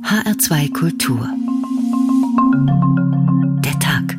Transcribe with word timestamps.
HR2 0.00 0.72
Kultur. 0.72 1.28
Der 3.62 3.78
Tag. 3.78 4.16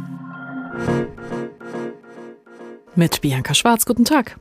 Mit 2.95 3.21
Bianca 3.21 3.53
Schwarz, 3.55 3.85
guten 3.85 4.05
Tag. 4.05 4.37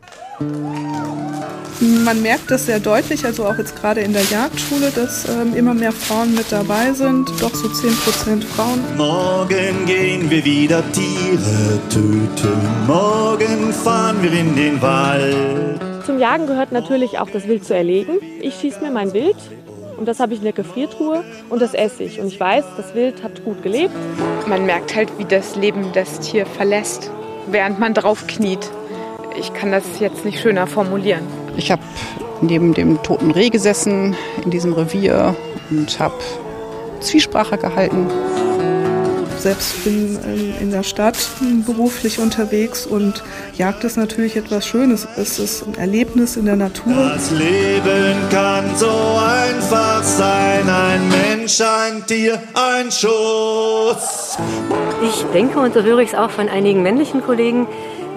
Man 1.81 2.21
merkt 2.21 2.51
das 2.51 2.67
sehr 2.67 2.81
deutlich, 2.81 3.25
also 3.25 3.47
auch 3.47 3.57
jetzt 3.57 3.75
gerade 3.77 4.03
in 4.03 4.13
der 4.13 4.25
Jagdschule, 4.25 4.91
dass 4.91 5.27
ähm, 5.29 5.55
immer 5.55 5.73
mehr 5.73 5.93
Frauen 5.93 6.35
mit 6.35 6.53
dabei 6.53 6.93
sind, 6.93 7.29
doch 7.41 7.55
so 7.55 7.67
10% 7.67 8.43
Frauen. 8.45 8.81
Morgen 8.97 9.87
gehen 9.87 10.31
wir 10.31 10.45
wieder 10.45 10.83
Tiere 10.93 11.81
töten, 11.89 12.87
morgen 12.87 13.73
fahren 13.73 14.23
wir 14.23 14.33
in 14.33 14.55
den 14.55 14.81
Wald. 14.83 15.81
Zum 16.05 16.19
Jagen 16.19 16.47
gehört 16.47 16.73
natürlich 16.73 17.19
auch 17.19 17.31
das 17.31 17.49
Wild 17.49 17.65
zu 17.65 17.75
erlegen. 17.75 18.19
Ich 18.41 18.55
schieße 18.55 18.81
mir 18.81 18.91
mein 18.91 19.13
Wild 19.13 19.37
und 20.03 20.07
das 20.07 20.19
habe 20.19 20.33
ich 20.33 20.41
in 20.41 20.45
der 20.45 20.53
Gefriertruhe 20.53 21.23
und 21.49 21.63
das 21.63 21.75
esse 21.75 22.03
ich. 22.03 22.19
Und 22.19 22.27
ich 22.27 22.41
weiß, 22.41 22.65
das 22.77 22.93
Wild 22.97 23.23
hat 23.23 23.45
gut 23.45 23.63
gelebt. 23.63 23.95
Man 24.49 24.67
merkt 24.67 24.97
halt, 24.97 25.17
wie 25.17 25.25
das 25.25 25.55
Leben 25.55 25.93
das 25.93 26.19
Tier 26.19 26.45
verlässt, 26.45 27.09
während 27.53 27.79
man 27.79 27.95
drauf 27.95 28.27
kniet. 28.27 28.69
Ich 29.39 29.55
kann 29.55 29.71
das 29.71 29.85
jetzt 30.01 30.25
nicht 30.25 30.41
schöner 30.41 30.67
formulieren. 30.67 31.23
Ich 31.57 31.71
habe 31.71 31.83
neben 32.41 32.75
dem 32.75 33.01
toten 33.05 33.31
Reh 33.31 33.49
gesessen 33.49 34.17
in 34.45 34.51
diesem 34.51 34.73
Revier 34.73 35.37
und 35.71 36.01
habe 36.01 36.17
Zwiesprache 36.99 37.57
gehalten. 37.57 38.09
Selbst 39.43 39.83
bin 39.83 40.21
ähm, 40.25 40.55
in 40.61 40.71
der 40.71 40.85
Stadt 40.85 41.19
beruflich 41.67 42.21
unterwegs 42.21 42.87
und 42.87 43.25
Jagd 43.59 43.83
ist 43.83 43.97
natürlich 43.97 44.37
etwas 44.37 44.65
Schönes. 44.65 45.09
Es 45.17 45.41
ist 45.41 45.67
ein 45.67 45.75
Erlebnis 45.75 46.37
in 46.37 46.45
der 46.45 46.55
Natur. 46.55 47.11
Das 47.13 47.33
Leben 47.33 48.15
kann 48.31 48.65
so 48.77 48.87
einfach 48.87 50.01
sein, 50.05 50.71
ein 50.71 51.09
Mensch, 51.09 51.61
ein 51.61 52.07
Tier, 52.07 52.41
ein 52.55 52.93
Schuss. 52.93 54.39
Ich 55.03 55.25
denke, 55.35 55.59
und 55.59 55.75
so 55.75 55.83
höre 55.83 55.99
ich 55.99 56.11
es 56.11 56.15
auch 56.15 56.31
von 56.31 56.49
einigen 56.49 56.85
männlichen 56.85 57.21
Kollegen, 57.21 57.67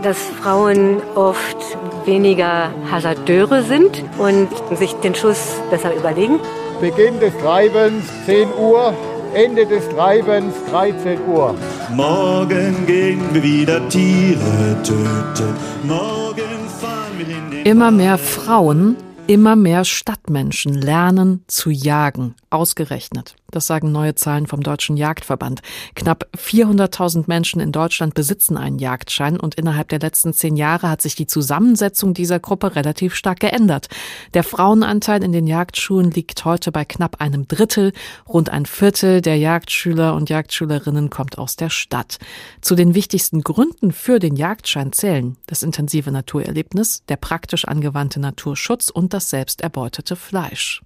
dass 0.04 0.20
Frauen 0.44 1.02
oft 1.16 1.58
weniger 2.06 2.70
Hasardeure 2.92 3.64
sind 3.64 4.04
und 4.20 4.48
sich 4.78 4.94
den 4.98 5.16
Schuss 5.16 5.56
besser 5.72 5.92
überlegen. 5.96 6.40
Beginn 6.80 7.20
des 7.20 7.36
Treibens 7.38 8.04
10 8.28 8.50
Uhr, 8.60 8.94
Ende 9.36 9.66
des 9.66 9.84
Treibens 9.90 10.56
13 10.72 11.20
Uhr. 11.28 11.54
Morgen 11.94 12.86
gehen 12.86 13.20
wir 13.34 13.44
wieder 13.44 13.90
Tiere 13.90 14.78
töten, 14.82 15.54
morgen 15.84 16.70
fahren 16.80 17.18
wir 17.18 17.28
in 17.28 17.52
den 17.52 17.66
Immer 17.66 17.92
mehr 17.92 18.18
Frauen, 18.18 18.96
immer 19.28 19.58
mehr 19.58 19.84
Stadtmenschen 19.84 20.74
lernen 20.74 21.44
zu 21.48 21.70
jagen. 21.70 22.36
Ausgerechnet. 22.50 23.36
Das 23.56 23.68
sagen 23.68 23.94
neue 23.94 24.16
Zahlen 24.16 24.48
vom 24.48 24.62
Deutschen 24.62 24.98
Jagdverband. 24.98 25.62
Knapp 25.96 26.28
400.000 26.38 27.24
Menschen 27.28 27.62
in 27.62 27.72
Deutschland 27.72 28.14
besitzen 28.14 28.58
einen 28.58 28.80
Jagdschein 28.80 29.40
und 29.40 29.56
innerhalb 29.56 29.88
der 29.88 30.00
letzten 30.00 30.34
zehn 30.34 30.58
Jahre 30.58 30.90
hat 30.90 31.02
sich 31.02 31.16
die 31.16 31.26
Zusammensetzung 31.26 32.14
dieser 32.14 32.42
Gruppe 32.42 32.76
relativ 32.76 33.16
stark 33.16 33.40
geändert. 33.40 33.88
Der 34.34 34.44
Frauenanteil 34.44 35.24
in 35.24 35.32
den 35.32 35.48
Jagdschulen 35.48 36.12
liegt 36.12 36.44
heute 36.44 36.74
bei 36.74 36.84
knapp 36.84 37.22
einem 37.22 37.48
Drittel. 37.48 37.94
Rund 38.28 38.50
ein 38.50 38.66
Viertel 38.66 39.22
der 39.22 39.38
Jagdschüler 39.38 40.16
und 40.16 40.30
Jagdschülerinnen 40.30 41.10
kommt 41.10 41.38
aus 41.38 41.56
der 41.56 41.70
Stadt. 41.70 42.18
Zu 42.60 42.76
den 42.76 42.94
wichtigsten 42.94 43.40
Gründen 43.40 43.94
für 43.94 44.20
den 44.20 44.36
Jagdschein 44.36 44.92
zählen 44.92 45.38
das 45.48 45.64
intensive 45.64 46.12
Naturerlebnis, 46.12 47.06
der 47.08 47.16
praktisch 47.16 47.64
angewandte 47.64 48.20
Naturschutz 48.20 48.90
und 48.90 49.14
das 49.14 49.30
selbst 49.30 49.62
erbeutete 49.62 50.18
Fleisch. 50.18 50.82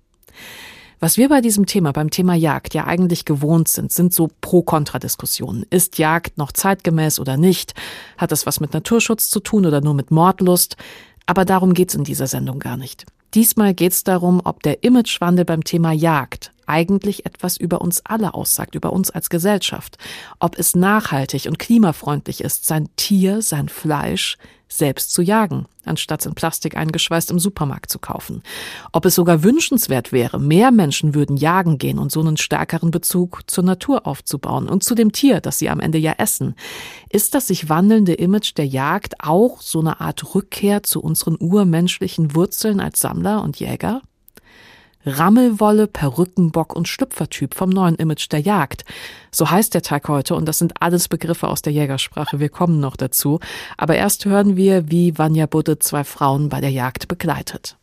Was 1.01 1.15
wir 1.15 1.29
bei 1.29 1.39
diesem 1.39 1.65
Thema, 1.65 1.93
beim 1.93 2.09
Thema 2.09 2.35
Jagd 2.35 2.73
ja 2.73 2.85
eigentlich 2.85 3.23
gewohnt 3.23 3.69
sind, 3.69 3.89
sind 3.93 4.13
so 4.13 4.29
Pro-Kontra-Diskussionen. 4.41 5.65
Ist 5.69 5.97
Jagd 5.97 6.37
noch 6.37 6.51
zeitgemäß 6.51 7.21
oder 7.21 7.37
nicht? 7.37 7.73
Hat 8.17 8.33
es 8.33 8.45
was 8.45 8.59
mit 8.59 8.73
Naturschutz 8.73 9.29
zu 9.29 9.39
tun 9.39 9.65
oder 9.65 9.79
nur 9.79 9.93
mit 9.93 10.11
Mordlust? 10.11 10.75
Aber 11.25 11.45
darum 11.45 11.73
geht's 11.73 11.95
in 11.95 12.03
dieser 12.03 12.27
Sendung 12.27 12.59
gar 12.59 12.75
nicht. 12.75 13.05
Diesmal 13.33 13.73
geht's 13.73 14.03
darum, 14.03 14.41
ob 14.43 14.61
der 14.63 14.83
Imagewandel 14.83 15.45
beim 15.45 15.63
Thema 15.63 15.93
Jagd 15.93 16.51
eigentlich 16.69 17.25
etwas 17.25 17.57
über 17.57 17.81
uns 17.81 18.05
alle 18.05 18.33
aussagt, 18.33 18.75
über 18.75 18.93
uns 18.93 19.09
als 19.11 19.29
Gesellschaft. 19.29 19.97
Ob 20.39 20.57
es 20.57 20.75
nachhaltig 20.75 21.47
und 21.47 21.59
klimafreundlich 21.59 22.41
ist, 22.41 22.65
sein 22.65 22.89
Tier, 22.95 23.41
sein 23.41 23.67
Fleisch 23.67 24.37
selbst 24.71 25.11
zu 25.11 25.21
jagen, 25.21 25.65
anstatt 25.83 26.25
in 26.25 26.35
Plastik 26.35 26.77
eingeschweißt 26.77 27.31
im 27.31 27.39
Supermarkt 27.39 27.89
zu 27.89 27.97
kaufen. 27.99 28.43
Ob 28.91 29.05
es 29.05 29.15
sogar 29.15 29.43
wünschenswert 29.43 30.11
wäre, 30.11 30.39
mehr 30.39 30.71
Menschen 30.71 31.15
würden 31.15 31.37
jagen 31.37 31.79
gehen 31.79 31.97
und 31.97 32.11
so 32.11 32.21
einen 32.21 32.37
stärkeren 32.37 32.91
Bezug 32.91 33.41
zur 33.47 33.63
Natur 33.63 34.05
aufzubauen 34.05 34.69
und 34.69 34.83
zu 34.83 34.93
dem 34.93 35.11
Tier, 35.11 35.41
das 35.41 35.57
sie 35.57 35.69
am 35.69 35.79
Ende 35.79 35.97
ja 35.97 36.13
essen. 36.17 36.55
Ist 37.09 37.33
das 37.33 37.47
sich 37.47 37.67
wandelnde 37.67 38.13
Image 38.13 38.55
der 38.55 38.67
Jagd 38.67 39.15
auch 39.19 39.59
so 39.61 39.79
eine 39.79 39.99
Art 39.99 40.35
Rückkehr 40.35 40.83
zu 40.83 41.01
unseren 41.01 41.35
urmenschlichen 41.39 42.35
Wurzeln 42.35 42.79
als 42.79 42.99
Sammler 42.99 43.41
und 43.41 43.59
Jäger? 43.59 44.01
Rammelwolle, 45.05 45.87
Perückenbock 45.87 46.75
und 46.75 46.87
Schlüpfertyp 46.87 47.53
vom 47.53 47.69
neuen 47.69 47.95
Image 47.95 48.31
der 48.31 48.41
Jagd. 48.41 48.83
So 49.31 49.49
heißt 49.49 49.73
der 49.73 49.81
Tag 49.81 50.09
heute 50.09 50.35
und 50.35 50.45
das 50.45 50.59
sind 50.59 50.81
alles 50.81 51.07
Begriffe 51.07 51.47
aus 51.47 51.61
der 51.61 51.71
Jägersprache. 51.71 52.39
Wir 52.39 52.49
kommen 52.49 52.79
noch 52.79 52.97
dazu. 52.97 53.39
Aber 53.77 53.95
erst 53.95 54.25
hören 54.25 54.55
wir, 54.55 54.91
wie 54.91 55.17
Vanja 55.17 55.45
Budde 55.45 55.79
zwei 55.79 56.03
Frauen 56.03 56.49
bei 56.49 56.59
der 56.59 56.71
Jagd 56.71 57.07
begleitet. 57.07 57.77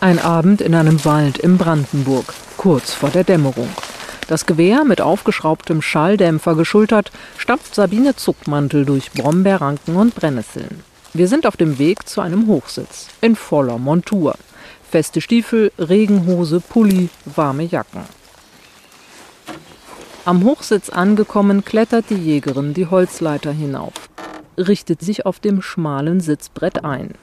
Ein 0.00 0.20
Abend 0.20 0.60
in 0.60 0.74
einem 0.74 1.04
Wald 1.04 1.38
in 1.38 1.58
Brandenburg, 1.58 2.32
kurz 2.56 2.94
vor 2.94 3.10
der 3.10 3.24
Dämmerung. 3.24 3.68
Das 4.28 4.46
Gewehr 4.46 4.84
mit 4.84 5.00
aufgeschraubtem 5.00 5.80
Schalldämpfer 5.82 6.54
geschultert, 6.54 7.10
stapft 7.36 7.74
Sabine 7.74 8.14
Zuckmantel 8.14 8.84
durch 8.84 9.10
Brombeerranken 9.10 9.96
und 9.96 10.14
Brennnesseln. 10.14 10.84
Wir 11.18 11.26
sind 11.26 11.48
auf 11.48 11.56
dem 11.56 11.80
Weg 11.80 12.08
zu 12.08 12.20
einem 12.20 12.46
Hochsitz 12.46 13.08
in 13.20 13.34
voller 13.34 13.76
Montur. 13.76 14.36
Feste 14.88 15.20
Stiefel, 15.20 15.72
Regenhose, 15.76 16.60
Pulli, 16.60 17.08
warme 17.24 17.64
Jacken. 17.64 18.02
Am 20.24 20.44
Hochsitz 20.44 20.90
angekommen, 20.90 21.64
klettert 21.64 22.10
die 22.10 22.14
Jägerin 22.14 22.72
die 22.72 22.86
Holzleiter 22.86 23.50
hinauf, 23.50 23.94
richtet 24.56 25.00
sich 25.00 25.26
auf 25.26 25.40
dem 25.40 25.60
schmalen 25.60 26.20
Sitzbrett 26.20 26.84
ein, 26.84 27.14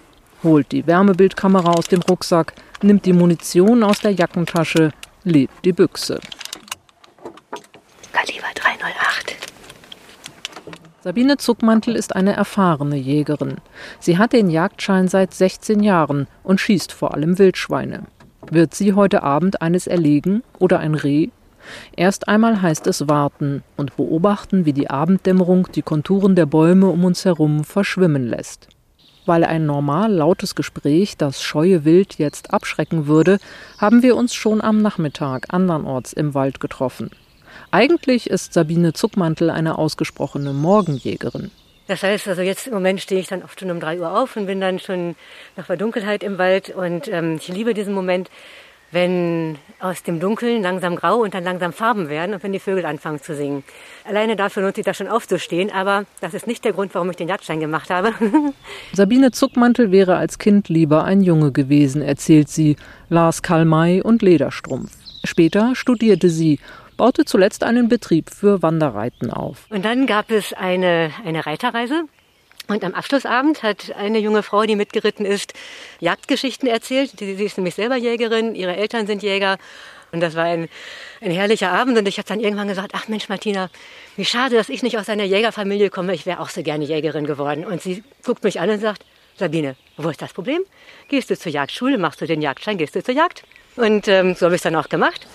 holt 0.43 0.73
die 0.73 0.85
Wärmebildkamera 0.85 1.71
aus 1.71 1.87
dem 1.87 2.01
Rucksack, 2.01 2.53
nimmt 2.81 3.05
die 3.05 3.13
Munition 3.13 3.81
aus 3.81 4.01
der 4.01 4.11
Jackentasche, 4.11 4.91
lädt 5.23 5.51
die 5.63 5.71
Büchse. 5.71 6.19
Kaliber 8.11 8.47
308. 8.55 9.37
Sabine 11.05 11.37
Zuckmantel 11.37 11.95
ist 11.95 12.15
eine 12.15 12.35
erfahrene 12.35 12.95
Jägerin. 12.95 13.57
Sie 13.99 14.17
hat 14.17 14.33
den 14.33 14.49
Jagdschein 14.49 15.07
seit 15.07 15.35
16 15.35 15.83
Jahren 15.83 16.25
und 16.41 16.59
schießt 16.59 16.91
vor 16.91 17.13
allem 17.13 17.37
Wildschweine. 17.37 18.07
Wird 18.49 18.73
sie 18.73 18.93
heute 18.93 19.21
Abend 19.21 19.61
eines 19.61 19.85
erlegen 19.85 20.41
oder 20.57 20.79
ein 20.79 20.95
Reh? 20.95 21.29
Erst 21.95 22.27
einmal 22.27 22.59
heißt 22.59 22.87
es 22.87 23.07
warten 23.07 23.61
und 23.77 23.95
beobachten, 23.97 24.65
wie 24.65 24.73
die 24.73 24.89
Abenddämmerung 24.89 25.67
die 25.75 25.83
Konturen 25.83 26.35
der 26.35 26.47
Bäume 26.47 26.87
um 26.87 27.05
uns 27.05 27.23
herum 27.23 27.65
verschwimmen 27.65 28.27
lässt. 28.27 28.67
Weil 29.27 29.43
ein 29.43 29.67
normal 29.67 30.11
lautes 30.11 30.55
Gespräch 30.55 31.17
das 31.17 31.39
scheue 31.39 31.85
Wild 31.85 32.15
jetzt 32.15 32.51
abschrecken 32.51 33.05
würde, 33.05 33.37
haben 33.77 34.01
wir 34.01 34.15
uns 34.15 34.33
schon 34.33 34.59
am 34.59 34.81
Nachmittag 34.81 35.53
andernorts 35.53 36.13
im 36.13 36.33
Wald 36.33 36.59
getroffen. 36.59 37.11
Eigentlich 37.71 38.29
ist 38.29 38.53
Sabine 38.53 38.93
Zuckmantel 38.93 39.49
eine 39.49 39.77
ausgesprochene 39.77 40.53
Morgenjägerin. 40.53 41.51
Das 41.87 42.01
heißt, 42.01 42.27
also 42.27 42.41
jetzt 42.41 42.67
im 42.67 42.73
Moment 42.73 42.99
stehe 43.01 43.21
ich 43.21 43.27
dann 43.27 43.43
oft 43.43 43.59
schon 43.59 43.69
um 43.69 43.79
drei 43.79 43.99
Uhr 43.99 44.17
auf 44.19 44.35
und 44.37 44.47
bin 44.47 44.59
dann 44.59 44.79
schon 44.79 45.15
nach 45.55 45.67
der 45.67 45.77
Dunkelheit 45.77 46.23
im 46.23 46.37
Wald. 46.37 46.69
Und 46.69 47.07
ähm, 47.07 47.35
ich 47.39 47.47
liebe 47.47 47.73
diesen 47.75 47.93
Moment, 47.93 48.29
wenn 48.91 49.57
aus 49.79 50.03
dem 50.03 50.19
Dunkeln 50.19 50.63
langsam 50.63 50.95
grau 50.95 51.17
und 51.17 51.33
dann 51.33 51.43
langsam 51.43 51.73
Farben 51.73 52.09
werden 52.09 52.33
und 52.33 52.43
wenn 52.43 52.53
die 52.53 52.59
Vögel 52.59 52.85
anfangen 52.85 53.21
zu 53.21 53.35
singen. 53.35 53.63
Alleine 54.05 54.35
dafür 54.35 54.63
lohnt 54.63 54.75
sich 54.75 54.85
da 54.85 54.93
schon 54.93 55.07
aufzustehen, 55.07 55.69
aber 55.71 56.05
das 56.21 56.33
ist 56.33 56.47
nicht 56.47 56.63
der 56.65 56.73
Grund, 56.73 56.95
warum 56.95 57.09
ich 57.09 57.17
den 57.17 57.27
Jagdschein 57.27 57.59
gemacht 57.59 57.89
habe. 57.89 58.13
Sabine 58.93 59.31
Zuckmantel 59.31 59.91
wäre 59.91 60.15
als 60.15 60.39
Kind 60.39 60.69
lieber 60.69 61.03
ein 61.03 61.21
Junge 61.21 61.51
gewesen, 61.51 62.01
erzählt 62.01 62.49
sie, 62.49 62.77
las 63.09 63.41
Karl 63.41 63.65
May 63.65 64.01
und 64.01 64.21
Lederstrumpf. 64.21 64.91
Später 65.23 65.75
studierte 65.75 66.29
sie 66.29 66.59
baute 66.95 67.25
zuletzt 67.25 67.63
einen 67.63 67.87
Betrieb 67.87 68.29
für 68.29 68.61
Wanderreiten 68.61 69.31
auf. 69.31 69.65
Und 69.69 69.85
dann 69.85 70.05
gab 70.07 70.31
es 70.31 70.53
eine, 70.53 71.11
eine 71.25 71.45
Reiterreise. 71.45 72.05
Und 72.67 72.83
am 72.83 72.93
Abschlussabend 72.93 73.61
hat 73.61 73.95
eine 73.95 74.17
junge 74.19 74.41
Frau, 74.41 74.63
die 74.63 74.75
mitgeritten 74.75 75.25
ist, 75.25 75.53
Jagdgeschichten 75.99 76.67
erzählt. 76.67 77.11
Sie 77.19 77.31
ist 77.33 77.57
nämlich 77.57 77.75
selber 77.75 77.95
Jägerin, 77.95 78.55
ihre 78.55 78.75
Eltern 78.75 79.05
sind 79.05 79.21
Jäger. 79.21 79.57
Und 80.11 80.21
das 80.21 80.35
war 80.35 80.45
ein, 80.45 80.69
ein 81.21 81.31
herrlicher 81.31 81.71
Abend. 81.71 81.97
Und 81.97 82.07
ich 82.07 82.17
habe 82.17 82.27
dann 82.27 82.39
irgendwann 82.39 82.67
gesagt, 82.67 82.91
ach 82.93 83.07
Mensch, 83.07 83.29
Martina, 83.29 83.69
wie 84.15 84.25
schade, 84.25 84.55
dass 84.55 84.69
ich 84.69 84.81
nicht 84.81 84.97
aus 84.97 85.09
einer 85.09 85.25
Jägerfamilie 85.25 85.89
komme. 85.89 86.15
Ich 86.15 86.25
wäre 86.25 86.39
auch 86.39 86.49
so 86.49 86.63
gerne 86.63 86.85
Jägerin 86.85 87.25
geworden. 87.25 87.65
Und 87.65 87.81
sie 87.81 88.03
guckt 88.23 88.43
mich 88.43 88.59
an 88.59 88.69
und 88.69 88.79
sagt, 88.79 89.05
Sabine, 89.37 89.75
wo 89.97 90.09
ist 90.09 90.21
das 90.21 90.33
Problem? 90.33 90.61
Gehst 91.09 91.29
du 91.29 91.37
zur 91.37 91.51
Jagdschule, 91.51 91.97
machst 91.97 92.21
du 92.21 92.25
den 92.25 92.41
Jagdschein, 92.41 92.77
gehst 92.77 92.95
du 92.95 93.03
zur 93.03 93.13
Jagd? 93.13 93.43
Und 93.75 94.07
ähm, 94.07 94.33
so 94.33 94.45
habe 94.45 94.55
ich 94.55 94.59
es 94.59 94.63
dann 94.63 94.75
auch 94.75 94.87
gemacht. 94.87 95.27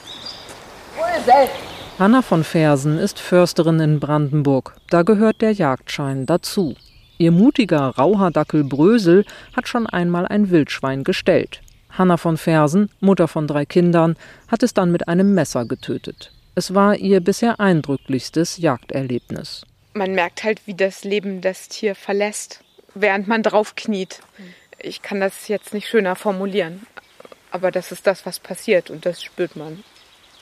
Hanna 1.98 2.22
von 2.22 2.44
Fersen 2.44 2.98
ist 2.98 3.18
Försterin 3.18 3.78
in 3.80 4.00
Brandenburg. 4.00 4.74
Da 4.88 5.02
gehört 5.02 5.42
der 5.42 5.52
Jagdschein 5.52 6.24
dazu. 6.26 6.74
Ihr 7.18 7.30
mutiger 7.30 7.88
Rauhardackel 7.88 8.64
Brösel 8.64 9.26
hat 9.54 9.68
schon 9.68 9.86
einmal 9.86 10.26
ein 10.26 10.50
Wildschwein 10.50 11.04
gestellt. 11.04 11.60
Hanna 11.90 12.16
von 12.16 12.38
Fersen, 12.38 12.88
Mutter 13.00 13.28
von 13.28 13.46
drei 13.46 13.66
Kindern, 13.66 14.16
hat 14.48 14.62
es 14.62 14.72
dann 14.72 14.90
mit 14.90 15.08
einem 15.08 15.34
Messer 15.34 15.66
getötet. 15.66 16.32
Es 16.54 16.74
war 16.74 16.96
ihr 16.96 17.20
bisher 17.20 17.60
eindrücklichstes 17.60 18.56
Jagderlebnis. 18.56 19.66
Man 19.92 20.14
merkt 20.14 20.44
halt, 20.44 20.66
wie 20.66 20.74
das 20.74 21.04
Leben 21.04 21.42
das 21.42 21.68
Tier 21.68 21.94
verlässt, 21.94 22.64
während 22.94 23.28
man 23.28 23.42
drauf 23.42 23.74
kniet. 23.74 24.20
Ich 24.78 25.02
kann 25.02 25.20
das 25.20 25.48
jetzt 25.48 25.74
nicht 25.74 25.88
schöner 25.88 26.16
formulieren, 26.16 26.86
aber 27.50 27.70
das 27.70 27.92
ist 27.92 28.06
das, 28.06 28.24
was 28.24 28.40
passiert 28.40 28.88
und 28.88 29.04
das 29.04 29.22
spürt 29.22 29.56
man. 29.56 29.84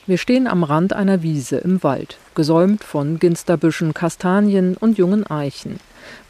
Wir 0.08 0.16
stehen 0.16 0.46
am 0.46 0.64
Rand 0.64 0.94
einer 0.94 1.22
Wiese 1.22 1.58
im 1.58 1.82
Wald, 1.82 2.16
gesäumt 2.34 2.82
von 2.82 3.18
Ginsterbüschen, 3.18 3.92
Kastanien 3.92 4.74
und 4.74 4.96
jungen 4.96 5.26
Eichen. 5.30 5.80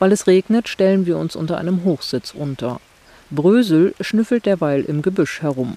Weil 0.01 0.11
es 0.11 0.27
regnet, 0.27 0.69
stellen 0.69 1.07
wir 1.07 1.17
uns 1.17 1.37
unter 1.37 1.59
einem 1.59 1.85
Hochsitz 1.85 2.35
unter. 2.35 2.81
Brösel 3.31 3.95
schnüffelt 4.01 4.47
derweil 4.47 4.83
im 4.83 5.01
Gebüsch 5.01 5.43
herum. 5.43 5.77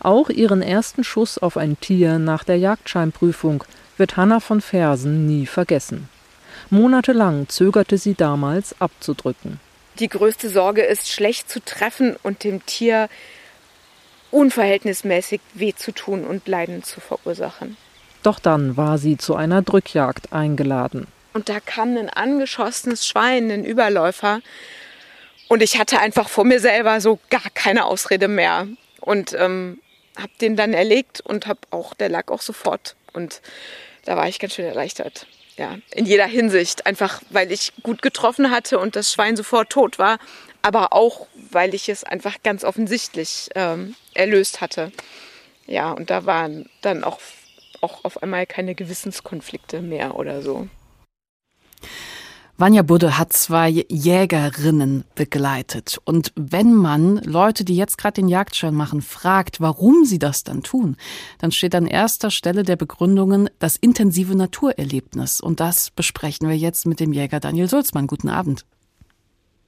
Auch 0.00 0.30
ihren 0.30 0.62
ersten 0.62 1.04
Schuss 1.04 1.38
auf 1.38 1.56
ein 1.56 1.78
Tier 1.78 2.18
nach 2.18 2.42
der 2.42 2.58
Jagdscheinprüfung 2.58 3.62
wird 3.96 4.16
Hanna 4.16 4.40
von 4.40 4.60
Fersen 4.60 5.28
nie 5.28 5.46
vergessen. 5.46 6.08
Monatelang 6.70 7.48
zögerte 7.48 7.98
sie 7.98 8.14
damals 8.14 8.74
abzudrücken. 8.80 9.60
Die 10.00 10.08
größte 10.08 10.48
Sorge 10.48 10.82
ist, 10.82 11.08
schlecht 11.08 11.48
zu 11.48 11.64
treffen 11.64 12.16
und 12.24 12.42
dem 12.42 12.66
Tier 12.66 13.08
unverhältnismäßig 14.30 15.40
weh 15.54 15.74
zu 15.74 15.92
tun 15.92 16.24
und 16.24 16.46
Leiden 16.48 16.82
zu 16.82 17.00
verursachen. 17.00 17.76
Doch 18.22 18.38
dann 18.38 18.76
war 18.76 18.98
sie 18.98 19.16
zu 19.16 19.36
einer 19.36 19.62
Drückjagd 19.62 20.32
eingeladen. 20.32 21.06
Und 21.32 21.48
da 21.48 21.60
kam 21.60 21.96
ein 21.96 22.10
angeschossenes 22.10 23.06
Schwein, 23.06 23.50
ein 23.50 23.64
Überläufer. 23.64 24.40
Und 25.48 25.62
ich 25.62 25.78
hatte 25.78 26.00
einfach 26.00 26.28
vor 26.28 26.44
mir 26.44 26.60
selber 26.60 27.00
so 27.00 27.20
gar 27.30 27.50
keine 27.54 27.84
Ausrede 27.84 28.26
mehr. 28.26 28.66
Und 29.00 29.34
ähm, 29.34 29.78
habe 30.18 30.32
den 30.40 30.56
dann 30.56 30.72
erlegt 30.72 31.20
und 31.20 31.46
habe 31.46 31.60
auch, 31.70 31.94
der 31.94 32.08
lag 32.08 32.28
auch 32.28 32.42
sofort. 32.42 32.96
Und 33.12 33.42
da 34.04 34.16
war 34.16 34.28
ich 34.28 34.38
ganz 34.38 34.54
schön 34.54 34.64
erleichtert. 34.64 35.26
Ja, 35.56 35.76
in 35.92 36.04
jeder 36.04 36.26
Hinsicht. 36.26 36.86
Einfach, 36.86 37.22
weil 37.30 37.52
ich 37.52 37.72
gut 37.82 38.02
getroffen 38.02 38.50
hatte 38.50 38.78
und 38.78 38.96
das 38.96 39.12
Schwein 39.12 39.36
sofort 39.36 39.70
tot 39.70 39.98
war. 39.98 40.18
Aber 40.62 40.92
auch, 40.92 41.26
weil 41.50 41.74
ich 41.74 41.88
es 41.88 42.04
einfach 42.04 42.42
ganz 42.42 42.64
offensichtlich 42.64 43.48
ähm, 43.54 43.94
erlöst 44.14 44.60
hatte. 44.60 44.92
Ja, 45.66 45.92
und 45.92 46.10
da 46.10 46.26
waren 46.26 46.68
dann 46.82 47.04
auch, 47.04 47.20
auch 47.80 48.04
auf 48.04 48.22
einmal 48.22 48.46
keine 48.46 48.74
Gewissenskonflikte 48.74 49.82
mehr 49.82 50.16
oder 50.16 50.42
so. 50.42 50.68
Vanja 52.58 52.80
Budde 52.82 53.18
hat 53.18 53.34
zwei 53.34 53.68
Jägerinnen 53.68 55.04
begleitet. 55.14 55.98
Und 56.06 56.32
wenn 56.36 56.72
man 56.72 57.18
Leute, 57.18 57.66
die 57.66 57.76
jetzt 57.76 57.98
gerade 57.98 58.14
den 58.14 58.28
Jagdschein 58.28 58.74
machen, 58.74 59.02
fragt, 59.02 59.60
warum 59.60 60.06
sie 60.06 60.18
das 60.18 60.42
dann 60.42 60.62
tun, 60.62 60.96
dann 61.38 61.52
steht 61.52 61.74
an 61.74 61.86
erster 61.86 62.30
Stelle 62.30 62.62
der 62.62 62.76
Begründungen 62.76 63.50
das 63.58 63.76
intensive 63.76 64.34
Naturerlebnis. 64.34 65.42
Und 65.42 65.60
das 65.60 65.90
besprechen 65.90 66.48
wir 66.48 66.56
jetzt 66.56 66.86
mit 66.86 66.98
dem 66.98 67.12
Jäger 67.12 67.40
Daniel 67.40 67.68
Sulzmann. 67.68 68.06
Guten 68.06 68.30
Abend. 68.30 68.64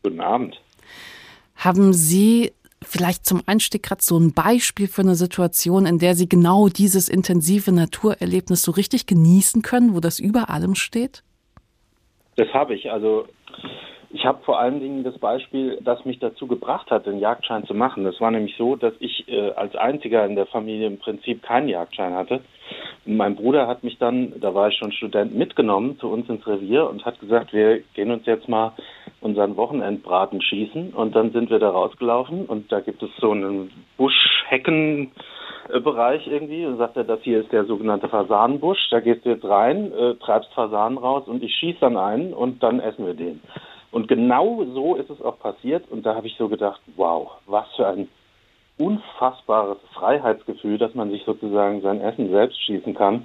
Guten 0.02 0.22
Abend. 0.22 0.58
Haben 1.58 1.92
Sie 1.92 2.52
vielleicht 2.82 3.26
zum 3.26 3.42
Einstieg 3.46 3.82
gerade 3.82 4.02
so 4.02 4.18
ein 4.18 4.32
Beispiel 4.32 4.86
für 4.86 5.02
eine 5.02 5.16
Situation, 5.16 5.86
in 5.86 5.98
der 5.98 6.14
Sie 6.14 6.28
genau 6.28 6.68
dieses 6.68 7.08
intensive 7.08 7.72
Naturerlebnis 7.72 8.62
so 8.62 8.70
richtig 8.70 9.06
genießen 9.06 9.62
können, 9.62 9.94
wo 9.94 10.00
das 10.00 10.20
über 10.20 10.50
allem 10.50 10.74
steht? 10.76 11.24
Das 12.36 12.48
habe 12.54 12.76
ich. 12.76 12.90
Also 12.92 13.26
ich 14.10 14.24
habe 14.24 14.42
vor 14.44 14.58
allen 14.58 14.80
Dingen 14.80 15.04
das 15.04 15.18
Beispiel, 15.18 15.78
das 15.82 16.04
mich 16.06 16.18
dazu 16.18 16.46
gebracht 16.46 16.90
hat, 16.90 17.06
den 17.06 17.18
Jagdschein 17.18 17.66
zu 17.66 17.74
machen. 17.74 18.04
Das 18.04 18.20
war 18.20 18.30
nämlich 18.30 18.56
so, 18.56 18.74
dass 18.74 18.94
ich 19.00 19.28
äh, 19.28 19.50
als 19.50 19.76
einziger 19.76 20.24
in 20.24 20.34
der 20.34 20.46
Familie 20.46 20.86
im 20.86 20.98
Prinzip 20.98 21.42
keinen 21.42 21.68
Jagdschein 21.68 22.14
hatte. 22.14 22.40
Mein 23.04 23.36
Bruder 23.36 23.66
hat 23.66 23.84
mich 23.84 23.98
dann, 23.98 24.40
da 24.40 24.54
war 24.54 24.68
ich 24.68 24.78
schon 24.78 24.92
Student, 24.92 25.34
mitgenommen 25.34 25.98
zu 25.98 26.08
uns 26.08 26.28
ins 26.28 26.46
Revier 26.46 26.88
und 26.88 27.04
hat 27.04 27.20
gesagt, 27.20 27.52
wir 27.52 27.80
gehen 27.94 28.10
uns 28.10 28.24
jetzt 28.24 28.48
mal 28.48 28.72
unseren 29.20 29.56
Wochenendbraten 29.56 30.40
schießen. 30.40 30.94
Und 30.94 31.14
dann 31.14 31.32
sind 31.32 31.50
wir 31.50 31.58
da 31.58 31.70
rausgelaufen 31.70 32.46
und 32.46 32.72
da 32.72 32.80
gibt 32.80 33.02
es 33.02 33.10
so 33.20 33.32
einen 33.32 33.70
Buschhecken. 33.96 35.12
Bereich 35.84 36.26
irgendwie 36.26 36.64
und 36.64 36.78
sagt 36.78 36.96
er, 36.96 37.04
das 37.04 37.20
hier 37.24 37.40
ist 37.40 37.52
der 37.52 37.66
sogenannte 37.66 38.08
Fasanenbusch, 38.08 38.88
da 38.90 39.00
gehst 39.00 39.26
du 39.26 39.28
jetzt 39.28 39.44
rein, 39.44 39.92
äh, 39.92 40.14
treibst 40.14 40.50
Fasanen 40.54 40.96
raus 40.96 41.24
und 41.28 41.42
ich 41.42 41.54
schieße 41.56 41.80
dann 41.80 41.98
einen 41.98 42.32
und 42.32 42.62
dann 42.62 42.80
essen 42.80 43.04
wir 43.04 43.12
den. 43.12 43.42
Und 43.90 44.08
genau 44.08 44.64
so 44.74 44.96
ist 44.96 45.10
es 45.10 45.22
auch 45.22 45.38
passiert 45.38 45.90
und 45.90 46.04
da 46.04 46.14
habe 46.14 46.26
ich 46.26 46.36
so 46.36 46.48
gedacht, 46.48 46.80
wow, 46.96 47.30
was 47.46 47.66
für 47.76 47.86
ein 47.86 48.08
unfassbares 48.78 49.78
Freiheitsgefühl, 49.92 50.78
dass 50.78 50.94
man 50.94 51.10
sich 51.10 51.24
sozusagen 51.24 51.80
sein 51.80 52.00
Essen 52.00 52.30
selbst 52.30 52.62
schießen 52.62 52.94
kann. 52.94 53.24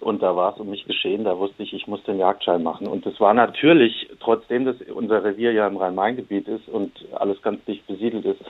Und 0.00 0.22
da 0.22 0.34
war 0.34 0.54
es 0.54 0.60
um 0.60 0.70
mich 0.70 0.84
geschehen, 0.84 1.24
da 1.24 1.38
wusste 1.38 1.62
ich, 1.62 1.72
ich 1.72 1.86
muss 1.86 2.02
den 2.04 2.18
Jagdschein 2.18 2.62
machen. 2.62 2.88
Und 2.88 3.06
das 3.06 3.18
war 3.20 3.34
natürlich, 3.34 4.08
trotzdem 4.20 4.64
das 4.64 4.76
unser 4.92 5.22
Revier 5.24 5.52
ja 5.52 5.66
im 5.66 5.76
Rhein-Main-Gebiet 5.76 6.48
ist 6.48 6.68
und 6.68 6.92
alles 7.14 7.40
ganz 7.42 7.64
dicht 7.64 7.86
besiedelt 7.86 8.24
ist, 8.24 8.40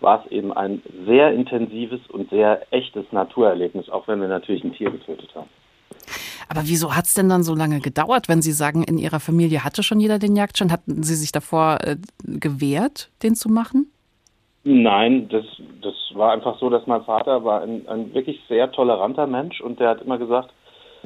war 0.00 0.24
es 0.24 0.30
eben 0.30 0.52
ein 0.52 0.82
sehr 1.06 1.32
intensives 1.32 2.00
und 2.08 2.30
sehr 2.30 2.62
echtes 2.70 3.04
Naturerlebnis, 3.12 3.90
auch 3.90 4.08
wenn 4.08 4.20
wir 4.20 4.28
natürlich 4.28 4.64
ein 4.64 4.72
Tier 4.72 4.90
getötet 4.90 5.34
haben. 5.34 5.48
Aber 6.48 6.62
wieso 6.64 6.96
hat 6.96 7.04
es 7.04 7.14
denn 7.14 7.28
dann 7.28 7.42
so 7.42 7.54
lange 7.54 7.80
gedauert, 7.80 8.28
wenn 8.28 8.42
Sie 8.42 8.52
sagen, 8.52 8.82
in 8.82 8.98
Ihrer 8.98 9.20
Familie 9.20 9.64
hatte 9.64 9.82
schon 9.82 10.00
jeder 10.00 10.18
den 10.18 10.34
Jagdschein? 10.34 10.72
Hatten 10.72 11.02
Sie 11.02 11.14
sich 11.14 11.32
davor 11.32 11.78
äh, 11.82 11.96
gewehrt, 12.24 13.10
den 13.22 13.34
zu 13.34 13.48
machen? 13.48 13.92
Nein, 14.64 15.28
das, 15.28 15.44
das 15.82 15.94
war 16.14 16.32
einfach 16.32 16.58
so, 16.58 16.68
dass 16.68 16.86
mein 16.86 17.02
Vater 17.04 17.44
war 17.44 17.62
ein, 17.62 17.86
ein 17.88 18.12
wirklich 18.14 18.40
sehr 18.48 18.70
toleranter 18.72 19.26
Mensch 19.26 19.60
und 19.60 19.80
der 19.80 19.90
hat 19.90 20.02
immer 20.02 20.18
gesagt, 20.18 20.52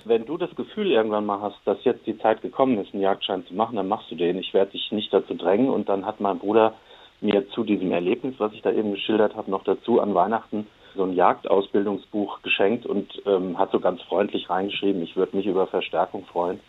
wenn 0.04 0.24
du 0.24 0.36
das 0.36 0.54
Gefühl 0.56 0.90
irgendwann 0.90 1.26
mal 1.26 1.40
hast, 1.40 1.58
dass 1.64 1.84
jetzt 1.84 2.06
die 2.06 2.18
Zeit 2.18 2.42
gekommen 2.42 2.78
ist, 2.78 2.92
einen 2.92 3.02
Jagdschein 3.02 3.46
zu 3.46 3.54
machen, 3.54 3.76
dann 3.76 3.88
machst 3.88 4.10
du 4.10 4.14
den. 4.14 4.38
Ich 4.38 4.54
werde 4.54 4.72
dich 4.72 4.90
nicht 4.90 5.12
dazu 5.12 5.34
drängen. 5.34 5.68
Und 5.68 5.88
dann 5.88 6.06
hat 6.06 6.20
mein 6.20 6.38
Bruder 6.38 6.74
mir 7.20 7.48
zu 7.50 7.62
diesem 7.62 7.92
Erlebnis, 7.92 8.34
was 8.38 8.52
ich 8.52 8.62
da 8.62 8.72
eben 8.72 8.92
geschildert 8.92 9.36
habe, 9.36 9.50
noch 9.50 9.64
dazu 9.64 10.00
an 10.00 10.14
Weihnachten 10.14 10.66
so 10.94 11.04
ein 11.04 11.14
Jagdausbildungsbuch 11.14 12.42
geschenkt 12.42 12.86
und 12.86 13.10
ähm, 13.26 13.58
hat 13.58 13.70
so 13.72 13.80
ganz 13.80 14.02
freundlich 14.02 14.48
reingeschrieben, 14.50 15.02
ich 15.02 15.16
würde 15.16 15.36
mich 15.36 15.46
über 15.46 15.66
Verstärkung 15.66 16.24
freuen. 16.26 16.60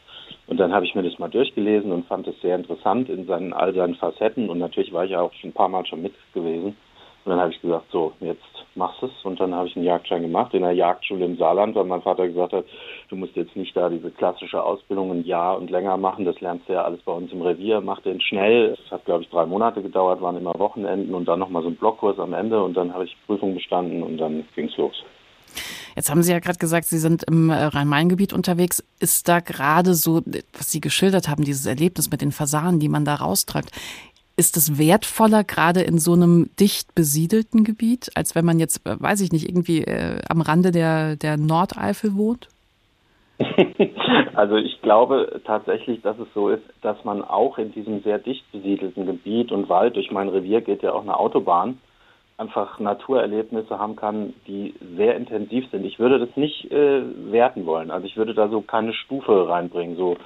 Und 0.47 0.57
dann 0.57 0.73
habe 0.73 0.85
ich 0.85 0.95
mir 0.95 1.03
das 1.03 1.19
mal 1.19 1.29
durchgelesen 1.29 1.91
und 1.91 2.07
fand 2.07 2.27
es 2.27 2.39
sehr 2.41 2.55
interessant 2.55 3.09
in 3.09 3.25
seinen, 3.25 3.53
all 3.53 3.73
seinen 3.73 3.95
Facetten. 3.95 4.49
Und 4.49 4.59
natürlich 4.59 4.91
war 4.91 5.05
ich 5.05 5.15
auch 5.15 5.33
schon 5.33 5.51
ein 5.51 5.53
paar 5.53 5.69
Mal 5.69 5.85
schon 5.85 6.01
mit 6.01 6.13
gewesen. 6.33 6.75
Und 7.25 7.31
dann 7.31 7.39
habe 7.39 7.51
ich 7.51 7.61
gesagt, 7.61 7.85
so, 7.91 8.13
jetzt 8.19 8.43
machst 8.75 9.01
es. 9.03 9.11
Und 9.23 9.39
dann 9.39 9.53
habe 9.53 9.67
ich 9.67 9.75
einen 9.75 9.85
Jagdschein 9.85 10.21
gemacht 10.21 10.53
in 10.53 10.61
der 10.61 10.73
Jagdschule 10.73 11.25
im 11.25 11.37
Saarland, 11.37 11.75
weil 11.75 11.85
mein 11.85 12.01
Vater 12.01 12.27
gesagt 12.27 12.53
hat, 12.53 12.65
du 13.09 13.15
musst 13.15 13.35
jetzt 13.35 13.55
nicht 13.55 13.75
da 13.75 13.89
diese 13.89 14.11
klassische 14.11 14.61
Ausbildung 14.61 15.11
ein 15.11 15.25
Jahr 15.25 15.57
und 15.57 15.69
länger 15.69 15.95
machen. 15.97 16.25
Das 16.25 16.39
lernst 16.41 16.67
du 16.67 16.73
ja 16.73 16.83
alles 16.83 17.01
bei 17.01 17.11
uns 17.11 17.31
im 17.31 17.41
Revier. 17.41 17.81
Mach 17.81 18.01
den 18.01 18.19
schnell. 18.19 18.75
Das 18.75 18.91
hat, 18.91 19.05
glaube 19.05 19.23
ich, 19.23 19.29
drei 19.29 19.45
Monate 19.45 19.81
gedauert, 19.81 20.21
waren 20.21 20.37
immer 20.37 20.53
Wochenenden 20.57 21.13
und 21.15 21.25
dann 21.27 21.39
nochmal 21.39 21.63
so 21.63 21.69
ein 21.69 21.75
Blockkurs 21.75 22.19
am 22.19 22.33
Ende. 22.33 22.61
Und 22.61 22.75
dann 22.75 22.93
habe 22.93 23.05
ich 23.05 23.15
Prüfung 23.25 23.53
bestanden 23.53 24.03
und 24.03 24.17
dann 24.17 24.45
ging's 24.55 24.75
los. 24.77 25.03
Jetzt 25.95 26.09
haben 26.09 26.23
Sie 26.23 26.31
ja 26.31 26.39
gerade 26.39 26.57
gesagt, 26.57 26.87
Sie 26.87 26.97
sind 26.97 27.23
im 27.23 27.49
äh, 27.49 27.65
Rhein-Main-Gebiet 27.65 28.33
unterwegs. 28.33 28.83
Ist 28.99 29.27
da 29.27 29.39
gerade 29.39 29.93
so, 29.93 30.21
was 30.53 30.71
Sie 30.71 30.81
geschildert 30.81 31.27
haben, 31.27 31.43
dieses 31.43 31.65
Erlebnis 31.65 32.09
mit 32.09 32.21
den 32.21 32.31
Fasanen, 32.31 32.79
die 32.79 32.89
man 32.89 33.05
da 33.05 33.15
raustreibt, 33.15 33.69
ist 34.35 34.57
es 34.57 34.77
wertvoller 34.77 35.43
gerade 35.43 35.81
in 35.81 35.99
so 35.99 36.13
einem 36.13 36.49
dicht 36.59 36.95
besiedelten 36.95 37.63
Gebiet, 37.63 38.09
als 38.15 38.35
wenn 38.35 38.45
man 38.45 38.59
jetzt, 38.59 38.85
äh, 38.87 38.95
weiß 38.99 39.21
ich 39.21 39.31
nicht, 39.31 39.47
irgendwie 39.47 39.83
äh, 39.83 40.19
am 40.29 40.41
Rande 40.41 40.71
der, 40.71 41.15
der 41.15 41.37
Nordeifel 41.37 42.15
wohnt? 42.15 42.49
Also 44.35 44.55
ich 44.55 44.81
glaube 44.81 45.41
tatsächlich, 45.45 46.01
dass 46.01 46.17
es 46.17 46.27
so 46.33 46.49
ist, 46.49 46.63
dass 46.81 47.03
man 47.03 47.23
auch 47.23 47.59
in 47.59 47.71
diesem 47.71 48.01
sehr 48.01 48.17
dicht 48.17 48.51
besiedelten 48.51 49.05
Gebiet 49.05 49.51
und 49.51 49.69
Wald, 49.69 49.95
durch 49.95 50.11
mein 50.11 50.29
Revier 50.29 50.61
geht 50.61 50.81
ja 50.81 50.91
auch 50.91 51.03
eine 51.03 51.17
Autobahn, 51.17 51.77
einfach 52.37 52.79
Naturerlebnisse 52.79 53.77
haben 53.77 53.95
kann, 53.95 54.33
die 54.47 54.73
sehr 54.97 55.15
intensiv 55.15 55.69
sind. 55.71 55.85
Ich 55.85 55.99
würde 55.99 56.19
das 56.19 56.35
nicht 56.35 56.71
äh, 56.71 57.03
werten 57.31 57.65
wollen. 57.65 57.91
Also 57.91 58.07
ich 58.07 58.17
würde 58.17 58.33
da 58.33 58.49
so 58.49 58.61
keine 58.61 58.93
Stufe 58.93 59.47
reinbringen. 59.47 59.95
So 59.97 60.17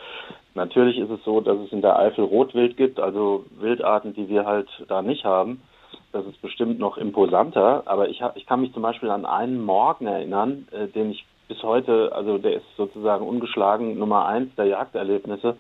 Natürlich 0.58 0.98
ist 0.98 1.12
es 1.12 1.24
so, 1.24 1.40
dass 1.40 1.56
es 1.60 1.72
in 1.72 1.84
der 1.84 2.00
Eifel 2.00 2.24
Rotwild 2.24 2.78
gibt, 2.78 3.00
also 3.00 3.46
Wildarten, 3.60 4.16
die 4.16 4.28
wir 4.28 4.48
halt 4.48 4.68
da 4.88 5.04
nicht 5.04 5.24
haben. 5.24 5.62
Das 6.12 6.26
ist 6.26 6.42
bestimmt 6.42 6.80
noch 6.80 6.98
imposanter, 6.98 7.84
aber 7.86 8.10
ich, 8.10 8.24
ich 8.34 8.48
kann 8.48 8.62
mich 8.62 8.74
zum 8.74 8.82
Beispiel 8.82 9.12
an 9.12 9.28
einen 9.28 9.64
Morgen 9.64 10.08
erinnern, 10.08 10.68
äh, 10.72 10.88
den 10.88 11.12
ich 11.12 11.28
bis 11.48 11.62
heute, 11.62 12.12
also 12.12 12.40
der 12.40 12.56
ist 12.56 12.66
sozusagen 12.76 13.28
ungeschlagen 13.28 14.00
Nummer 14.00 14.26
eins 14.26 14.54
der 14.56 14.66
Jagderlebnisse. 14.66 15.58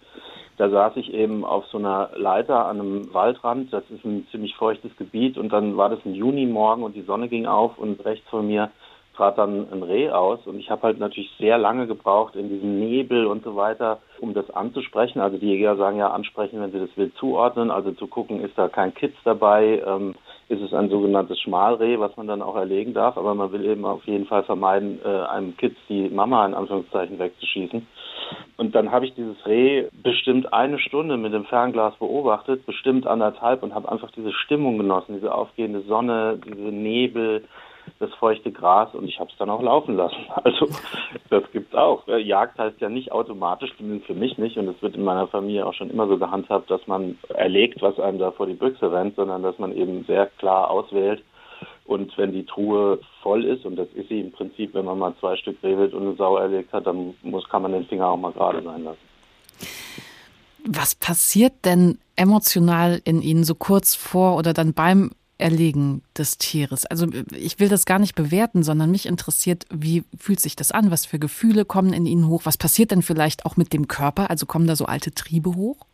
Da 0.58 0.68
saß 0.68 0.94
ich 0.96 1.14
eben 1.14 1.46
auf 1.46 1.68
so 1.68 1.78
einer 1.78 2.10
Leiter 2.16 2.66
an 2.66 2.80
einem 2.80 3.14
Waldrand. 3.14 3.72
Das 3.72 3.84
ist 3.92 4.04
ein 4.04 4.26
ziemlich 4.32 4.56
feuchtes 4.56 4.98
Gebiet 4.98 5.38
und 5.38 5.54
dann 5.54 5.78
war 5.78 5.90
das 5.90 6.04
ein 6.06 6.16
Junimorgen 6.16 6.84
und 6.84 6.96
die 6.96 7.04
Sonne 7.04 7.28
ging 7.28 7.46
auf 7.46 7.78
und 7.78 8.04
rechts 8.04 8.28
von 8.32 8.48
mir 8.48 8.72
trat 9.18 9.38
dann 9.38 9.68
ein 9.72 9.84
Reh 9.84 10.10
aus 10.12 10.46
und 10.46 10.60
ich 10.60 10.70
habe 10.70 10.84
halt 10.84 11.00
natürlich 11.00 11.32
sehr 11.40 11.58
lange 11.58 11.88
gebraucht 11.88 12.36
in 12.36 12.50
diesem 12.50 12.80
Nebel 12.80 13.26
und 13.26 13.44
so 13.44 13.56
weiter, 13.56 14.00
um 14.20 14.34
das 14.34 14.50
anzusprechen. 14.52 15.20
Also 15.20 15.38
die 15.38 15.48
Jäger 15.48 15.76
sagen 15.76 15.98
ja 15.98 16.12
ansprechen, 16.12 16.62
wenn 16.62 16.72
sie 16.72 16.80
das 16.80 16.96
Wild 16.96 17.16
zuordnen, 17.16 17.72
also 17.72 17.92
zu 17.92 18.08
gucken, 18.08 18.42
ist 18.42 18.58
da 18.58 18.70
kein 18.70 18.94
Kitz 18.94 19.16
dabei, 19.24 19.82
ähm, 19.86 20.16
ist 20.50 20.62
es 20.62 20.74
ein 20.74 20.90
sogenanntes 20.90 21.40
Schmalreh, 21.42 22.00
was 22.00 22.16
man 22.16 22.28
dann 22.28 22.42
auch 22.42 22.56
erlegen 22.56 22.94
darf, 22.94 23.18
aber 23.18 23.34
man 23.34 23.52
will 23.52 23.66
eben 23.66 23.86
auf 23.86 24.06
jeden 24.06 24.28
Fall 24.28 24.44
vermeiden, 24.44 25.00
äh, 25.04 25.08
einem 25.08 25.58
Kitz 25.58 25.76
die 25.90 26.10
Mama 26.10 26.46
in 26.46 26.54
Anführungszeichen 26.54 27.20
wegzuschießen. 27.20 27.86
Und 28.58 28.76
dann 28.76 28.92
habe 28.92 29.06
ich 29.06 29.14
dieses 29.16 29.46
Reh 29.46 29.88
bestimmt 30.04 30.54
eine 30.54 30.80
Stunde 30.80 31.18
mit 31.18 31.34
dem 31.34 31.46
Fernglas 31.46 31.96
beobachtet, 31.96 32.66
bestimmt 32.66 33.08
anderthalb 33.08 33.64
und 33.64 33.74
habe 33.74 33.92
einfach 33.92 34.12
diese 34.12 34.34
Stimmung 34.34 34.78
genossen, 34.78 35.16
diese 35.16 35.34
aufgehende 35.34 35.82
Sonne, 35.82 36.40
diese 36.44 36.72
Nebel, 36.72 37.44
das 38.00 38.14
feuchte 38.16 38.52
Gras 38.52 38.94
und 38.94 39.08
ich 39.08 39.20
habe 39.20 39.30
es 39.32 39.38
dann 39.38 39.50
auch 39.50 39.62
laufen 39.62 39.96
lassen. 39.96 40.26
Also 40.44 40.70
das 41.30 41.44
gibt's 41.52 41.76
auch. 41.76 42.08
Jagd 42.08 42.58
heißt 42.58 42.80
ja 42.80 42.90
nicht 42.90 43.12
automatisch, 43.12 43.72
zumindest 43.78 44.08
für 44.08 44.14
mich 44.14 44.38
nicht, 44.38 44.58
und 44.58 44.68
es 44.68 44.82
wird 44.82 44.96
in 44.96 45.04
meiner 45.04 45.28
Familie 45.28 45.66
auch 45.66 45.74
schon 45.74 45.90
immer 45.90 46.08
so 46.08 46.18
gehandhabt, 46.18 46.70
dass 46.72 46.86
man 46.88 47.18
erlegt, 47.30 47.82
was 47.82 48.00
einem 48.00 48.20
da 48.20 48.32
vor 48.32 48.48
die 48.48 48.54
Büchse 48.54 48.92
rennt, 48.92 49.16
sondern 49.16 49.44
dass 49.44 49.58
man 49.60 49.76
eben 49.76 50.06
sehr 50.06 50.28
klar 50.38 50.70
auswählt. 50.70 51.24
Und 51.86 52.18
wenn 52.18 52.34
die 52.34 52.46
Truhe 52.46 53.00
voll 53.22 53.46
ist, 53.46 53.66
und 53.66 53.78
das 53.78 53.88
ist 53.94 54.10
sie 54.10 54.20
im 54.20 54.32
Prinzip, 54.32 54.74
wenn 54.74 54.86
man 54.86 55.00
mal 55.00 55.16
zwei 55.20 55.36
Stück 55.38 55.58
Rehwild 55.64 55.94
und 55.94 56.04
eine 56.04 56.16
Sau 56.16 56.38
erlegt 56.38 56.74
hat, 56.74 56.86
dann 56.86 57.14
muss, 57.24 57.48
kann 57.50 57.62
man 57.62 57.72
den 57.72 57.86
Finger 57.86 58.08
auch 58.08 58.18
mal 58.18 58.34
gerade 58.34 58.62
sein 58.62 58.84
lassen. 58.84 59.00
Was 60.66 60.96
passiert 60.96 61.54
denn 61.66 61.98
emotional 62.18 63.02
in 63.06 63.22
Ihnen 63.22 63.46
so 63.46 63.56
kurz 63.56 63.96
vor 63.96 64.38
oder 64.38 64.54
dann 64.54 64.74
beim 64.74 65.12
Erlegen 65.38 66.02
des 66.18 66.38
Tieres. 66.38 66.86
Also 66.86 67.08
ich 67.32 67.60
will 67.60 67.70
das 67.70 67.86
gar 67.86 68.00
nicht 68.00 68.16
bewerten, 68.16 68.64
sondern 68.64 68.92
mich 68.92 69.06
interessiert, 69.06 69.66
wie 69.72 70.04
fühlt 70.18 70.40
sich 70.40 70.56
das 70.56 70.72
an? 70.72 70.92
Was 70.92 71.06
für 71.06 71.20
Gefühle 71.20 71.66
kommen 71.66 71.94
in 71.94 72.06
Ihnen 72.06 72.28
hoch? 72.28 72.42
Was 72.46 72.58
passiert 72.58 72.92
denn 72.92 73.02
vielleicht 73.02 73.46
auch 73.46 73.58
mit 73.58 73.74
dem 73.74 73.88
Körper? 73.88 74.30
Also 74.30 74.46
kommen 74.46 74.68
da 74.68 74.76
so 74.76 74.86
alte 74.86 75.12
Triebe 75.12 75.56
hoch? 75.56 75.87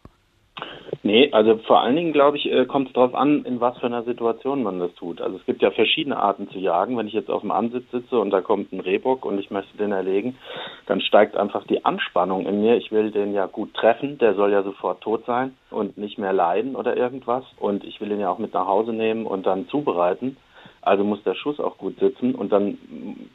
Nee, 1.06 1.30
also 1.34 1.58
vor 1.58 1.82
allen 1.82 1.98
Dingen, 1.98 2.14
glaube 2.14 2.38
ich, 2.38 2.50
äh, 2.50 2.66
kommt 2.66 2.88
es 2.88 2.94
darauf 2.94 3.14
an, 3.14 3.44
in 3.44 3.60
was 3.60 3.78
für 3.80 3.88
einer 3.88 4.04
Situation 4.04 4.64
man 4.64 4.80
das 4.80 4.94
tut. 4.96 5.20
Also 5.20 5.36
es 5.36 5.46
gibt 5.46 5.62
ja 5.62 5.70
verschiedene 5.72 6.16
Arten 6.16 6.50
zu 6.50 6.60
jagen. 6.60 6.98
Wenn 6.98 7.08
ich 7.08 7.14
jetzt 7.14 7.30
auf 7.30 7.42
dem 7.42 7.52
Ansitz 7.52 7.84
sitze 7.92 8.18
und 8.18 8.30
da 8.30 8.40
kommt 8.40 8.72
ein 8.72 8.80
Rehbock 8.80 9.26
und 9.26 9.38
ich 9.38 9.52
möchte 9.52 9.78
den 9.78 9.92
erlegen, 9.92 10.38
dann 10.86 11.02
steigt 11.02 11.36
einfach 11.36 11.68
die 11.68 11.84
Anspannung 11.84 12.46
in 12.46 12.62
mir. 12.62 12.78
Ich 12.78 12.94
will 12.94 13.12
den 13.12 13.34
ja 13.34 13.48
gut 13.48 13.74
treffen, 13.74 14.18
der 14.18 14.36
soll 14.36 14.54
ja 14.54 14.64
sofort 14.64 15.02
tot 15.02 15.26
sein 15.26 15.58
und 15.72 15.98
nicht 15.98 16.18
mehr 16.18 16.32
leiden 16.32 16.74
oder 16.74 16.96
irgendwas. 16.96 17.44
Und 17.60 17.84
ich 17.84 18.00
will 18.00 18.12
ihn 18.12 18.22
ja 18.22 18.30
auch 18.30 18.40
mit 18.40 18.54
nach 18.54 18.68
Hause 18.68 18.94
nehmen 18.94 19.26
und 19.26 19.46
dann 19.46 19.68
zubereiten. 19.68 20.38
Also 20.82 21.04
muss 21.04 21.22
der 21.24 21.36
Schuss 21.36 21.60
auch 21.60 21.78
gut 21.78 22.00
sitzen 22.00 22.34
und 22.34 22.54
dann 22.54 22.78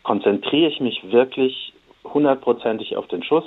konzentriere 0.04 0.70
ich 0.70 0.80
mich 0.80 1.12
wirklich 1.12 1.74
hundertprozentig 2.04 2.96
auf 2.96 3.08
den 3.08 3.22
Schuss 3.22 3.44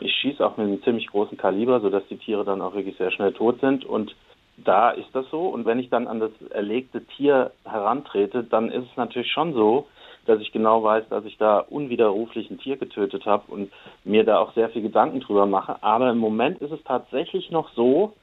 ich 0.00 0.12
schieße 0.14 0.44
auch 0.44 0.56
mit 0.56 0.66
einem 0.66 0.82
ziemlich 0.82 1.06
großen 1.08 1.38
Kaliber, 1.38 1.80
sodass 1.80 2.06
die 2.08 2.18
Tiere 2.18 2.44
dann 2.44 2.62
auch 2.62 2.74
wirklich 2.74 2.96
sehr 2.96 3.10
schnell 3.10 3.32
tot 3.32 3.60
sind. 3.60 3.84
Und 3.84 4.14
da 4.56 4.90
ist 4.90 5.08
das 5.12 5.28
so. 5.30 5.48
Und 5.48 5.66
wenn 5.66 5.78
ich 5.78 5.90
dann 5.90 6.06
an 6.06 6.20
das 6.20 6.30
erlegte 6.50 7.04
Tier 7.04 7.52
herantrete, 7.64 8.44
dann 8.44 8.70
ist 8.70 8.90
es 8.90 8.96
natürlich 8.96 9.30
schon 9.30 9.54
so, 9.54 9.86
dass 10.26 10.40
ich 10.40 10.52
genau 10.52 10.82
weiß, 10.82 11.08
dass 11.08 11.24
ich 11.24 11.38
da 11.38 11.60
unwiderruflich 11.60 12.50
ein 12.50 12.58
Tier 12.58 12.76
getötet 12.76 13.26
habe 13.26 13.44
und 13.48 13.70
mir 14.04 14.24
da 14.24 14.38
auch 14.38 14.52
sehr 14.54 14.68
viel 14.70 14.82
Gedanken 14.82 15.20
drüber 15.20 15.46
mache. 15.46 15.82
Aber 15.82 16.10
im 16.10 16.18
Moment 16.18 16.60
ist 16.60 16.72
es 16.72 16.82
tatsächlich 16.84 17.50
noch 17.50 17.70
so, 17.74 18.14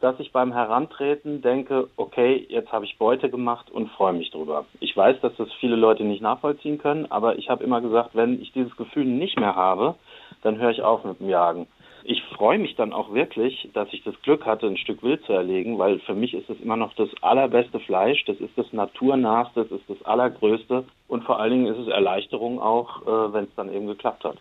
dass 0.00 0.18
ich 0.18 0.32
beim 0.32 0.52
Herantreten 0.52 1.42
denke, 1.42 1.88
okay, 1.96 2.44
jetzt 2.48 2.72
habe 2.72 2.84
ich 2.84 2.98
Beute 2.98 3.30
gemacht 3.30 3.70
und 3.70 3.88
freue 3.92 4.12
mich 4.12 4.32
drüber. 4.32 4.64
Ich 4.80 4.96
weiß, 4.96 5.20
dass 5.20 5.34
das 5.36 5.52
viele 5.60 5.76
Leute 5.76 6.02
nicht 6.02 6.20
nachvollziehen 6.20 6.78
können, 6.78 7.06
aber 7.10 7.38
ich 7.38 7.48
habe 7.48 7.62
immer 7.62 7.80
gesagt, 7.80 8.10
wenn 8.14 8.42
ich 8.42 8.52
dieses 8.52 8.76
Gefühl 8.76 9.04
nicht 9.04 9.38
mehr 9.38 9.54
habe, 9.54 9.94
dann 10.42 10.58
höre 10.58 10.70
ich 10.70 10.82
auf 10.82 11.04
mit 11.04 11.20
dem 11.20 11.28
Jagen. 11.28 11.66
Ich 12.04 12.22
freue 12.36 12.58
mich 12.58 12.74
dann 12.74 12.92
auch 12.92 13.14
wirklich, 13.14 13.70
dass 13.74 13.88
ich 13.92 14.02
das 14.02 14.20
Glück 14.22 14.44
hatte, 14.44 14.66
ein 14.66 14.76
Stück 14.76 15.02
Wild 15.02 15.24
zu 15.24 15.32
erlegen, 15.32 15.78
weil 15.78 16.00
für 16.00 16.14
mich 16.14 16.34
ist 16.34 16.50
es 16.50 16.60
immer 16.60 16.76
noch 16.76 16.92
das 16.94 17.08
allerbeste 17.20 17.78
Fleisch, 17.78 18.24
das 18.24 18.38
ist 18.38 18.56
das 18.56 18.72
Naturnahste, 18.72 19.64
das 19.64 19.80
ist 19.80 19.88
das 19.88 20.02
Allergrößte 20.04 20.84
und 21.06 21.24
vor 21.24 21.38
allen 21.38 21.52
Dingen 21.52 21.66
ist 21.66 21.78
es 21.78 21.88
Erleichterung 21.88 22.60
auch, 22.60 23.02
äh, 23.02 23.32
wenn 23.32 23.44
es 23.44 23.54
dann 23.54 23.72
eben 23.72 23.86
geklappt 23.86 24.24
hat. 24.24 24.38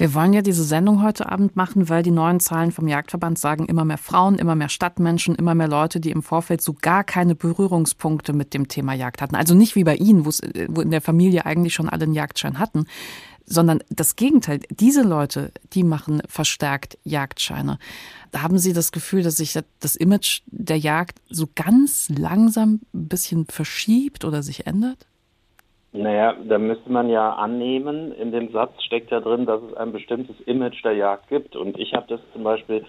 Wir 0.00 0.14
wollen 0.14 0.32
ja 0.32 0.42
diese 0.42 0.62
Sendung 0.62 1.02
heute 1.02 1.28
Abend 1.28 1.56
machen, 1.56 1.88
weil 1.88 2.04
die 2.04 2.12
neuen 2.12 2.38
Zahlen 2.38 2.70
vom 2.70 2.86
Jagdverband 2.86 3.36
sagen, 3.36 3.66
immer 3.66 3.84
mehr 3.84 3.98
Frauen, 3.98 4.36
immer 4.36 4.54
mehr 4.54 4.68
Stadtmenschen, 4.68 5.34
immer 5.34 5.56
mehr 5.56 5.66
Leute, 5.66 5.98
die 5.98 6.12
im 6.12 6.22
Vorfeld 6.22 6.60
so 6.60 6.72
gar 6.80 7.02
keine 7.02 7.34
Berührungspunkte 7.34 8.32
mit 8.32 8.54
dem 8.54 8.68
Thema 8.68 8.94
Jagd 8.94 9.20
hatten. 9.20 9.34
Also 9.34 9.56
nicht 9.56 9.74
wie 9.74 9.82
bei 9.82 9.96
Ihnen, 9.96 10.24
wo 10.24 10.80
in 10.80 10.92
der 10.92 11.00
Familie 11.00 11.46
eigentlich 11.46 11.74
schon 11.74 11.88
alle 11.88 12.04
einen 12.04 12.14
Jagdschein 12.14 12.60
hatten, 12.60 12.86
sondern 13.48 13.82
das 13.88 14.16
Gegenteil. 14.16 14.60
Diese 14.70 15.02
Leute, 15.02 15.52
die 15.72 15.82
machen 15.82 16.22
verstärkt 16.28 16.98
Jagdscheine. 17.04 17.78
Haben 18.36 18.58
Sie 18.58 18.72
das 18.72 18.92
Gefühl, 18.92 19.22
dass 19.22 19.36
sich 19.36 19.58
das 19.80 19.96
Image 19.96 20.42
der 20.46 20.78
Jagd 20.78 21.20
so 21.30 21.48
ganz 21.54 22.08
langsam 22.10 22.80
ein 22.94 23.08
bisschen 23.08 23.46
verschiebt 23.46 24.24
oder 24.24 24.42
sich 24.42 24.66
ändert? 24.66 25.07
Naja, 25.92 26.34
da 26.44 26.58
müsste 26.58 26.92
man 26.92 27.08
ja 27.08 27.32
annehmen, 27.32 28.12
in 28.12 28.30
dem 28.30 28.52
Satz 28.52 28.82
steckt 28.82 29.10
ja 29.10 29.20
drin, 29.20 29.46
dass 29.46 29.62
es 29.62 29.74
ein 29.74 29.90
bestimmtes 29.90 30.38
Image 30.42 30.84
der 30.84 30.92
Jagd 30.92 31.28
gibt. 31.28 31.56
Und 31.56 31.78
ich 31.78 31.94
habe 31.94 32.04
das 32.08 32.20
zum 32.34 32.44
Beispiel 32.44 32.84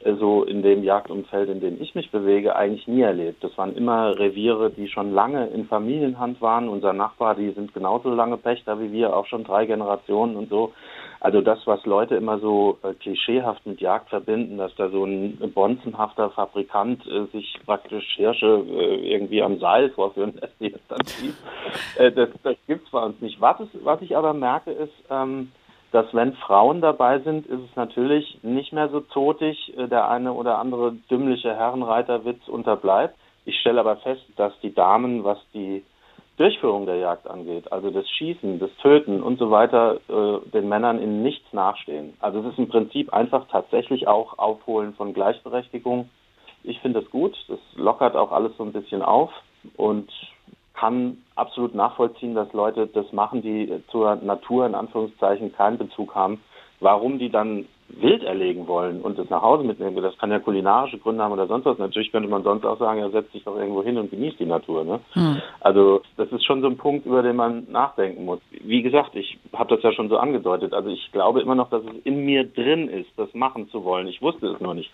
äh, 0.00 0.14
so 0.14 0.42
in 0.42 0.62
dem 0.62 0.82
Jagdumfeld, 0.82 1.48
in 1.48 1.60
dem 1.60 1.80
ich 1.80 1.94
mich 1.94 2.10
bewege, 2.10 2.56
eigentlich 2.56 2.88
nie 2.88 3.02
erlebt. 3.02 3.44
Das 3.44 3.56
waren 3.56 3.76
immer 3.76 4.18
Reviere, 4.18 4.70
die 4.70 4.88
schon 4.88 5.12
lange 5.12 5.46
in 5.46 5.66
Familienhand 5.66 6.40
waren. 6.40 6.68
Unser 6.68 6.92
Nachbar, 6.92 7.36
die 7.36 7.52
sind 7.52 7.72
genauso 7.72 8.12
lange 8.12 8.36
Pächter 8.36 8.80
wie 8.80 8.90
wir, 8.90 9.16
auch 9.16 9.26
schon 9.26 9.44
drei 9.44 9.66
Generationen 9.66 10.34
und 10.34 10.48
so. 10.48 10.72
Also 11.20 11.42
das, 11.42 11.58
was 11.66 11.84
Leute 11.84 12.16
immer 12.16 12.38
so 12.38 12.78
äh, 12.82 12.94
klischeehaft 12.94 13.66
mit 13.66 13.80
Jagd 13.80 14.08
verbinden, 14.08 14.56
dass 14.56 14.74
da 14.76 14.88
so 14.88 15.04
ein 15.04 15.38
bonzenhafter 15.54 16.30
Fabrikant 16.30 17.06
äh, 17.06 17.26
sich 17.26 17.58
praktisch 17.66 18.16
Hirsche 18.16 18.64
äh, 18.66 19.12
irgendwie 19.12 19.42
am 19.42 19.58
Seil 19.58 19.90
vorführen 19.90 20.32
lässt, 20.40 20.58
die 20.60 20.72
das 20.72 20.80
dann 20.88 21.06
schießt, 21.06 21.38
äh, 21.98 22.12
das, 22.12 22.30
das 22.42 22.56
gibt's 22.66 22.90
bei 22.90 23.04
uns 23.04 23.20
nicht. 23.20 23.38
Was, 23.38 23.60
ist, 23.60 23.84
was 23.84 24.00
ich 24.00 24.16
aber 24.16 24.32
merke, 24.32 24.70
ist, 24.70 24.94
ähm, 25.10 25.52
dass 25.92 26.06
wenn 26.14 26.32
Frauen 26.34 26.80
dabei 26.80 27.18
sind, 27.18 27.46
ist 27.46 27.60
es 27.68 27.76
natürlich 27.76 28.38
nicht 28.42 28.72
mehr 28.72 28.88
so 28.88 29.00
zotig, 29.00 29.76
äh, 29.76 29.88
der 29.88 30.08
eine 30.08 30.32
oder 30.32 30.58
andere 30.58 30.92
dümmliche 31.10 31.54
Herrenreiterwitz 31.54 32.48
unterbleibt. 32.48 33.14
Ich 33.44 33.58
stelle 33.60 33.80
aber 33.80 33.96
fest, 33.96 34.22
dass 34.36 34.58
die 34.60 34.72
Damen, 34.72 35.24
was 35.24 35.38
die 35.52 35.84
Durchführung 36.40 36.86
der 36.86 36.96
Jagd 36.96 37.28
angeht, 37.28 37.70
also 37.70 37.90
das 37.90 38.08
Schießen, 38.08 38.58
das 38.60 38.70
Töten 38.80 39.22
und 39.22 39.38
so 39.38 39.50
weiter, 39.50 40.00
äh, 40.08 40.50
den 40.52 40.70
Männern 40.70 40.98
in 40.98 41.22
nichts 41.22 41.52
nachstehen. 41.52 42.14
Also 42.20 42.40
es 42.40 42.46
ist 42.46 42.58
im 42.58 42.68
Prinzip 42.68 43.12
einfach 43.12 43.46
tatsächlich 43.48 44.08
auch 44.08 44.38
Aufholen 44.38 44.94
von 44.94 45.12
Gleichberechtigung. 45.12 46.08
Ich 46.62 46.80
finde 46.80 47.02
das 47.02 47.10
gut, 47.10 47.36
das 47.48 47.58
lockert 47.74 48.16
auch 48.16 48.32
alles 48.32 48.56
so 48.56 48.64
ein 48.64 48.72
bisschen 48.72 49.02
auf 49.02 49.30
und 49.76 50.10
kann 50.72 51.18
absolut 51.36 51.74
nachvollziehen, 51.74 52.34
dass 52.34 52.50
Leute 52.54 52.86
das 52.86 53.12
machen, 53.12 53.42
die 53.42 53.82
zur 53.90 54.16
Natur 54.16 54.64
in 54.64 54.74
Anführungszeichen 54.74 55.52
keinen 55.52 55.76
Bezug 55.76 56.14
haben. 56.14 56.40
Warum 56.80 57.18
die 57.18 57.28
dann 57.28 57.66
wild 57.98 58.22
erlegen 58.22 58.66
wollen 58.66 59.00
und 59.00 59.18
es 59.18 59.28
nach 59.30 59.42
Hause 59.42 59.64
mitnehmen, 59.64 60.00
das 60.02 60.16
kann 60.18 60.30
ja 60.30 60.38
kulinarische 60.38 60.98
Gründe 60.98 61.22
haben 61.22 61.32
oder 61.32 61.46
sonst 61.46 61.64
was. 61.64 61.78
Natürlich 61.78 62.12
könnte 62.12 62.28
man 62.28 62.42
sonst 62.42 62.64
auch 62.64 62.78
sagen, 62.78 63.00
ja, 63.00 63.10
setz 63.10 63.30
dich 63.32 63.44
doch 63.44 63.56
irgendwo 63.56 63.82
hin 63.82 63.98
und 63.98 64.10
genieß 64.10 64.36
die 64.38 64.46
Natur. 64.46 64.84
Ne? 64.84 65.00
Hm. 65.12 65.42
Also 65.60 66.02
das 66.16 66.30
ist 66.30 66.44
schon 66.44 66.60
so 66.60 66.68
ein 66.68 66.76
Punkt, 66.76 67.06
über 67.06 67.22
den 67.22 67.36
man 67.36 67.66
nachdenken 67.70 68.24
muss. 68.24 68.40
Wie 68.50 68.82
gesagt, 68.82 69.14
ich 69.16 69.38
habe 69.52 69.74
das 69.74 69.82
ja 69.82 69.92
schon 69.92 70.08
so 70.08 70.18
angedeutet. 70.18 70.72
Also 70.72 70.88
ich 70.90 71.10
glaube 71.12 71.40
immer 71.40 71.54
noch, 71.54 71.70
dass 71.70 71.82
es 71.82 72.04
in 72.04 72.24
mir 72.24 72.44
drin 72.44 72.88
ist, 72.88 73.10
das 73.16 73.32
machen 73.34 73.68
zu 73.68 73.84
wollen. 73.84 74.06
Ich 74.06 74.22
wusste 74.22 74.46
es 74.48 74.60
nur 74.60 74.74
nicht, 74.74 74.90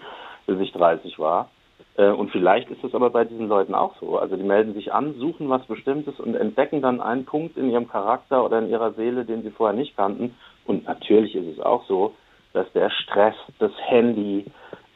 bis 0.46 0.58
ich 0.60 0.72
30 0.72 1.18
war. 1.18 1.50
Äh, 1.96 2.10
und 2.10 2.30
vielleicht 2.30 2.70
ist 2.70 2.84
es 2.84 2.94
aber 2.94 3.10
bei 3.10 3.24
diesen 3.24 3.48
Leuten 3.48 3.74
auch 3.74 3.94
so. 4.00 4.18
Also 4.18 4.36
die 4.36 4.42
melden 4.42 4.74
sich 4.74 4.92
an, 4.92 5.14
suchen 5.14 5.48
was 5.48 5.64
Bestimmtes 5.66 6.18
und 6.20 6.34
entdecken 6.34 6.82
dann 6.82 7.00
einen 7.00 7.24
Punkt 7.24 7.56
in 7.56 7.70
ihrem 7.70 7.88
Charakter 7.88 8.44
oder 8.44 8.58
in 8.58 8.70
ihrer 8.70 8.92
Seele, 8.92 9.24
den 9.24 9.42
sie 9.42 9.50
vorher 9.50 9.76
nicht 9.76 9.96
kannten. 9.96 10.34
Und 10.66 10.86
natürlich 10.86 11.34
ist 11.34 11.46
es 11.46 11.60
auch 11.60 11.84
so, 11.86 12.14
dass 12.56 12.72
der 12.72 12.90
Stress, 12.90 13.34
das 13.58 13.72
Handy, 13.86 14.46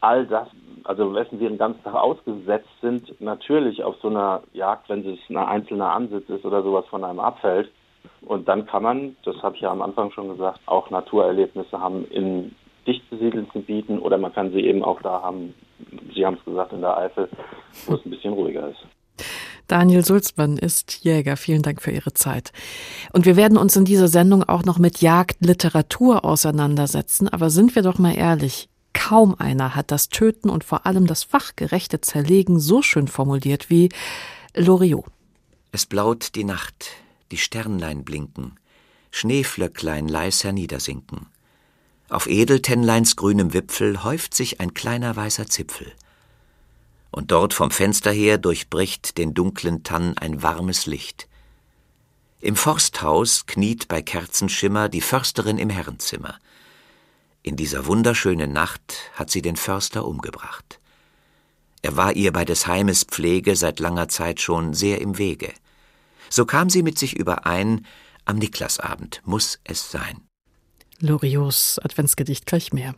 all 0.01 0.27
das, 0.27 0.49
also 0.85 1.15
wessen 1.15 1.39
wir 1.39 1.51
den 1.51 1.59
ganzen 1.59 1.85
Tag 1.85 1.95
ausgesetzt 1.95 2.71
sind, 2.81 3.21
natürlich 3.21 3.85
auf 3.85 3.97
so 4.01 4.09
einer 4.09 4.43
Jagd, 4.55 4.89
wenn 4.89 5.07
es 5.07 5.19
ein 5.29 5.37
einzelner 5.37 5.93
Ansitz 5.93 6.29
ist 6.31 6.45
oder 6.47 6.63
sowas 6.63 6.87
von 6.87 7.05
einem 7.05 7.21
abfällt. 7.21 7.71
Und 8.23 8.49
dann 8.49 8.65
kann 8.65 8.83
man, 8.83 9.17
das 9.25 9.37
habe 9.43 9.57
ich 9.57 9.61
ja 9.61 9.71
am 9.71 9.83
Anfang 9.83 10.11
schon 10.11 10.31
gesagt, 10.31 10.61
auch 10.65 10.89
Naturerlebnisse 10.89 11.79
haben 11.79 12.07
in 12.07 12.57
dicht 12.87 13.09
besiedelten 13.11 13.53
Gebieten 13.53 13.99
oder 13.99 14.17
man 14.17 14.33
kann 14.33 14.53
sie 14.53 14.65
eben 14.65 14.83
auch 14.83 15.03
da 15.03 15.21
haben, 15.21 15.55
Sie 16.15 16.25
haben 16.25 16.39
es 16.39 16.45
gesagt, 16.45 16.73
in 16.73 16.81
der 16.81 16.97
Eifel, 16.97 17.29
wo 17.87 17.95
es 17.95 18.05
ein 18.05 18.11
bisschen 18.11 18.33
ruhiger 18.33 18.69
ist. 18.69 18.87
Daniel 19.71 20.05
Sulzmann 20.05 20.57
ist 20.57 21.05
Jäger. 21.05 21.37
Vielen 21.37 21.63
Dank 21.63 21.81
für 21.81 21.93
Ihre 21.93 22.13
Zeit. 22.13 22.53
Und 23.13 23.25
wir 23.25 23.37
werden 23.37 23.57
uns 23.57 23.77
in 23.77 23.85
dieser 23.85 24.09
Sendung 24.09 24.43
auch 24.43 24.65
noch 24.65 24.79
mit 24.79 25.01
Jagdliteratur 25.01 26.25
auseinandersetzen. 26.25 27.29
Aber 27.29 27.51
sind 27.51 27.77
wir 27.77 27.83
doch 27.83 27.99
mal 27.99 28.17
ehrlich. 28.17 28.69
Kaum 28.93 29.37
einer 29.37 29.77
hat 29.77 29.93
das 29.93 30.09
Töten 30.09 30.51
und 30.51 30.65
vor 30.65 30.87
allem 30.87 31.07
das 31.07 31.23
fachgerechte 31.23 32.01
Zerlegen 32.01 32.59
so 32.59 32.83
schön 32.83 33.07
formuliert 33.07 33.71
wie 33.71 33.91
Loriot. 34.57 35.05
Es 35.71 35.87
blaut 35.87 36.35
die 36.35 36.45
Nacht. 36.45 36.87
die 37.31 37.37
Sternlein 37.37 38.03
blinken, 38.03 38.57
Schneeflöcklein 39.13 40.09
leis 40.09 40.43
herniedersinken. 40.43 41.27
Auf 42.09 42.27
Edeltennleins 42.27 43.15
grünem 43.15 43.53
Wipfel 43.53 44.03
häuft 44.03 44.35
sich 44.35 44.61
ein 44.61 44.75
kleiner 44.75 45.15
weißer 45.15 45.47
Zipfel. 45.47 45.93
Und 47.11 47.31
dort 47.31 47.55
vom 47.55 47.71
Fenster 47.71 48.13
her 48.13 48.39
durchbricht 48.39 49.19
den 49.19 49.35
dunklen 49.35 49.83
Tann 49.83 50.17
ein 50.17 50.43
warmes 50.43 50.87
Licht. 50.87 51.29
Im 52.41 52.57
Forsthaus 52.57 53.47
kniet 53.47 53.89
bei 53.89 54.01
Kerzenschimmer 54.01 54.89
die 54.89 55.01
Försterin 55.01 55.59
im 55.59 55.71
Herrenzimmer. 55.71 56.39
In 57.43 57.57
dieser 57.57 57.87
wunderschönen 57.87 58.53
Nacht 58.53 59.11
hat 59.15 59.31
sie 59.31 59.43
den 59.43 59.57
Förster 59.57 60.07
umgebracht. 60.07 60.81
Er 61.83 61.97
war 61.97 62.15
ihr 62.15 62.33
bei 62.33 62.45
des 62.45 62.67
Heimes 62.67 63.05
Pflege 63.05 63.57
seit 63.57 63.81
langer 63.81 64.09
Zeit 64.09 64.41
schon 64.41 64.75
sehr 64.75 65.01
im 65.01 65.19
Wege. 65.19 65.53
So 66.29 66.45
kam 66.45 66.71
sie 66.71 66.83
mit 66.83 66.99
sich 66.99 67.17
überein, 67.17 67.87
am 68.25 68.37
Niklasabend 68.37 69.23
muss 69.25 69.59
es 69.65 69.91
sein. 69.91 70.21
Loriots 70.99 71.79
Adventsgedicht 71.79 72.47
gleich 72.47 72.73
mehr. 72.73 72.95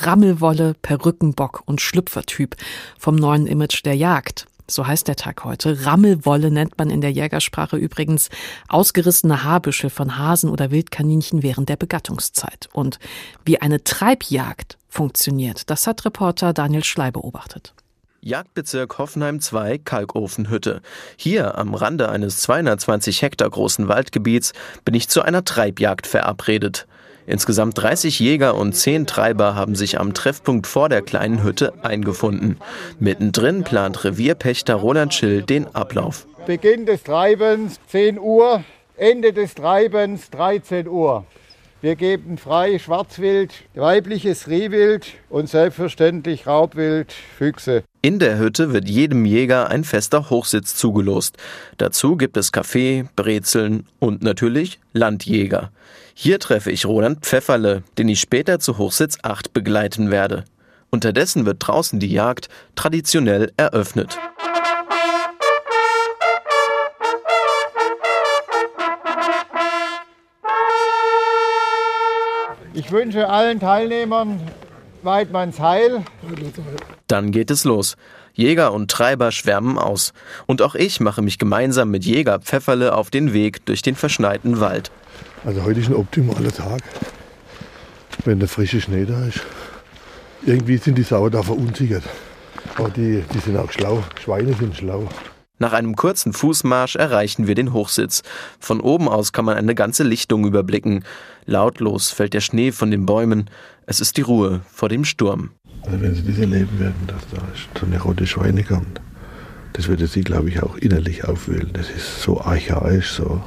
Rammelwolle, 0.00 0.74
Perückenbock 0.82 1.62
und 1.64 1.80
Schlüpfertyp 1.80 2.56
vom 2.98 3.16
neuen 3.16 3.46
Image 3.46 3.84
der 3.84 3.94
Jagd. 3.94 4.46
So 4.68 4.86
heißt 4.86 5.06
der 5.06 5.16
Tag 5.16 5.44
heute. 5.44 5.86
Rammelwolle 5.86 6.50
nennt 6.50 6.76
man 6.76 6.90
in 6.90 7.00
der 7.00 7.12
Jägersprache 7.12 7.76
übrigens 7.76 8.30
ausgerissene 8.68 9.44
Haarbüschel 9.44 9.90
von 9.90 10.18
Hasen 10.18 10.50
oder 10.50 10.70
Wildkaninchen 10.70 11.42
während 11.42 11.68
der 11.68 11.76
Begattungszeit. 11.76 12.68
Und 12.72 12.98
wie 13.44 13.60
eine 13.60 13.84
Treibjagd 13.84 14.76
funktioniert, 14.88 15.70
das 15.70 15.86
hat 15.86 16.04
Reporter 16.04 16.52
Daniel 16.52 16.82
Schley 16.82 17.12
beobachtet. 17.12 17.74
Jagdbezirk 18.22 18.98
Hoffenheim 18.98 19.40
2 19.40 19.78
Kalkofenhütte. 19.78 20.82
Hier 21.16 21.56
am 21.56 21.74
Rande 21.74 22.08
eines 22.08 22.38
220 22.38 23.22
Hektar 23.22 23.48
großen 23.48 23.86
Waldgebiets 23.86 24.52
bin 24.84 24.94
ich 24.94 25.08
zu 25.08 25.22
einer 25.22 25.44
Treibjagd 25.44 26.08
verabredet. 26.08 26.88
Insgesamt 27.26 27.78
30 27.78 28.20
Jäger 28.20 28.54
und 28.54 28.72
10 28.72 29.06
Treiber 29.06 29.54
haben 29.54 29.74
sich 29.74 29.98
am 29.98 30.14
Treffpunkt 30.14 30.66
vor 30.66 30.88
der 30.88 31.02
kleinen 31.02 31.42
Hütte 31.42 31.72
eingefunden. 31.82 32.58
Mittendrin 33.00 33.64
plant 33.64 34.04
Revierpächter 34.04 34.74
Roland 34.74 35.12
Schill 35.12 35.42
den 35.42 35.66
Ablauf. 35.74 36.26
Beginn 36.46 36.86
des 36.86 37.02
Treibens 37.02 37.80
10 37.88 38.18
Uhr, 38.20 38.62
Ende 38.96 39.32
des 39.32 39.54
Treibens 39.54 40.30
13 40.30 40.86
Uhr. 40.86 41.26
Wir 41.82 41.94
geben 41.94 42.38
frei 42.38 42.78
Schwarzwild, 42.78 43.52
weibliches 43.74 44.48
Rehwild 44.48 45.08
und 45.28 45.48
selbstverständlich 45.48 46.46
Raubwild, 46.46 47.12
Füchse. 47.12 47.84
In 48.00 48.18
der 48.18 48.38
Hütte 48.38 48.72
wird 48.72 48.88
jedem 48.88 49.24
Jäger 49.26 49.68
ein 49.68 49.84
fester 49.84 50.30
Hochsitz 50.30 50.74
zugelost. 50.74 51.36
Dazu 51.76 52.16
gibt 52.16 52.36
es 52.38 52.50
Kaffee, 52.50 53.04
Brezeln 53.14 53.86
und 53.98 54.22
natürlich 54.22 54.80
Landjäger. 54.94 55.70
Hier 56.18 56.40
treffe 56.40 56.70
ich 56.70 56.86
Roland 56.86 57.26
Pfefferle, 57.26 57.82
den 57.98 58.08
ich 58.08 58.20
später 58.20 58.58
zu 58.58 58.78
Hochsitz 58.78 59.18
8 59.20 59.52
begleiten 59.52 60.10
werde. 60.10 60.46
Unterdessen 60.88 61.44
wird 61.44 61.58
draußen 61.60 62.00
die 62.00 62.10
Jagd 62.10 62.48
traditionell 62.74 63.52
eröffnet. 63.58 64.18
Ich 72.72 72.90
wünsche 72.90 73.28
allen 73.28 73.60
Teilnehmern 73.60 74.40
Weidmanns 75.02 75.60
Heil. 75.60 76.02
Dann 77.08 77.30
geht 77.30 77.50
es 77.50 77.64
los. 77.64 77.96
Jäger 78.32 78.72
und 78.72 78.90
Treiber 78.90 79.32
schwärmen 79.32 79.76
aus. 79.76 80.14
Und 80.46 80.62
auch 80.62 80.76
ich 80.76 80.98
mache 80.98 81.20
mich 81.20 81.38
gemeinsam 81.38 81.90
mit 81.90 82.06
Jäger 82.06 82.40
Pfefferle 82.40 82.94
auf 82.94 83.10
den 83.10 83.34
Weg 83.34 83.66
durch 83.66 83.82
den 83.82 83.96
verschneiten 83.96 84.60
Wald. 84.60 84.90
Also 85.46 85.62
heute 85.62 85.78
ist 85.78 85.86
ein 85.86 85.94
optimaler 85.94 86.50
Tag, 86.50 86.82
wenn 88.24 88.40
der 88.40 88.48
frische 88.48 88.80
Schnee 88.80 89.04
da 89.04 89.26
ist. 89.26 89.42
Irgendwie 90.44 90.76
sind 90.76 90.98
die 90.98 91.04
Sauer 91.04 91.30
da 91.30 91.40
verunsichert. 91.40 92.02
Aber 92.74 92.90
die, 92.90 93.22
die 93.32 93.38
sind 93.38 93.56
auch 93.56 93.70
schlau. 93.70 94.02
Schweine 94.20 94.54
sind 94.54 94.76
schlau. 94.76 95.08
Nach 95.60 95.72
einem 95.72 95.94
kurzen 95.94 96.32
Fußmarsch 96.32 96.96
erreichen 96.96 97.46
wir 97.46 97.54
den 97.54 97.72
Hochsitz. 97.72 98.24
Von 98.58 98.80
oben 98.80 99.08
aus 99.08 99.32
kann 99.32 99.44
man 99.44 99.56
eine 99.56 99.76
ganze 99.76 100.02
Lichtung 100.02 100.44
überblicken. 100.44 101.04
Lautlos 101.44 102.10
fällt 102.10 102.34
der 102.34 102.40
Schnee 102.40 102.72
von 102.72 102.90
den 102.90 103.06
Bäumen. 103.06 103.48
Es 103.86 104.00
ist 104.00 104.16
die 104.16 104.22
Ruhe 104.22 104.62
vor 104.72 104.88
dem 104.88 105.04
Sturm. 105.04 105.50
Also 105.82 106.00
wenn 106.00 106.12
Sie 106.12 106.24
das 106.24 106.38
erleben 106.38 106.80
werden, 106.80 107.06
dass 107.06 107.22
da 107.32 107.40
so 107.78 107.86
eine 107.86 108.02
rote 108.02 108.26
Schweine 108.26 108.64
kommt, 108.64 109.00
das 109.74 109.86
würde 109.86 110.08
Sie, 110.08 110.22
glaube 110.22 110.48
ich, 110.48 110.60
auch 110.60 110.76
innerlich 110.76 111.24
aufwühlen. 111.24 111.70
Das 111.72 111.88
ist 111.88 112.20
so 112.20 112.40
archaisch, 112.40 113.12
so, 113.12 113.40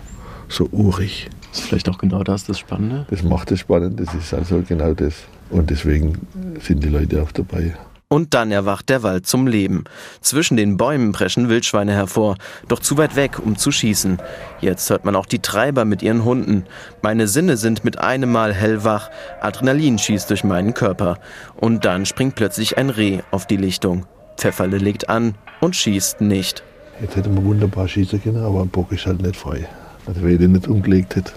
so 0.47 0.69
urig. 0.71 1.29
Das 1.51 1.59
ist 1.59 1.67
vielleicht 1.67 1.89
auch 1.89 1.97
genau 1.97 2.23
das 2.23 2.45
das 2.45 2.59
Spannende? 2.59 3.05
Das 3.09 3.23
macht 3.23 3.51
es 3.51 3.59
spannend, 3.59 3.99
das 3.99 4.13
ist 4.13 4.33
also 4.33 4.63
genau 4.67 4.93
das. 4.93 5.15
Und 5.49 5.69
deswegen 5.69 6.27
sind 6.61 6.83
die 6.83 6.89
Leute 6.89 7.23
auch 7.23 7.31
dabei. 7.31 7.73
Und 8.11 8.33
dann 8.33 8.51
erwacht 8.51 8.89
der 8.89 9.03
Wald 9.03 9.27
zum 9.27 9.45
Leben. 9.45 9.83
Zwischen 10.19 10.57
den 10.57 10.77
Bäumen 10.77 11.11
preschen 11.11 11.47
Wildschweine 11.47 11.93
hervor, 11.93 12.37
doch 12.67 12.79
zu 12.79 12.97
weit 12.97 13.15
weg, 13.15 13.37
um 13.37 13.55
zu 13.55 13.71
schießen. 13.71 14.17
Jetzt 14.61 14.89
hört 14.89 15.05
man 15.05 15.15
auch 15.15 15.27
die 15.27 15.39
Treiber 15.39 15.85
mit 15.85 16.01
ihren 16.01 16.25
Hunden. 16.25 16.63
Meine 17.03 17.27
Sinne 17.27 17.55
sind 17.55 17.83
mit 17.83 17.99
einem 17.99 18.31
Mal 18.31 18.51
hellwach, 18.51 19.11
Adrenalin 19.41 19.99
schießt 19.99 20.27
durch 20.27 20.43
meinen 20.43 20.73
Körper. 20.73 21.19
Und 21.55 21.85
dann 21.85 22.07
springt 22.07 22.33
plötzlich 22.33 22.79
ein 22.79 22.89
Reh 22.89 23.19
auf 23.29 23.45
die 23.45 23.57
Lichtung. 23.57 24.07
Pfefferle 24.37 24.79
legt 24.79 25.07
an 25.07 25.35
und 25.59 25.75
schießt 25.75 26.21
nicht. 26.21 26.63
Jetzt 27.01 27.15
hätte 27.15 27.29
man 27.29 27.45
wunderbar 27.45 27.87
schießen 27.87 28.23
können, 28.23 28.43
aber 28.43 28.61
ein 28.61 28.69
Bock 28.69 28.91
ist 28.91 29.05
halt 29.05 29.21
nicht 29.21 29.35
frei. 29.35 29.67
Also 30.07 30.23
wenn 30.23 30.31
ich 30.31 30.39
den 30.39 30.53
nicht 30.53 30.67
umgelegt 30.67 31.15
hätte, 31.15 31.33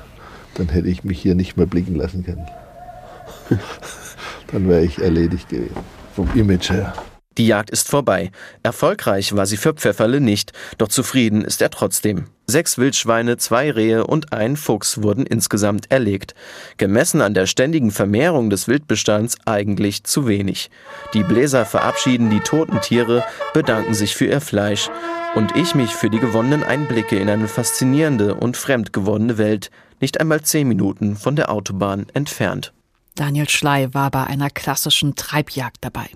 dann 0.54 0.68
hätte 0.68 0.88
ich 0.88 1.04
mich 1.04 1.20
hier 1.20 1.34
nicht 1.34 1.56
mehr 1.56 1.66
blicken 1.66 1.94
lassen 1.96 2.24
können. 2.24 2.46
dann 4.52 4.68
wäre 4.68 4.84
ich 4.84 4.98
erledigt 4.98 5.48
gewesen 5.48 5.76
vom 6.14 6.28
Image 6.34 6.70
her. 6.70 6.92
Die 7.38 7.46
Jagd 7.46 7.70
ist 7.70 7.88
vorbei. 7.88 8.30
Erfolgreich 8.62 9.34
war 9.34 9.46
sie 9.46 9.56
für 9.56 9.72
Pfefferle 9.72 10.20
nicht, 10.20 10.52
doch 10.78 10.88
zufrieden 10.88 11.42
ist 11.42 11.62
er 11.62 11.70
trotzdem. 11.70 12.26
Sechs 12.46 12.76
Wildschweine, 12.76 13.38
zwei 13.38 13.70
Rehe 13.70 14.06
und 14.06 14.32
ein 14.32 14.56
Fuchs 14.56 15.02
wurden 15.02 15.24
insgesamt 15.24 15.90
erlegt. 15.90 16.34
Gemessen 16.76 17.22
an 17.22 17.34
der 17.34 17.46
ständigen 17.46 17.90
Vermehrung 17.90 18.50
des 18.50 18.68
Wildbestands 18.68 19.36
eigentlich 19.46 20.04
zu 20.04 20.26
wenig. 20.26 20.70
Die 21.14 21.22
Bläser 21.22 21.64
verabschieden 21.64 22.30
die 22.30 22.40
toten 22.40 22.80
Tiere, 22.80 23.24
bedanken 23.54 23.94
sich 23.94 24.14
für 24.14 24.26
ihr 24.26 24.40
Fleisch 24.40 24.90
und 25.34 25.56
ich 25.56 25.74
mich 25.74 25.94
für 25.94 26.10
die 26.10 26.18
gewonnenen 26.18 26.62
Einblicke 26.62 27.18
in 27.18 27.30
eine 27.30 27.48
faszinierende 27.48 28.34
und 28.34 28.56
fremd 28.56 28.92
gewordene 28.92 29.38
Welt, 29.38 29.70
nicht 30.00 30.20
einmal 30.20 30.42
zehn 30.42 30.68
Minuten 30.68 31.16
von 31.16 31.36
der 31.36 31.50
Autobahn 31.50 32.06
entfernt. 32.12 32.72
Daniel 33.14 33.48
Schley 33.48 33.94
war 33.94 34.10
bei 34.10 34.24
einer 34.24 34.50
klassischen 34.50 35.14
Treibjagd 35.14 35.78
dabei. 35.80 36.08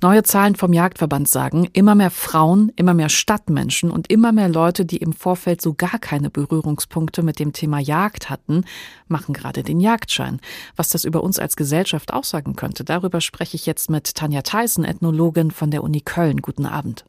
Neue 0.00 0.22
Zahlen 0.22 0.56
vom 0.56 0.72
Jagdverband 0.72 1.28
sagen, 1.28 1.68
immer 1.72 1.94
mehr 1.94 2.10
Frauen, 2.10 2.72
immer 2.76 2.94
mehr 2.94 3.08
Stadtmenschen 3.08 3.90
und 3.90 4.10
immer 4.10 4.32
mehr 4.32 4.48
Leute, 4.48 4.84
die 4.84 4.98
im 4.98 5.12
Vorfeld 5.12 5.60
so 5.60 5.74
gar 5.74 5.98
keine 5.98 6.30
Berührungspunkte 6.30 7.22
mit 7.22 7.38
dem 7.38 7.52
Thema 7.52 7.78
Jagd 7.78 8.30
hatten, 8.30 8.64
machen 9.08 9.32
gerade 9.32 9.62
den 9.62 9.80
Jagdschein. 9.80 10.40
Was 10.76 10.90
das 10.90 11.04
über 11.04 11.22
uns 11.22 11.38
als 11.38 11.56
Gesellschaft 11.56 12.12
aussagen 12.12 12.56
könnte, 12.56 12.84
darüber 12.84 13.20
spreche 13.20 13.56
ich 13.56 13.66
jetzt 13.66 13.90
mit 13.90 14.14
Tanja 14.14 14.42
Theissen, 14.42 14.84
Ethnologin 14.84 15.50
von 15.50 15.70
der 15.70 15.84
Uni 15.84 16.00
Köln. 16.00 16.42
Guten 16.42 16.66
Abend. 16.66 17.04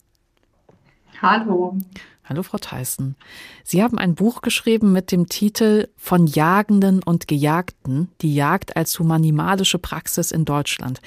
Hallo. 1.24 1.78
Hallo, 2.26 2.44
Frau 2.44 2.58
Theissen. 2.58 3.16
Sie 3.64 3.82
haben 3.82 3.98
ein 3.98 4.14
Buch 4.14 4.42
geschrieben 4.42 4.92
mit 4.92 5.10
dem 5.14 5.30
Titel 5.30 5.88
Von 5.96 6.28
Jagenden 6.28 7.02
und 7.02 7.30
Gejagten, 7.30 8.10
die 8.20 8.36
Jagd 8.36 8.76
als 8.76 9.00
humanimalische 9.00 9.80
Praxis 9.80 10.32
in 10.32 10.44
Deutschland. 10.44 11.00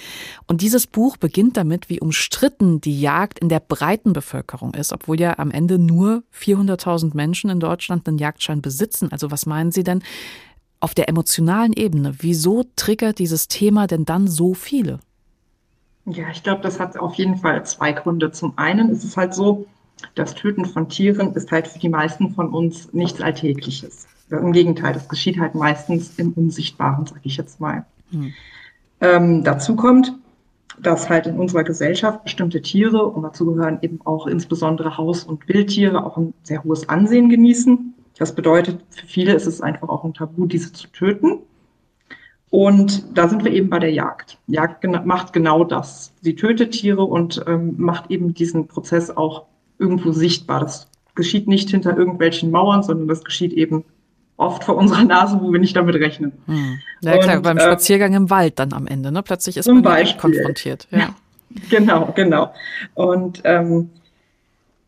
Und 0.46 0.62
dieses 0.62 0.86
Buch 0.86 1.18
beginnt 1.18 1.58
damit, 1.58 1.90
wie 1.90 2.00
umstritten 2.00 2.80
die 2.80 2.98
Jagd 2.98 3.40
in 3.40 3.50
der 3.50 3.60
breiten 3.60 4.14
Bevölkerung 4.14 4.72
ist, 4.72 4.94
obwohl 4.94 5.20
ja 5.20 5.38
am 5.38 5.50
Ende 5.50 5.78
nur 5.78 6.22
400.000 6.34 7.14
Menschen 7.14 7.50
in 7.50 7.60
Deutschland 7.60 8.08
einen 8.08 8.16
Jagdschein 8.16 8.62
besitzen. 8.62 9.12
Also 9.12 9.30
was 9.30 9.44
meinen 9.44 9.70
Sie 9.70 9.84
denn 9.84 10.02
auf 10.80 10.94
der 10.94 11.10
emotionalen 11.10 11.74
Ebene? 11.74 12.14
Wieso 12.20 12.64
triggert 12.74 13.18
dieses 13.18 13.48
Thema 13.48 13.86
denn 13.86 14.06
dann 14.06 14.28
so 14.28 14.54
viele? 14.54 15.00
Ja, 16.06 16.30
ich 16.30 16.42
glaube, 16.42 16.62
das 16.62 16.80
hat 16.80 16.96
auf 16.96 17.16
jeden 17.16 17.36
Fall 17.36 17.66
zwei 17.66 17.92
Gründe. 17.92 18.30
Zum 18.30 18.56
einen 18.56 18.88
ist 18.88 19.04
es 19.04 19.18
halt 19.18 19.34
so, 19.34 19.66
das 20.14 20.34
Töten 20.34 20.64
von 20.64 20.88
Tieren 20.88 21.34
ist 21.34 21.50
halt 21.52 21.68
für 21.68 21.78
die 21.78 21.88
meisten 21.88 22.30
von 22.34 22.50
uns 22.50 22.92
nichts 22.92 23.20
Alltägliches. 23.20 24.06
Im 24.30 24.52
Gegenteil, 24.52 24.92
das 24.92 25.08
geschieht 25.08 25.38
halt 25.38 25.54
meistens 25.54 26.18
im 26.18 26.32
Unsichtbaren, 26.32 27.06
sage 27.06 27.20
ich 27.24 27.36
jetzt 27.36 27.60
mal. 27.60 27.86
Hm. 28.10 28.32
Ähm, 29.00 29.44
dazu 29.44 29.76
kommt, 29.76 30.14
dass 30.80 31.08
halt 31.08 31.26
in 31.26 31.38
unserer 31.38 31.64
Gesellschaft 31.64 32.24
bestimmte 32.24 32.60
Tiere, 32.60 33.06
und 33.06 33.22
dazu 33.22 33.46
gehören 33.46 33.78
eben 33.82 34.00
auch 34.04 34.26
insbesondere 34.26 34.96
Haus- 34.98 35.24
und 35.24 35.48
Wildtiere, 35.48 36.04
auch 36.04 36.16
ein 36.16 36.34
sehr 36.42 36.64
hohes 36.64 36.88
Ansehen 36.88 37.28
genießen. 37.28 37.94
Das 38.18 38.34
bedeutet, 38.34 38.80
für 38.90 39.06
viele 39.06 39.34
ist 39.34 39.46
es 39.46 39.60
einfach 39.60 39.88
auch 39.88 40.04
ein 40.04 40.14
Tabu, 40.14 40.46
diese 40.46 40.72
zu 40.72 40.88
töten. 40.88 41.38
Und 42.50 43.16
da 43.16 43.28
sind 43.28 43.44
wir 43.44 43.52
eben 43.52 43.68
bei 43.70 43.78
der 43.78 43.92
Jagd. 43.92 44.38
Jagd 44.46 44.84
macht 45.04 45.32
genau 45.32 45.64
das. 45.64 46.12
Sie 46.22 46.34
tötet 46.34 46.72
Tiere 46.72 47.02
und 47.04 47.44
ähm, 47.46 47.74
macht 47.76 48.10
eben 48.10 48.34
diesen 48.34 48.66
Prozess 48.66 49.10
auch 49.14 49.46
irgendwo 49.78 50.12
sichtbar. 50.12 50.60
Das 50.60 50.88
geschieht 51.14 51.48
nicht 51.48 51.70
hinter 51.70 51.96
irgendwelchen 51.96 52.50
Mauern, 52.50 52.82
sondern 52.82 53.08
das 53.08 53.24
geschieht 53.24 53.52
eben 53.52 53.84
oft 54.36 54.64
vor 54.64 54.76
unserer 54.76 55.04
Nase, 55.04 55.38
wo 55.40 55.52
wir 55.52 55.60
nicht 55.60 55.76
damit 55.76 55.94
rechnen. 55.96 56.32
Hm. 56.46 56.78
Ja, 57.00 57.18
klar, 57.18 57.36
und, 57.36 57.42
beim 57.42 57.58
äh, 57.58 57.62
Spaziergang 57.62 58.14
im 58.14 58.30
Wald 58.30 58.58
dann 58.58 58.72
am 58.72 58.86
Ende, 58.86 59.10
ne? 59.10 59.22
Plötzlich 59.22 59.56
ist 59.56 59.66
man 59.66 59.82
Beispiel. 59.82 60.20
konfrontiert. 60.20 60.86
Ja. 60.90 61.14
Genau, 61.70 62.12
genau. 62.14 62.52
Und 62.94 63.40
ähm, 63.44 63.90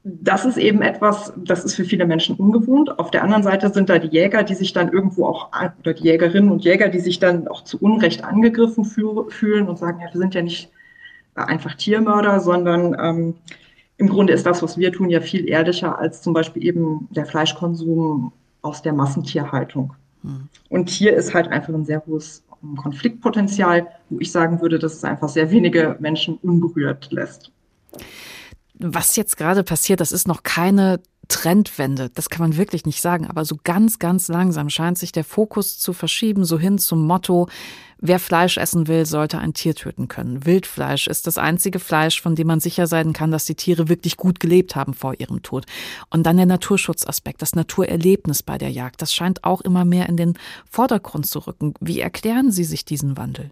das 0.04 0.44
ist 0.44 0.58
eben 0.58 0.82
etwas, 0.82 1.32
das 1.36 1.64
ist 1.64 1.74
für 1.74 1.84
viele 1.84 2.06
Menschen 2.06 2.36
ungewohnt. 2.36 2.98
Auf 2.98 3.10
der 3.10 3.22
anderen 3.22 3.42
Seite 3.42 3.72
sind 3.72 3.88
da 3.88 3.98
die 3.98 4.08
Jäger, 4.08 4.42
die 4.42 4.54
sich 4.54 4.72
dann 4.72 4.92
irgendwo 4.92 5.26
auch, 5.26 5.50
oder 5.80 5.94
die 5.94 6.04
Jägerinnen 6.04 6.50
und 6.50 6.64
Jäger, 6.64 6.88
die 6.88 7.00
sich 7.00 7.18
dann 7.18 7.48
auch 7.48 7.64
zu 7.64 7.78
Unrecht 7.78 8.24
angegriffen 8.24 8.84
fühlen 8.84 9.68
und 9.68 9.78
sagen, 9.78 10.00
ja, 10.00 10.12
wir 10.12 10.18
sind 10.18 10.34
ja 10.34 10.42
nicht 10.42 10.70
einfach 11.34 11.74
Tiermörder, 11.74 12.40
sondern 12.40 12.96
ähm, 13.00 13.34
im 13.98 14.08
Grunde 14.08 14.32
ist 14.32 14.46
das, 14.46 14.62
was 14.62 14.78
wir 14.78 14.92
tun, 14.92 15.10
ja 15.10 15.20
viel 15.20 15.48
ehrlicher 15.48 15.98
als 15.98 16.22
zum 16.22 16.32
Beispiel 16.32 16.64
eben 16.64 17.08
der 17.10 17.26
Fleischkonsum 17.26 18.32
aus 18.62 18.82
der 18.82 18.92
Massentierhaltung. 18.92 19.92
Mhm. 20.22 20.48
Und 20.68 20.88
hier 20.88 21.14
ist 21.14 21.34
halt 21.34 21.48
einfach 21.48 21.74
ein 21.74 21.84
sehr 21.84 22.02
hohes 22.06 22.42
Konfliktpotenzial, 22.76 23.86
wo 24.10 24.18
ich 24.20 24.32
sagen 24.32 24.60
würde, 24.60 24.78
dass 24.78 24.94
es 24.94 25.04
einfach 25.04 25.28
sehr 25.28 25.50
wenige 25.50 25.96
Menschen 26.00 26.38
unberührt 26.42 27.12
lässt 27.12 27.52
was 28.78 29.16
jetzt 29.16 29.36
gerade 29.36 29.64
passiert, 29.64 30.00
das 30.00 30.12
ist 30.12 30.28
noch 30.28 30.42
keine 30.42 31.00
Trendwende. 31.28 32.10
Das 32.10 32.30
kann 32.30 32.40
man 32.40 32.56
wirklich 32.56 32.86
nicht 32.86 33.02
sagen. 33.02 33.26
Aber 33.26 33.44
so 33.44 33.58
ganz, 33.62 33.98
ganz 33.98 34.28
langsam 34.28 34.70
scheint 34.70 34.98
sich 34.98 35.12
der 35.12 35.24
Fokus 35.24 35.78
zu 35.78 35.92
verschieben, 35.92 36.44
so 36.44 36.58
hin 36.58 36.78
zum 36.78 37.06
Motto, 37.06 37.48
wer 38.00 38.18
Fleisch 38.18 38.56
essen 38.58 38.88
will, 38.88 39.06
sollte 39.06 39.38
ein 39.38 39.54
Tier 39.54 39.74
töten 39.74 40.08
können. 40.08 40.46
Wildfleisch 40.46 41.06
ist 41.06 41.26
das 41.26 41.38
einzige 41.38 41.78
Fleisch, 41.78 42.20
von 42.20 42.34
dem 42.34 42.46
man 42.46 42.60
sicher 42.60 42.86
sein 42.86 43.12
kann, 43.12 43.30
dass 43.30 43.44
die 43.44 43.54
Tiere 43.54 43.88
wirklich 43.88 44.16
gut 44.16 44.40
gelebt 44.40 44.76
haben 44.76 44.94
vor 44.94 45.18
ihrem 45.18 45.42
Tod. 45.42 45.66
Und 46.10 46.24
dann 46.26 46.36
der 46.36 46.46
Naturschutzaspekt, 46.46 47.42
das 47.42 47.54
Naturerlebnis 47.54 48.42
bei 48.42 48.58
der 48.58 48.70
Jagd, 48.70 49.02
das 49.02 49.12
scheint 49.12 49.44
auch 49.44 49.60
immer 49.60 49.84
mehr 49.84 50.08
in 50.08 50.16
den 50.16 50.34
Vordergrund 50.70 51.26
zu 51.26 51.40
rücken. 51.40 51.74
Wie 51.80 52.00
erklären 52.00 52.50
Sie 52.50 52.64
sich 52.64 52.84
diesen 52.84 53.16
Wandel? 53.16 53.50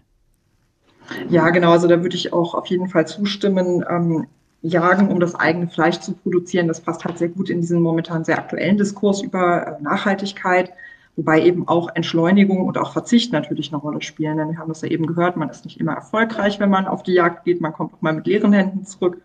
Ja, 1.29 1.49
genau. 1.51 1.71
Also 1.71 1.87
da 1.87 2.01
würde 2.01 2.15
ich 2.15 2.33
auch 2.33 2.53
auf 2.53 2.67
jeden 2.67 2.89
Fall 2.89 3.07
zustimmen. 3.07 3.83
Ähm, 3.89 4.27
jagen, 4.61 5.09
um 5.09 5.19
das 5.19 5.35
eigene 5.35 5.67
Fleisch 5.67 5.99
zu 5.99 6.13
produzieren. 6.13 6.67
Das 6.67 6.81
passt 6.81 7.05
halt 7.05 7.17
sehr 7.17 7.29
gut 7.29 7.49
in 7.49 7.61
diesen 7.61 7.81
momentan 7.81 8.23
sehr 8.23 8.37
aktuellen 8.37 8.77
Diskurs 8.77 9.21
über 9.21 9.67
äh, 9.79 9.81
Nachhaltigkeit, 9.81 10.71
wobei 11.17 11.41
eben 11.41 11.67
auch 11.67 11.89
Entschleunigung 11.93 12.65
und 12.65 12.77
auch 12.77 12.93
Verzicht 12.93 13.33
natürlich 13.33 13.73
eine 13.73 13.81
Rolle 13.81 14.01
spielen. 14.01 14.37
Denn 14.37 14.51
wir 14.51 14.59
haben 14.59 14.69
das 14.69 14.81
ja 14.81 14.87
eben 14.87 15.07
gehört, 15.07 15.35
man 15.35 15.49
ist 15.49 15.65
nicht 15.65 15.79
immer 15.79 15.93
erfolgreich, 15.93 16.59
wenn 16.59 16.69
man 16.69 16.87
auf 16.87 17.03
die 17.03 17.13
Jagd 17.13 17.43
geht. 17.43 17.59
Man 17.59 17.73
kommt 17.73 17.93
auch 17.93 18.01
mal 18.01 18.13
mit 18.13 18.27
leeren 18.27 18.53
Händen 18.53 18.85
zurück. 18.85 19.21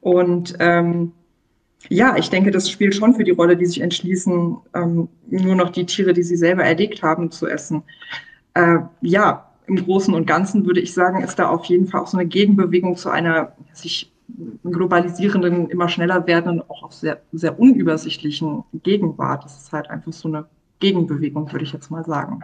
Und 0.00 0.56
ähm, 0.58 1.12
ja, 1.88 2.16
ich 2.16 2.30
denke, 2.30 2.50
das 2.50 2.70
spielt 2.70 2.94
schon 2.94 3.14
für 3.14 3.24
die 3.24 3.30
Rolle, 3.30 3.56
die 3.56 3.66
sich 3.66 3.80
entschließen, 3.80 4.56
ähm, 4.74 5.08
nur 5.28 5.54
noch 5.54 5.70
die 5.70 5.86
Tiere, 5.86 6.14
die 6.14 6.22
sie 6.22 6.36
selber 6.36 6.64
erlegt 6.64 7.02
haben, 7.02 7.30
zu 7.30 7.46
essen. 7.46 7.82
Äh, 8.54 8.78
ja, 9.02 9.50
im 9.66 9.76
Großen 9.76 10.12
und 10.14 10.26
Ganzen 10.26 10.66
würde 10.66 10.80
ich 10.80 10.94
sagen, 10.94 11.22
ist 11.22 11.38
da 11.38 11.48
auf 11.48 11.66
jeden 11.66 11.86
Fall 11.86 12.00
auch 12.00 12.06
so 12.06 12.18
eine 12.18 12.26
Gegenbewegung 12.26 12.96
zu 12.96 13.10
einer 13.10 13.52
sich 13.72 14.10
globalisierenden, 14.64 15.68
immer 15.68 15.88
schneller 15.88 16.26
werdenden, 16.26 16.62
auch 16.68 16.90
sehr, 16.92 17.20
sehr 17.32 17.58
unübersichtlichen 17.58 18.64
Gegenwart. 18.82 19.44
Das 19.44 19.62
ist 19.62 19.72
halt 19.72 19.90
einfach 19.90 20.12
so 20.12 20.28
eine 20.28 20.46
Gegenbewegung, 20.80 21.50
würde 21.52 21.64
ich 21.64 21.72
jetzt 21.72 21.90
mal 21.90 22.04
sagen. 22.04 22.42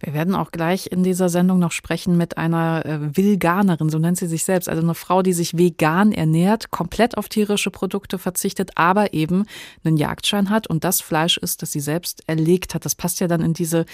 Wir 0.00 0.14
werden 0.14 0.34
auch 0.34 0.50
gleich 0.50 0.88
in 0.90 1.04
dieser 1.04 1.28
Sendung 1.28 1.60
noch 1.60 1.70
sprechen 1.70 2.16
mit 2.16 2.36
einer 2.36 2.84
äh, 2.84 3.16
Vilganerin, 3.16 3.88
so 3.88 3.98
nennt 3.98 4.18
sie 4.18 4.26
sich 4.26 4.44
selbst, 4.44 4.68
also 4.68 4.82
eine 4.82 4.94
Frau, 4.94 5.22
die 5.22 5.32
sich 5.32 5.56
vegan 5.56 6.10
ernährt, 6.10 6.72
komplett 6.72 7.16
auf 7.16 7.28
tierische 7.28 7.70
Produkte 7.70 8.18
verzichtet, 8.18 8.72
aber 8.74 9.14
eben 9.14 9.44
einen 9.84 9.96
Jagdschein 9.96 10.50
hat 10.50 10.66
und 10.66 10.82
das 10.82 11.00
Fleisch 11.00 11.36
ist, 11.36 11.62
das 11.62 11.70
sie 11.70 11.80
selbst 11.80 12.24
erlegt 12.26 12.74
hat. 12.74 12.84
Das 12.84 12.96
passt 12.96 13.20
ja 13.20 13.28
dann 13.28 13.42
in 13.42 13.54
diese 13.54 13.86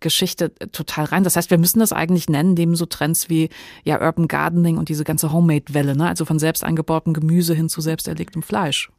Geschichte 0.00 0.52
äh, 0.58 0.66
total 0.66 1.04
rein. 1.04 1.22
Das 1.22 1.36
heißt, 1.36 1.50
wir 1.50 1.58
müssen 1.58 1.78
das 1.78 1.92
eigentlich 1.92 2.28
nennen, 2.28 2.54
neben 2.54 2.74
so 2.74 2.86
Trends 2.86 3.28
wie 3.28 3.48
ja 3.84 4.04
Urban 4.04 4.26
Gardening 4.26 4.78
und 4.78 4.88
diese 4.88 5.04
ganze 5.04 5.32
Homemade-Welle, 5.32 5.96
ne? 5.96 6.08
also 6.08 6.24
von 6.24 6.40
selbst 6.40 6.64
angebautem 6.64 7.14
Gemüse 7.14 7.54
hin 7.54 7.68
zu 7.68 7.80
selbst 7.80 8.08
erlegtem 8.08 8.42
Fleisch. 8.42 8.90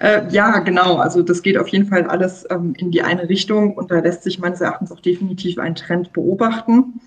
Äh, 0.00 0.22
ja, 0.30 0.58
genau. 0.60 0.96
Also 0.96 1.22
das 1.22 1.42
geht 1.42 1.58
auf 1.58 1.68
jeden 1.68 1.86
Fall 1.86 2.04
alles 2.04 2.46
ähm, 2.50 2.74
in 2.76 2.90
die 2.90 3.02
eine 3.02 3.28
Richtung 3.28 3.74
und 3.76 3.90
da 3.90 4.00
lässt 4.00 4.22
sich 4.22 4.38
meines 4.38 4.60
Erachtens 4.60 4.92
auch 4.92 5.00
definitiv 5.00 5.58
ein 5.58 5.74
Trend 5.74 6.12
beobachten. 6.12 7.00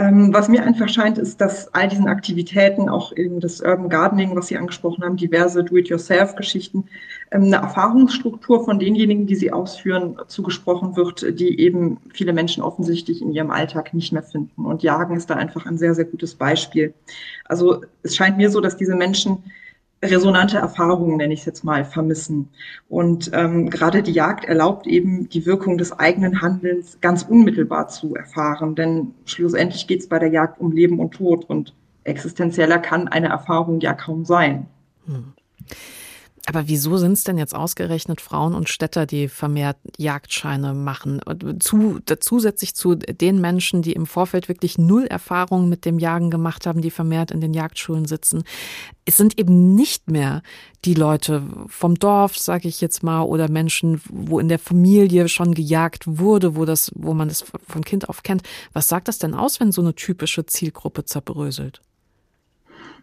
Ähm, 0.00 0.32
was 0.32 0.48
mir 0.48 0.62
einfach 0.62 0.88
scheint, 0.88 1.18
ist, 1.18 1.42
dass 1.42 1.74
all 1.74 1.86
diesen 1.86 2.08
Aktivitäten, 2.08 2.88
auch 2.88 3.14
eben 3.14 3.38
das 3.38 3.60
Urban 3.60 3.90
Gardening, 3.90 4.34
was 4.34 4.46
Sie 4.46 4.56
angesprochen 4.56 5.04
haben, 5.04 5.18
diverse 5.18 5.62
Do-it-yourself-Geschichten, 5.62 6.84
ähm, 7.30 7.44
eine 7.44 7.56
Erfahrungsstruktur 7.56 8.64
von 8.64 8.78
denjenigen, 8.78 9.26
die 9.26 9.34
sie 9.34 9.52
ausführen, 9.52 10.16
zugesprochen 10.26 10.96
wird, 10.96 11.38
die 11.38 11.60
eben 11.60 11.98
viele 12.14 12.32
Menschen 12.32 12.62
offensichtlich 12.62 13.20
in 13.20 13.32
ihrem 13.32 13.50
Alltag 13.50 13.92
nicht 13.92 14.10
mehr 14.12 14.22
finden. 14.22 14.64
Und 14.64 14.82
Jagen 14.82 15.16
ist 15.16 15.28
da 15.28 15.34
einfach 15.34 15.66
ein 15.66 15.76
sehr, 15.76 15.94
sehr 15.94 16.06
gutes 16.06 16.34
Beispiel. 16.34 16.94
Also 17.44 17.82
es 18.02 18.16
scheint 18.16 18.38
mir 18.38 18.48
so, 18.48 18.62
dass 18.62 18.78
diese 18.78 18.94
Menschen 18.94 19.44
resonante 20.02 20.56
Erfahrungen, 20.56 21.18
nenne 21.18 21.34
ich 21.34 21.40
es 21.40 21.46
jetzt 21.46 21.64
mal, 21.64 21.84
vermissen. 21.84 22.48
Und 22.88 23.30
ähm, 23.34 23.68
gerade 23.68 24.02
die 24.02 24.12
Jagd 24.12 24.46
erlaubt 24.46 24.86
eben 24.86 25.28
die 25.28 25.44
Wirkung 25.44 25.76
des 25.76 25.92
eigenen 25.98 26.40
Handelns 26.40 26.98
ganz 27.00 27.22
unmittelbar 27.22 27.88
zu 27.88 28.14
erfahren. 28.14 28.74
Denn 28.74 29.14
schlussendlich 29.26 29.86
geht 29.86 30.00
es 30.00 30.08
bei 30.08 30.18
der 30.18 30.30
Jagd 30.30 30.60
um 30.60 30.72
Leben 30.72 30.98
und 31.00 31.12
Tod 31.12 31.44
und 31.44 31.74
existenzieller 32.04 32.78
kann 32.78 33.08
eine 33.08 33.28
Erfahrung 33.28 33.80
ja 33.80 33.92
kaum 33.92 34.24
sein. 34.24 34.66
Hm. 35.06 35.34
Aber 36.50 36.66
wieso 36.66 36.96
sind 36.96 37.12
es 37.12 37.22
denn 37.22 37.38
jetzt 37.38 37.54
ausgerechnet 37.54 38.20
Frauen 38.20 38.56
und 38.56 38.68
Städter, 38.68 39.06
die 39.06 39.28
vermehrt 39.28 39.76
Jagdscheine 39.98 40.74
machen? 40.74 41.20
Zu, 41.60 42.00
zusätzlich 42.18 42.74
zu 42.74 42.96
den 42.96 43.40
Menschen, 43.40 43.82
die 43.82 43.92
im 43.92 44.04
Vorfeld 44.04 44.48
wirklich 44.48 44.76
null 44.76 45.04
Erfahrung 45.04 45.68
mit 45.68 45.84
dem 45.84 46.00
Jagen 46.00 46.28
gemacht 46.28 46.66
haben, 46.66 46.82
die 46.82 46.90
vermehrt 46.90 47.30
in 47.30 47.40
den 47.40 47.54
Jagdschulen 47.54 48.04
sitzen. 48.04 48.42
Es 49.04 49.16
sind 49.16 49.38
eben 49.38 49.76
nicht 49.76 50.10
mehr 50.10 50.42
die 50.84 50.94
Leute 50.94 51.44
vom 51.68 51.94
Dorf, 51.94 52.36
sage 52.36 52.66
ich 52.66 52.80
jetzt 52.80 53.04
mal, 53.04 53.22
oder 53.22 53.48
Menschen, 53.48 54.00
wo 54.08 54.40
in 54.40 54.48
der 54.48 54.58
Familie 54.58 55.28
schon 55.28 55.54
gejagt 55.54 56.02
wurde, 56.08 56.56
wo 56.56 56.64
das, 56.64 56.90
wo 56.96 57.14
man 57.14 57.28
das 57.28 57.44
von 57.68 57.84
Kind 57.84 58.08
auf 58.08 58.24
kennt. 58.24 58.42
Was 58.72 58.88
sagt 58.88 59.06
das 59.06 59.20
denn 59.20 59.34
aus, 59.34 59.60
wenn 59.60 59.70
so 59.70 59.82
eine 59.82 59.94
typische 59.94 60.44
Zielgruppe 60.46 61.04
zerbröselt? 61.04 61.80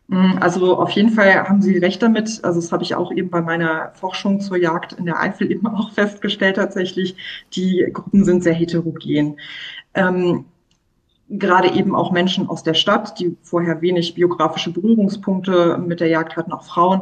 Mm, 0.08 0.38
also 0.40 0.78
auf 0.78 0.92
jeden 0.92 1.10
Fall 1.10 1.48
haben 1.48 1.62
Sie 1.62 1.78
recht 1.78 2.02
damit. 2.02 2.44
Also 2.44 2.62
das 2.62 2.72
habe 2.72 2.84
ich 2.84 2.96
auch 2.96 3.12
eben 3.12 3.30
bei 3.30 3.42
meiner 3.42 3.92
Forschung 3.96 4.40
zur 4.40 4.58
Jagd 4.58 4.94
in 4.94 5.06
der 5.06 5.20
Eifel 5.20 5.52
eben 5.52 5.68
auch 5.68 5.92
festgestellt 5.92 6.56
tatsächlich. 6.56 7.16
Die 7.54 7.88
Gruppen 7.94 8.24
sind 8.24 8.44
sehr 8.44 8.54
heterogen. 8.54 9.40
Ähm, 9.94 10.46
gerade 11.30 11.74
eben 11.74 11.96
auch 11.96 12.12
Menschen 12.12 12.48
aus 12.50 12.64
der 12.64 12.74
Stadt, 12.74 13.20
die 13.20 13.36
vorher 13.42 13.82
wenig 13.82 14.14
biografische 14.14 14.72
Berührungspunkte 14.72 15.78
mit 15.78 16.00
der 16.00 16.08
Jagd 16.08 16.38
hatten, 16.38 16.54
auch 16.54 16.64
Frauen, 16.64 17.02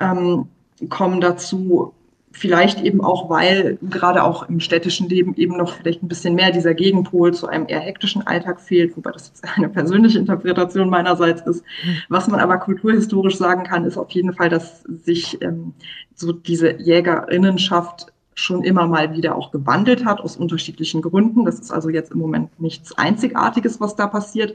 ähm, 0.00 0.48
kommen 0.88 1.20
dazu, 1.20 1.92
Vielleicht 2.38 2.80
eben 2.82 3.00
auch, 3.00 3.28
weil 3.28 3.78
gerade 3.82 4.22
auch 4.22 4.48
im 4.48 4.60
städtischen 4.60 5.08
Leben 5.08 5.34
eben 5.34 5.56
noch 5.56 5.74
vielleicht 5.74 6.04
ein 6.04 6.08
bisschen 6.08 6.36
mehr 6.36 6.52
dieser 6.52 6.72
Gegenpol 6.72 7.34
zu 7.34 7.48
einem 7.48 7.66
eher 7.66 7.80
hektischen 7.80 8.24
Alltag 8.26 8.60
fehlt, 8.60 8.96
wobei 8.96 9.10
das 9.10 9.28
jetzt 9.28 9.44
eine 9.56 9.68
persönliche 9.68 10.20
Interpretation 10.20 10.88
meinerseits 10.88 11.42
ist. 11.42 11.64
Was 12.08 12.28
man 12.28 12.38
aber 12.38 12.58
kulturhistorisch 12.58 13.36
sagen 13.36 13.64
kann, 13.64 13.84
ist 13.84 13.98
auf 13.98 14.10
jeden 14.10 14.34
Fall, 14.34 14.50
dass 14.50 14.82
sich 14.84 15.42
ähm, 15.42 15.74
so 16.14 16.32
diese 16.32 16.80
Jägerinnenschaft 16.80 18.12
schon 18.34 18.62
immer 18.62 18.86
mal 18.86 19.12
wieder 19.16 19.34
auch 19.34 19.50
gewandelt 19.50 20.04
hat 20.04 20.20
aus 20.20 20.36
unterschiedlichen 20.36 21.02
Gründen. 21.02 21.44
Das 21.44 21.58
ist 21.58 21.72
also 21.72 21.88
jetzt 21.88 22.12
im 22.12 22.18
Moment 22.18 22.60
nichts 22.60 22.96
Einzigartiges, 22.96 23.80
was 23.80 23.96
da 23.96 24.06
passiert. 24.06 24.54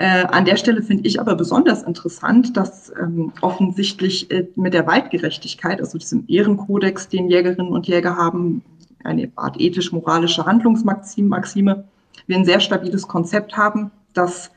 Äh, 0.00 0.24
an 0.28 0.46
der 0.46 0.56
Stelle 0.56 0.82
finde 0.82 1.06
ich 1.06 1.20
aber 1.20 1.34
besonders 1.34 1.82
interessant, 1.82 2.56
dass 2.56 2.90
ähm, 2.98 3.34
offensichtlich 3.42 4.30
äh, 4.30 4.46
mit 4.56 4.72
der 4.72 4.86
Waldgerechtigkeit, 4.86 5.78
also 5.78 5.98
diesem 5.98 6.24
Ehrenkodex, 6.26 7.10
den 7.10 7.28
Jägerinnen 7.28 7.70
und 7.70 7.86
Jäger 7.86 8.16
haben, 8.16 8.64
eine 9.04 9.30
Art 9.36 9.60
ethisch-moralische 9.60 10.46
Handlungsmaxime, 10.46 11.84
wir 12.26 12.36
ein 12.38 12.46
sehr 12.46 12.60
stabiles 12.60 13.08
Konzept 13.08 13.58
haben, 13.58 13.90
das 14.14 14.50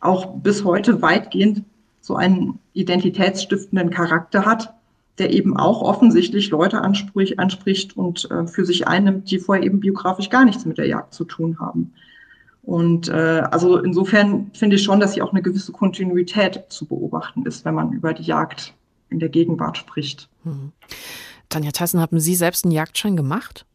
auch 0.00 0.34
bis 0.34 0.64
heute 0.64 1.00
weitgehend 1.00 1.62
so 2.02 2.16
einen 2.16 2.58
identitätsstiftenden 2.74 3.88
Charakter 3.88 4.44
hat, 4.44 4.74
der 5.16 5.32
eben 5.32 5.56
auch 5.56 5.80
offensichtlich 5.80 6.50
Leute 6.50 6.82
anspricht, 6.82 7.38
anspricht 7.38 7.96
und 7.96 8.30
äh, 8.30 8.46
für 8.46 8.66
sich 8.66 8.86
einnimmt, 8.86 9.30
die 9.30 9.38
vorher 9.38 9.64
eben 9.64 9.80
biografisch 9.80 10.28
gar 10.28 10.44
nichts 10.44 10.66
mit 10.66 10.76
der 10.76 10.88
Jagd 10.88 11.14
zu 11.14 11.24
tun 11.24 11.58
haben. 11.58 11.94
Und 12.64 13.08
äh, 13.08 13.42
also 13.50 13.78
insofern 13.78 14.50
finde 14.54 14.76
ich 14.76 14.82
schon, 14.82 15.00
dass 15.00 15.14
hier 15.14 15.24
auch 15.24 15.32
eine 15.32 15.42
gewisse 15.42 15.72
Kontinuität 15.72 16.64
zu 16.68 16.86
beobachten 16.86 17.44
ist, 17.44 17.64
wenn 17.64 17.74
man 17.74 17.92
über 17.92 18.14
die 18.14 18.22
Jagd 18.22 18.74
in 19.10 19.18
der 19.18 19.28
Gegenwart 19.28 19.76
spricht. 19.76 20.28
Hm. 20.44 20.72
Tanja 21.50 21.72
Tassen, 21.72 22.00
haben 22.00 22.20
Sie 22.20 22.34
selbst 22.34 22.64
einen 22.64 22.72
Jagdschein 22.72 23.16
gemacht? 23.16 23.66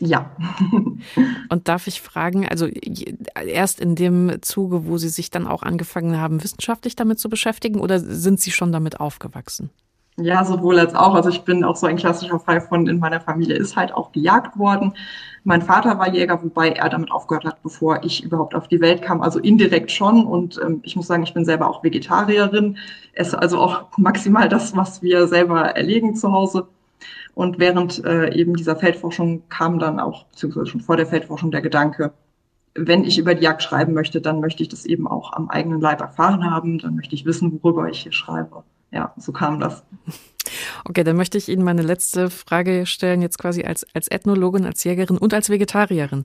Ja. 0.00 0.30
Und 1.48 1.68
darf 1.68 1.86
ich 1.86 2.00
fragen, 2.00 2.48
also 2.48 2.66
erst 2.66 3.80
in 3.80 3.94
dem 3.94 4.42
Zuge, 4.42 4.86
wo 4.86 4.98
Sie 4.98 5.08
sich 5.08 5.30
dann 5.30 5.46
auch 5.46 5.62
angefangen 5.62 6.18
haben, 6.18 6.42
wissenschaftlich 6.42 6.96
damit 6.96 7.18
zu 7.18 7.28
beschäftigen, 7.28 7.80
oder 7.80 8.00
sind 8.00 8.40
Sie 8.40 8.50
schon 8.50 8.72
damit 8.72 9.00
aufgewachsen? 9.00 9.70
Ja, 10.22 10.44
sowohl 10.44 10.78
als 10.78 10.94
auch. 10.94 11.14
Also 11.14 11.30
ich 11.30 11.42
bin 11.42 11.64
auch 11.64 11.76
so 11.76 11.86
ein 11.86 11.96
klassischer 11.96 12.38
Fall 12.38 12.60
von 12.60 12.86
in 12.86 12.98
meiner 12.98 13.20
Familie 13.20 13.56
ist 13.56 13.76
halt 13.76 13.92
auch 13.92 14.12
gejagt 14.12 14.58
worden. 14.58 14.92
Mein 15.44 15.62
Vater 15.62 15.98
war 15.98 16.12
Jäger, 16.12 16.42
wobei 16.42 16.70
er 16.70 16.90
damit 16.90 17.10
aufgehört 17.10 17.46
hat, 17.46 17.62
bevor 17.62 18.04
ich 18.04 18.22
überhaupt 18.22 18.54
auf 18.54 18.68
die 18.68 18.80
Welt 18.82 19.00
kam. 19.00 19.22
Also 19.22 19.38
indirekt 19.38 19.90
schon. 19.90 20.26
Und 20.26 20.60
ähm, 20.62 20.80
ich 20.82 20.96
muss 20.96 21.06
sagen, 21.06 21.22
ich 21.22 21.32
bin 21.32 21.46
selber 21.46 21.70
auch 21.70 21.82
Vegetarierin. 21.82 22.76
Esse 23.14 23.40
also 23.40 23.58
auch 23.58 23.96
maximal 23.96 24.48
das, 24.48 24.76
was 24.76 25.00
wir 25.00 25.26
selber 25.26 25.60
erlegen 25.76 26.14
zu 26.14 26.32
Hause. 26.32 26.68
Und 27.34 27.58
während 27.58 28.04
äh, 28.04 28.34
eben 28.34 28.54
dieser 28.56 28.76
Feldforschung 28.76 29.44
kam 29.48 29.78
dann 29.78 30.00
auch, 30.00 30.24
beziehungsweise 30.24 30.66
schon 30.66 30.82
vor 30.82 30.98
der 30.98 31.06
Feldforschung, 31.06 31.50
der 31.50 31.62
Gedanke, 31.62 32.12
wenn 32.74 33.04
ich 33.04 33.18
über 33.18 33.34
die 33.34 33.44
Jagd 33.44 33.62
schreiben 33.62 33.94
möchte, 33.94 34.20
dann 34.20 34.40
möchte 34.40 34.62
ich 34.62 34.68
das 34.68 34.84
eben 34.84 35.06
auch 35.06 35.32
am 35.32 35.48
eigenen 35.48 35.80
Leib 35.80 36.00
erfahren 36.00 36.50
haben. 36.50 36.78
Dann 36.78 36.96
möchte 36.96 37.14
ich 37.14 37.24
wissen, 37.24 37.58
worüber 37.62 37.88
ich 37.88 38.00
hier 38.00 38.12
schreibe 38.12 38.64
ja, 38.92 39.14
so 39.16 39.32
kam 39.32 39.60
das. 39.60 39.84
Okay, 40.84 41.04
dann 41.04 41.16
möchte 41.16 41.38
ich 41.38 41.48
Ihnen 41.48 41.62
meine 41.62 41.82
letzte 41.82 42.30
Frage 42.30 42.86
stellen, 42.86 43.22
jetzt 43.22 43.38
quasi 43.38 43.62
als, 43.62 43.86
als 43.94 44.08
Ethnologin, 44.08 44.64
als 44.64 44.82
Jägerin 44.84 45.18
und 45.18 45.34
als 45.34 45.50
Vegetarierin. 45.50 46.24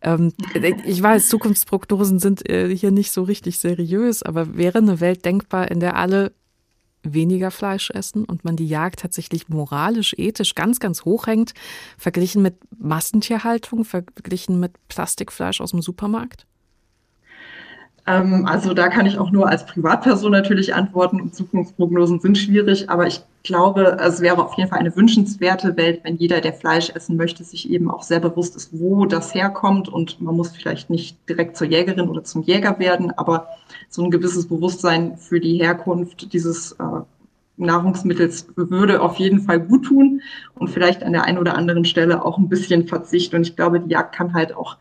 Ähm, 0.00 0.32
ich 0.86 1.02
weiß, 1.02 1.28
Zukunftsprognosen 1.28 2.18
sind 2.18 2.48
äh, 2.48 2.74
hier 2.74 2.90
nicht 2.90 3.10
so 3.10 3.22
richtig 3.22 3.58
seriös, 3.58 4.22
aber 4.22 4.56
wäre 4.56 4.78
eine 4.78 5.00
Welt 5.00 5.24
denkbar, 5.24 5.70
in 5.70 5.80
der 5.80 5.96
alle 5.96 6.32
weniger 7.02 7.50
Fleisch 7.50 7.90
essen 7.90 8.24
und 8.24 8.44
man 8.44 8.56
die 8.56 8.66
Jagd 8.66 9.00
tatsächlich 9.00 9.48
moralisch, 9.48 10.14
ethisch 10.16 10.54
ganz, 10.54 10.80
ganz 10.80 11.04
hoch 11.04 11.26
hängt, 11.26 11.52
verglichen 11.98 12.42
mit 12.42 12.56
Massentierhaltung, 12.78 13.84
verglichen 13.84 14.58
mit 14.58 14.72
Plastikfleisch 14.88 15.60
aus 15.60 15.70
dem 15.70 15.82
Supermarkt? 15.82 16.46
Ähm, 18.06 18.46
also 18.46 18.72
da 18.72 18.88
kann 18.88 19.06
ich 19.06 19.18
auch 19.18 19.30
nur 19.30 19.48
als 19.48 19.66
Privatperson 19.66 20.30
natürlich 20.30 20.74
antworten 20.74 21.20
und 21.20 21.34
Zukunftsprognosen 21.34 22.20
sind 22.20 22.38
schwierig, 22.38 22.88
aber 22.88 23.06
ich 23.06 23.22
glaube, 23.42 23.96
es 24.00 24.20
wäre 24.20 24.44
auf 24.44 24.56
jeden 24.56 24.70
Fall 24.70 24.78
eine 24.78 24.94
wünschenswerte 24.94 25.76
Welt, 25.76 26.00
wenn 26.04 26.16
jeder, 26.16 26.40
der 26.40 26.52
Fleisch 26.52 26.90
essen 26.90 27.16
möchte, 27.16 27.42
sich 27.42 27.70
eben 27.70 27.90
auch 27.90 28.02
sehr 28.02 28.20
bewusst 28.20 28.54
ist, 28.56 28.70
wo 28.72 29.06
das 29.06 29.34
herkommt 29.34 29.88
und 29.88 30.20
man 30.20 30.36
muss 30.36 30.50
vielleicht 30.50 30.88
nicht 30.88 31.18
direkt 31.28 31.56
zur 31.56 31.66
Jägerin 31.66 32.08
oder 32.08 32.22
zum 32.22 32.42
Jäger 32.42 32.78
werden, 32.78 33.10
aber 33.16 33.48
so 33.88 34.04
ein 34.04 34.10
gewisses 34.10 34.46
Bewusstsein 34.46 35.16
für 35.16 35.40
die 35.40 35.58
Herkunft 35.58 36.32
dieses 36.32 36.72
äh, 36.72 36.84
Nahrungsmittels 37.56 38.46
würde 38.54 39.00
auf 39.00 39.16
jeden 39.16 39.40
Fall 39.40 39.60
gut 39.60 39.86
tun 39.86 40.20
und 40.54 40.68
vielleicht 40.68 41.02
an 41.02 41.12
der 41.12 41.24
einen 41.24 41.38
oder 41.38 41.56
anderen 41.56 41.84
Stelle 41.84 42.24
auch 42.24 42.38
ein 42.38 42.48
bisschen 42.48 42.86
Verzicht. 42.86 43.32
Und 43.34 43.42
ich 43.42 43.56
glaube, 43.56 43.80
die 43.80 43.90
Jagd 43.90 44.14
kann 44.14 44.34
halt 44.34 44.54
auch 44.54 44.76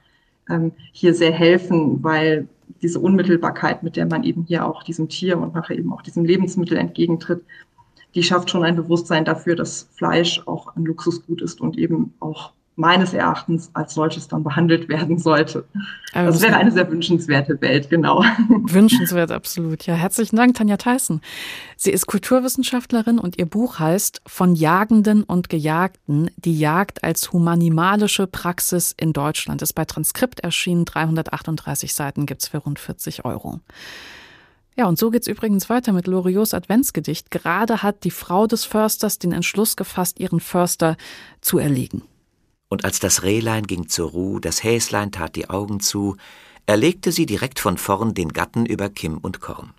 ähm, 0.49 0.71
hier 0.91 1.13
sehr 1.13 1.31
helfen, 1.31 2.03
weil 2.03 2.47
diese 2.81 2.99
Unmittelbarkeit, 2.99 3.83
mit 3.83 3.95
der 3.95 4.05
man 4.05 4.23
eben 4.23 4.43
hier 4.43 4.65
auch 4.65 4.83
diesem 4.83 5.09
Tier 5.09 5.37
und 5.37 5.53
nachher 5.53 5.77
eben 5.77 5.93
auch 5.93 6.01
diesem 6.01 6.25
Lebensmittel 6.25 6.77
entgegentritt, 6.77 7.43
die 8.15 8.23
schafft 8.23 8.49
schon 8.49 8.63
ein 8.63 8.75
Bewusstsein 8.75 9.25
dafür, 9.25 9.55
dass 9.55 9.89
Fleisch 9.93 10.41
auch 10.45 10.75
ein 10.75 10.85
Luxusgut 10.85 11.41
ist 11.41 11.61
und 11.61 11.77
eben 11.77 12.13
auch 12.19 12.53
meines 12.75 13.13
Erachtens 13.13 13.69
als 13.73 13.93
solches 13.93 14.27
dann 14.27 14.43
behandelt 14.43 14.89
werden 14.89 15.17
sollte. 15.17 15.65
Also 16.13 16.31
das 16.31 16.41
wäre 16.41 16.57
eine 16.57 16.71
sehr 16.71 16.89
wünschenswerte 16.91 17.59
Welt, 17.61 17.89
genau. 17.89 18.23
Wünschenswert, 18.49 19.31
absolut. 19.31 19.85
Ja, 19.85 19.95
herzlichen 19.95 20.35
Dank, 20.35 20.55
Tanja 20.55 20.77
Theissen. 20.77 21.21
Sie 21.77 21.91
ist 21.91 22.05
Kulturwissenschaftlerin 22.07 23.17
und 23.17 23.37
ihr 23.37 23.45
Buch 23.45 23.79
heißt 23.79 24.21
Von 24.27 24.55
Jagenden 24.55 25.23
und 25.23 25.49
Gejagten, 25.49 26.29
die 26.35 26.57
Jagd 26.57 27.03
als 27.03 27.31
humanimalische 27.31 28.27
Praxis 28.27 28.93
in 28.97 29.13
Deutschland. 29.13 29.61
Ist 29.61 29.73
bei 29.73 29.85
Transkript 29.85 30.41
erschienen, 30.41 30.83
338 30.85 31.93
Seiten 31.93 32.25
gibt's 32.25 32.49
für 32.49 32.57
rund 32.57 32.79
40 32.79 33.23
Euro. 33.23 33.61
Ja, 34.77 34.87
und 34.87 34.99
so 34.99 35.09
geht's 35.09 35.27
übrigens 35.27 35.69
weiter 35.69 35.93
mit 35.93 36.07
Loriots 36.07 36.53
Adventsgedicht. 36.53 37.31
Gerade 37.31 37.81
hat 37.81 38.03
die 38.03 38.11
Frau 38.11 38.45
des 38.45 38.65
Försters 38.65 39.19
den 39.19 39.31
Entschluss 39.31 39.77
gefasst, 39.77 40.19
ihren 40.19 40.41
Förster 40.41 40.97
zu 41.39 41.57
erlegen. 41.59 42.03
Und 42.69 42.85
als 42.85 42.99
das 42.99 43.23
Rehlein 43.23 43.67
ging 43.67 43.87
zur 43.87 44.09
Ruh, 44.09 44.39
das 44.39 44.63
Häslein 44.63 45.11
tat 45.11 45.35
die 45.35 45.49
Augen 45.49 45.79
zu, 45.79 46.17
erlegte 46.65 47.11
sie 47.11 47.25
direkt 47.25 47.59
von 47.59 47.77
vorn 47.77 48.13
den 48.13 48.29
Gatten 48.29 48.65
über 48.65 48.89
Kimm 48.89 49.17
und 49.17 49.39
Korn. 49.39 49.73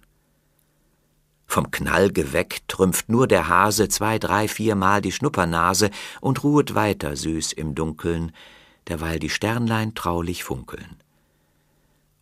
Vom 1.46 1.70
Knall 1.70 2.12
geweckt 2.12 2.68
trümpft 2.68 3.08
nur 3.08 3.26
der 3.26 3.48
Hase 3.48 3.88
zwei, 3.88 4.18
drei, 4.18 4.48
viermal 4.48 5.00
die 5.00 5.12
Schnuppernase 5.12 5.90
und 6.20 6.42
ruhet 6.42 6.74
weiter 6.74 7.16
süß 7.16 7.52
im 7.52 7.74
Dunkeln, 7.74 8.32
derweil 8.88 9.18
die 9.18 9.30
Sternlein 9.30 9.94
traulich 9.94 10.44
funkeln. 10.44 10.96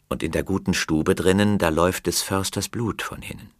Und 0.08 0.22
in 0.22 0.32
der 0.32 0.44
guten 0.44 0.74
Stube 0.74 1.14
drinnen, 1.14 1.58
da 1.58 1.70
läuft 1.70 2.06
des 2.06 2.22
Försters 2.22 2.68
Blut 2.68 3.02
von 3.02 3.22
hinnen. 3.22 3.50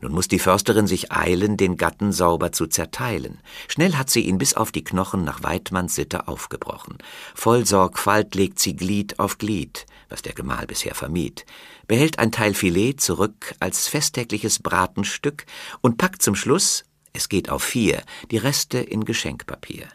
Nun 0.00 0.12
muss 0.12 0.28
die 0.28 0.38
Försterin 0.38 0.86
sich 0.86 1.10
eilen, 1.10 1.56
den 1.56 1.76
Gatten 1.76 2.12
sauber 2.12 2.52
zu 2.52 2.66
zerteilen. 2.66 3.40
Schnell 3.66 3.94
hat 3.96 4.10
sie 4.10 4.20
ihn 4.20 4.38
bis 4.38 4.54
auf 4.54 4.70
die 4.70 4.84
Knochen 4.84 5.24
nach 5.24 5.42
Weidmanns 5.42 5.96
Sitte 5.96 6.28
aufgebrochen. 6.28 6.98
Voll 7.34 7.66
Sorgfalt 7.66 8.34
legt 8.36 8.60
sie 8.60 8.76
Glied 8.76 9.18
auf 9.18 9.38
Glied, 9.38 9.86
was 10.08 10.22
der 10.22 10.34
Gemahl 10.34 10.66
bisher 10.66 10.94
vermied, 10.94 11.46
behält 11.88 12.18
ein 12.20 12.30
Teil 12.30 12.54
Filet 12.54 12.94
zurück 13.00 13.54
als 13.58 13.88
festtägliches 13.88 14.60
Bratenstück 14.60 15.46
und 15.80 15.98
packt 15.98 16.22
zum 16.22 16.36
Schluss, 16.36 16.84
es 17.12 17.28
geht 17.28 17.50
auf 17.50 17.64
vier, 17.64 18.02
die 18.30 18.36
Reste 18.36 18.78
in 18.78 19.04
Geschenkpapier. 19.04 19.88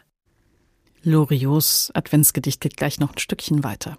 Loriots 1.02 1.90
Adventsgedicht 1.94 2.60
geht 2.60 2.76
gleich 2.76 2.98
noch 2.98 3.12
ein 3.12 3.18
Stückchen 3.18 3.64
weiter. 3.64 3.98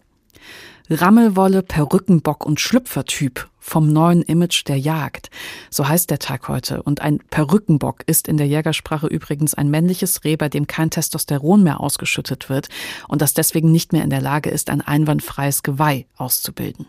Rammelwolle, 0.90 1.64
Perückenbock 1.64 2.46
und 2.46 2.60
Schlüpfertyp 2.60 3.50
vom 3.60 3.92
neuen 3.92 4.22
Image 4.22 4.68
der 4.68 4.78
Jagd. 4.78 5.30
So 5.72 5.88
heißt 5.88 6.10
der 6.12 6.20
Tag 6.20 6.48
heute. 6.48 6.84
Und 6.84 7.02
ein 7.02 7.20
Perückenbock 7.30 8.04
ist 8.06 8.28
in 8.28 8.38
der 8.38 8.48
Jägersprache 8.48 9.08
übrigens 9.08 9.56
ein 9.56 9.70
männliches 9.70 10.24
Reh, 10.24 10.36
bei 10.36 10.50
dem 10.50 10.68
kein 10.68 10.92
Testosteron 10.92 11.64
mehr 11.64 11.80
ausgeschüttet 11.80 12.50
wird 12.50 12.70
und 13.08 13.22
das 13.22 13.34
deswegen 13.34 13.72
nicht 13.72 13.94
mehr 13.94 14.04
in 14.04 14.12
der 14.12 14.22
Lage 14.22 14.50
ist, 14.50 14.70
ein 14.70 14.82
einwandfreies 14.82 15.64
Geweih 15.64 16.06
auszubilden. 16.16 16.86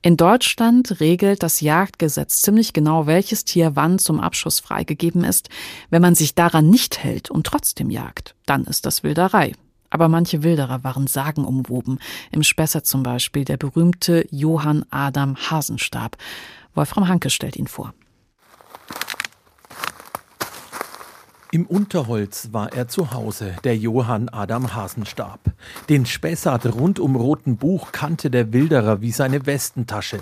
In 0.00 0.16
Deutschland 0.18 1.00
regelt 1.00 1.42
das 1.42 1.62
Jagdgesetz 1.62 2.42
ziemlich 2.42 2.74
genau, 2.74 3.06
welches 3.06 3.44
Tier 3.44 3.74
wann 3.74 3.98
zum 3.98 4.20
Abschuss 4.20 4.60
freigegeben 4.60 5.24
ist. 5.24 5.48
Wenn 5.88 6.02
man 6.02 6.14
sich 6.14 6.34
daran 6.34 6.68
nicht 6.68 7.02
hält 7.02 7.30
und 7.30 7.46
trotzdem 7.46 7.90
jagt, 7.90 8.34
dann 8.44 8.64
ist 8.64 8.84
das 8.84 9.02
Wilderei. 9.02 9.52
Aber 9.94 10.08
manche 10.08 10.42
Wilderer 10.42 10.82
waren 10.82 11.06
sagenumwoben. 11.06 12.00
Im 12.32 12.42
Spessart 12.42 12.84
zum 12.84 13.04
Beispiel 13.04 13.44
der 13.44 13.56
berühmte 13.56 14.26
Johann 14.32 14.84
Adam 14.90 15.36
Hasenstab. 15.36 16.16
Wolfram 16.74 17.06
Hanke 17.06 17.30
stellt 17.30 17.54
ihn 17.54 17.68
vor. 17.68 17.94
Im 21.54 21.66
Unterholz 21.66 22.48
war 22.50 22.72
er 22.72 22.88
zu 22.88 23.12
Hause, 23.12 23.54
der 23.62 23.76
Johann 23.76 24.28
Adam 24.28 24.74
Hasenstab. 24.74 25.38
Den 25.88 26.04
Spessart 26.04 26.66
rund 26.74 26.98
um 26.98 27.14
Roten 27.14 27.58
Buch 27.58 27.92
kannte 27.92 28.28
der 28.28 28.52
Wilderer 28.52 29.02
wie 29.02 29.12
seine 29.12 29.46
Westentasche. 29.46 30.18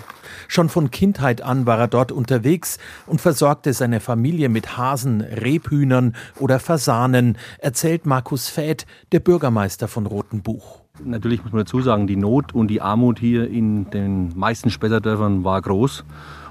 Schon 0.47 0.69
von 0.69 0.91
Kindheit 0.91 1.41
an 1.41 1.65
war 1.65 1.79
er 1.79 1.87
dort 1.87 2.11
unterwegs 2.11 2.77
und 3.07 3.19
versorgte 3.19 3.73
seine 3.73 3.99
Familie 3.99 4.47
mit 4.47 4.77
Hasen, 4.77 5.21
Rebhühnern 5.21 6.15
oder 6.39 6.59
Fasanen, 6.59 7.39
erzählt 7.57 8.05
Markus 8.05 8.47
Fäth, 8.47 8.85
der 9.11 9.19
Bürgermeister 9.19 9.87
von 9.87 10.05
Roten 10.05 10.43
Buch. 10.43 10.81
Natürlich 11.03 11.41
muss 11.41 11.51
man 11.51 11.63
dazu 11.63 11.81
sagen, 11.81 12.05
die 12.05 12.15
Not 12.15 12.53
und 12.53 12.67
die 12.67 12.81
Armut 12.81 13.17
hier 13.17 13.49
in 13.49 13.89
den 13.89 14.37
meisten 14.37 14.69
Spessartdörfern 14.69 15.43
war 15.43 15.59
groß. 15.63 16.05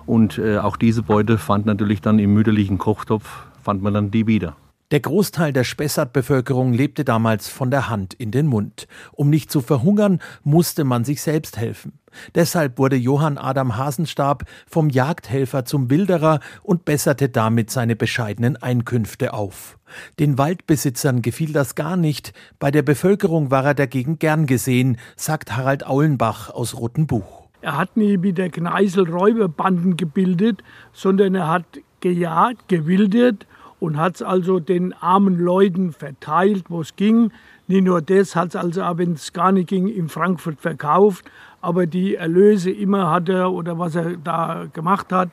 Und 0.06 0.38
äh, 0.38 0.58
auch 0.58 0.76
diese 0.76 1.04
Beute 1.04 1.38
fand 1.38 1.66
natürlich 1.66 2.00
dann 2.00 2.18
im 2.18 2.34
mütterlichen 2.34 2.78
Kochtopf, 2.78 3.46
fand 3.62 3.80
man 3.80 3.94
dann 3.94 4.10
die 4.10 4.26
wieder. 4.26 4.56
Der 4.92 5.00
Großteil 5.00 5.55
der 5.55 5.64
Spessart-Bevölkerung 5.64 6.74
lebte 6.74 7.02
damals 7.02 7.48
von 7.48 7.70
der 7.70 7.88
Hand 7.88 8.12
in 8.12 8.31
den 8.31 8.46
Mund. 8.46 8.87
Um 9.12 9.31
nicht 9.31 9.50
zu 9.50 9.62
verhungern, 9.62 10.20
musste 10.44 10.85
man 10.85 11.05
sich 11.05 11.22
selbst 11.22 11.57
helfen. 11.57 11.98
Deshalb 12.35 12.76
wurde 12.78 12.96
Johann 12.96 13.38
Adam 13.38 13.78
Hasenstab 13.78 14.44
vom 14.68 14.90
Jagdhelfer 14.90 15.64
zum 15.64 15.88
Wilderer 15.88 16.40
und 16.62 16.85
besserte 16.85 17.31
damit 17.31 17.70
seine 17.70 17.96
bescheidenen 17.96 18.59
Einkünfte 18.59 19.33
auf. 19.33 19.78
Den 20.18 20.37
Waldbesitzern 20.37 21.22
gefiel 21.22 21.55
das 21.55 21.74
gar 21.74 21.96
nicht, 21.96 22.35
bei 22.59 22.70
der 22.70 22.83
Bevölkerung 22.83 23.50
war 23.50 23.64
er 23.64 23.74
dagegen 23.74 24.18
gern 24.18 24.44
gesehen, 24.44 24.98
sagt 25.16 25.57
Harald 25.57 25.87
Aulenbach 25.87 26.50
aus 26.50 26.76
Rotenbuch. 26.76 27.48
Er 27.62 27.78
hat 27.78 27.96
nie 27.96 28.18
mit 28.18 28.37
der 28.37 28.50
Kneisel 28.50 29.09
Räuberbanden 29.09 29.96
gebildet, 29.96 30.62
sondern 30.92 31.35
er 31.35 31.48
hat 31.48 31.64
gejagt, 32.00 32.68
gewildert 32.68 33.46
und 33.82 33.96
hat 33.96 34.14
es 34.14 34.22
also 34.22 34.60
den 34.60 34.92
armen 34.92 35.40
Leuten 35.40 35.92
verteilt, 35.92 36.66
wo 36.68 36.82
es 36.82 36.94
ging. 36.94 37.32
Nicht 37.66 37.82
nur 37.82 38.00
das, 38.00 38.36
hat 38.36 38.50
es 38.50 38.56
also, 38.56 38.80
wenn 38.96 39.14
es 39.14 39.32
gar 39.32 39.50
nicht 39.50 39.68
ging, 39.68 39.88
in 39.88 40.08
Frankfurt 40.08 40.60
verkauft, 40.60 41.24
aber 41.60 41.86
die 41.86 42.14
Erlöse 42.14 42.70
immer 42.70 43.10
hat 43.10 43.28
er 43.28 43.50
oder 43.50 43.80
was 43.80 43.96
er 43.96 44.16
da 44.18 44.66
gemacht 44.72 45.12
hat, 45.12 45.30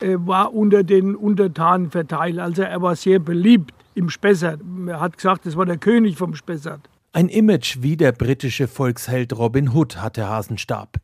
äh, 0.00 0.16
war 0.18 0.52
unter 0.52 0.82
den 0.82 1.14
Untertanen 1.14 1.92
verteilt. 1.92 2.40
Also 2.40 2.62
er 2.62 2.82
war 2.82 2.96
sehr 2.96 3.20
beliebt 3.20 3.72
im 3.94 4.10
Spessart. 4.10 4.58
Er 4.88 4.98
hat 4.98 5.16
gesagt, 5.16 5.46
das 5.46 5.56
war 5.56 5.64
der 5.64 5.78
König 5.78 6.16
vom 6.16 6.34
Spessart. 6.34 6.80
Ein 7.14 7.28
Image 7.28 7.82
wie 7.82 7.98
der 7.98 8.12
britische 8.12 8.66
Volksheld 8.66 9.36
Robin 9.36 9.74
Hood 9.74 9.98
hatte 9.98 10.30
Hasenstab. 10.30 10.96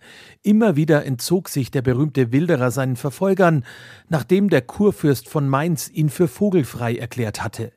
Immer 0.42 0.75
wieder 0.75 1.05
entzog 1.05 1.51
sich 1.51 1.71
der 1.71 1.83
berühmte 1.83 2.33
Wilderer 2.33 2.71
seinen 2.71 2.97
Verfolgern, 2.97 3.62
nachdem 4.09 4.49
der 4.49 4.62
Kurfürst 4.62 5.29
von 5.29 5.47
Mainz 5.47 5.90
ihn 5.90 6.09
für 6.09 6.27
vogelfrei 6.27 6.97
erklärt 6.97 7.44
hatte. 7.44 7.73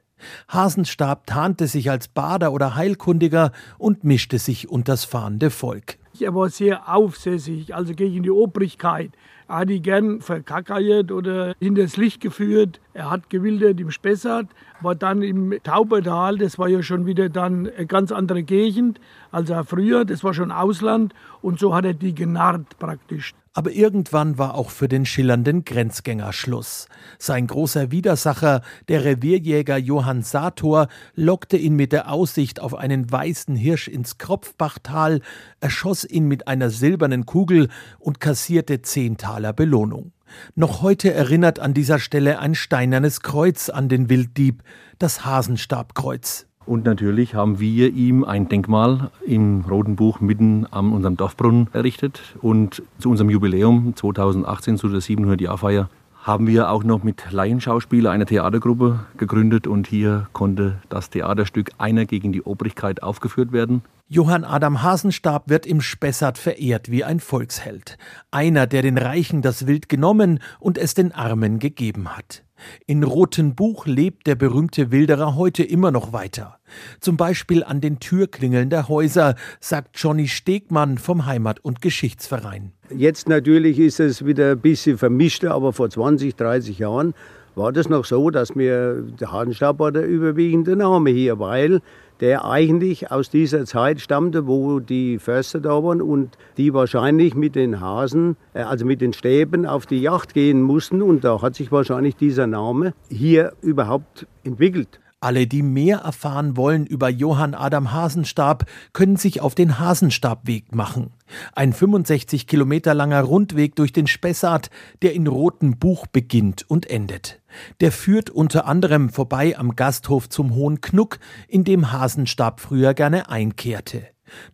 Hasenstab 0.47 1.27
tarnte 1.27 1.67
sich 1.67 1.89
als 1.91 2.07
Bader 2.07 2.53
oder 2.53 2.75
Heilkundiger 2.75 3.51
und 3.77 4.05
mischte 4.05 4.39
sich 4.39 4.69
unters 4.69 5.03
fahrende 5.03 5.49
Volk. 5.49 5.97
Er 6.17 6.33
war 6.33 6.49
sehr 6.49 6.87
aufsässig, 6.87 7.75
also 7.75 7.93
gegen 7.93 8.23
die 8.23 8.31
Obrigkeit. 8.31 9.11
Er 9.51 9.57
hat 9.57 9.69
die 9.69 9.81
gern 9.81 10.21
verkackert 10.21 11.11
oder 11.11 11.55
hinters 11.59 11.97
Licht 11.97 12.21
geführt. 12.21 12.79
Er 12.93 13.11
hat 13.11 13.29
gewildert 13.29 13.81
im 13.81 13.91
Spessart, 13.91 14.47
war 14.79 14.95
dann 14.95 15.21
im 15.21 15.53
Taubertal, 15.61 16.37
das 16.37 16.57
war 16.57 16.69
ja 16.69 16.81
schon 16.81 17.05
wieder 17.05 17.27
dann 17.27 17.69
eine 17.69 17.85
ganz 17.85 18.13
andere 18.13 18.43
Gegend 18.43 19.01
als 19.29 19.49
er 19.49 19.65
früher, 19.65 20.05
das 20.05 20.23
war 20.23 20.33
schon 20.33 20.53
Ausland 20.53 21.13
und 21.41 21.59
so 21.59 21.75
hat 21.75 21.83
er 21.83 21.93
die 21.93 22.15
genarrt 22.15 22.79
praktisch. 22.79 23.33
Aber 23.53 23.71
irgendwann 23.71 24.37
war 24.37 24.55
auch 24.55 24.69
für 24.69 24.87
den 24.87 25.05
schillernden 25.05 25.65
Grenzgänger 25.65 26.31
Schluss. 26.31 26.87
Sein 27.19 27.47
großer 27.47 27.91
Widersacher, 27.91 28.61
der 28.87 29.03
Revierjäger 29.03 29.75
Johann 29.77 30.21
Sator, 30.21 30.87
lockte 31.15 31.57
ihn 31.57 31.75
mit 31.75 31.91
der 31.91 32.09
Aussicht 32.09 32.61
auf 32.61 32.73
einen 32.73 33.11
weißen 33.11 33.57
Hirsch 33.57 33.89
ins 33.89 34.17
Kropfbachtal, 34.17 35.19
erschoss 35.59 36.05
ihn 36.05 36.29
mit 36.29 36.47
einer 36.47 36.69
silbernen 36.69 37.25
Kugel 37.25 37.67
und 37.99 38.21
kassierte 38.21 38.81
zehn 38.83 39.17
Taler 39.17 39.51
Belohnung. 39.51 40.13
Noch 40.55 40.81
heute 40.81 41.13
erinnert 41.13 41.59
an 41.59 41.73
dieser 41.73 41.99
Stelle 41.99 42.39
ein 42.39 42.55
steinernes 42.55 43.19
Kreuz 43.19 43.67
an 43.67 43.89
den 43.89 44.09
Wilddieb, 44.09 44.63
das 44.97 45.25
Hasenstabkreuz. 45.25 46.47
Und 46.65 46.85
natürlich 46.85 47.35
haben 47.35 47.59
wir 47.59 47.91
ihm 47.91 48.23
ein 48.23 48.47
Denkmal 48.47 49.09
im 49.25 49.61
Roten 49.61 49.95
Buch 49.95 50.19
mitten 50.19 50.67
an 50.69 50.93
unserem 50.93 51.17
Dorfbrunnen 51.17 51.67
errichtet. 51.73 52.21
Und 52.41 52.83
zu 52.99 53.09
unserem 53.09 53.29
Jubiläum 53.29 53.95
2018, 53.95 54.77
zu 54.77 54.87
der 54.87 55.01
700-Jahr-Feier, 55.01 55.89
haben 56.21 56.45
wir 56.45 56.69
auch 56.69 56.83
noch 56.83 57.03
mit 57.03 57.31
Laienschauspieler 57.31 58.11
eine 58.11 58.25
Theatergruppe 58.25 58.99
gegründet 59.17 59.65
und 59.65 59.87
hier 59.87 60.27
konnte 60.33 60.77
das 60.89 61.09
Theaterstück 61.09 61.71
Einer 61.79 62.05
gegen 62.05 62.31
die 62.31 62.43
Obrigkeit 62.43 63.01
aufgeführt 63.01 63.51
werden. 63.51 63.81
Johann 64.07 64.43
Adam 64.43 64.83
Hasenstab 64.83 65.49
wird 65.49 65.65
im 65.65 65.81
Spessart 65.81 66.37
verehrt 66.37 66.91
wie 66.91 67.03
ein 67.03 67.19
Volksheld. 67.19 67.97
Einer, 68.29 68.67
der 68.67 68.81
den 68.81 68.97
Reichen 68.97 69.41
das 69.41 69.67
Wild 69.67 69.89
genommen 69.89 70.39
und 70.59 70.77
es 70.77 70.93
den 70.93 71.11
Armen 71.11 71.59
gegeben 71.59 72.09
hat. 72.09 72.43
In 72.85 73.03
Roten 73.03 73.55
Buch 73.55 73.87
lebt 73.87 74.27
der 74.27 74.35
berühmte 74.35 74.91
Wilderer 74.91 75.35
heute 75.35 75.63
immer 75.63 75.91
noch 75.91 76.13
weiter. 76.13 76.59
Zum 76.99 77.17
Beispiel 77.17 77.63
an 77.63 77.81
den 77.81 77.99
Türklingeln 77.99 78.69
der 78.69 78.87
Häuser, 78.87 79.35
sagt 79.59 79.97
Johnny 79.97 80.27
Stegmann 80.27 80.97
vom 80.97 81.25
Heimat- 81.25 81.59
und 81.63 81.81
Geschichtsverein. 81.81 82.71
Jetzt 82.95 83.29
natürlich 83.29 83.79
ist 83.79 83.99
es 83.99 84.25
wieder 84.25 84.51
ein 84.51 84.59
bisschen 84.59 84.97
vermischter, 84.97 85.51
aber 85.51 85.73
vor 85.73 85.89
20, 85.89 86.35
30 86.35 86.79
Jahren 86.79 87.13
war 87.55 87.73
das 87.73 87.89
noch 87.89 88.05
so, 88.05 88.29
dass 88.29 88.55
mir 88.55 89.03
der 89.19 89.31
Hadenstab 89.31 89.79
war 89.79 89.91
der 89.91 90.07
überwiegende 90.07 90.75
Name 90.75 91.09
hier, 91.09 91.37
weil 91.39 91.81
der 92.21 92.45
eigentlich 92.45 93.11
aus 93.11 93.29
dieser 93.29 93.65
Zeit 93.65 93.99
stammte, 93.99 94.47
wo 94.47 94.79
die 94.79 95.17
Förster 95.17 95.59
da 95.59 95.83
waren 95.83 96.01
und 96.01 96.37
die 96.55 96.73
wahrscheinlich 96.73 97.35
mit 97.35 97.55
den 97.55 97.81
Hasen, 97.81 98.37
äh, 98.53 98.61
also 98.61 98.85
mit 98.85 99.01
den 99.01 99.11
Stäben 99.11 99.65
auf 99.65 99.85
die 99.85 100.01
Yacht 100.01 100.33
gehen 100.33 100.61
mussten 100.61 101.01
und 101.01 101.23
da 101.23 101.41
hat 101.41 101.55
sich 101.55 101.71
wahrscheinlich 101.71 102.15
dieser 102.15 102.47
Name 102.47 102.93
hier 103.09 103.53
überhaupt 103.61 104.27
entwickelt. 104.43 105.00
Alle, 105.23 105.45
die 105.45 105.61
mehr 105.61 105.99
erfahren 105.99 106.57
wollen 106.57 106.87
über 106.87 107.07
Johann 107.07 107.53
Adam 107.53 107.91
Hasenstab, 107.91 108.65
können 108.91 109.17
sich 109.17 109.39
auf 109.39 109.53
den 109.53 109.77
Hasenstabweg 109.77 110.73
machen. 110.73 111.11
Ein 111.53 111.73
65 111.73 112.47
Kilometer 112.47 112.95
langer 112.95 113.21
Rundweg 113.21 113.75
durch 113.75 113.93
den 113.93 114.07
Spessart, 114.07 114.71
der 115.03 115.13
in 115.13 115.27
Roten 115.27 115.77
Buch 115.77 116.07
beginnt 116.07 116.67
und 116.67 116.89
endet. 116.89 117.39
Der 117.81 117.91
führt 117.91 118.31
unter 118.31 118.65
anderem 118.65 119.09
vorbei 119.09 119.55
am 119.55 119.75
Gasthof 119.75 120.27
zum 120.27 120.55
Hohen 120.55 120.81
Knuck, 120.81 121.19
in 121.47 121.65
dem 121.65 121.91
Hasenstab 121.91 122.59
früher 122.59 122.95
gerne 122.95 123.29
einkehrte. 123.29 124.07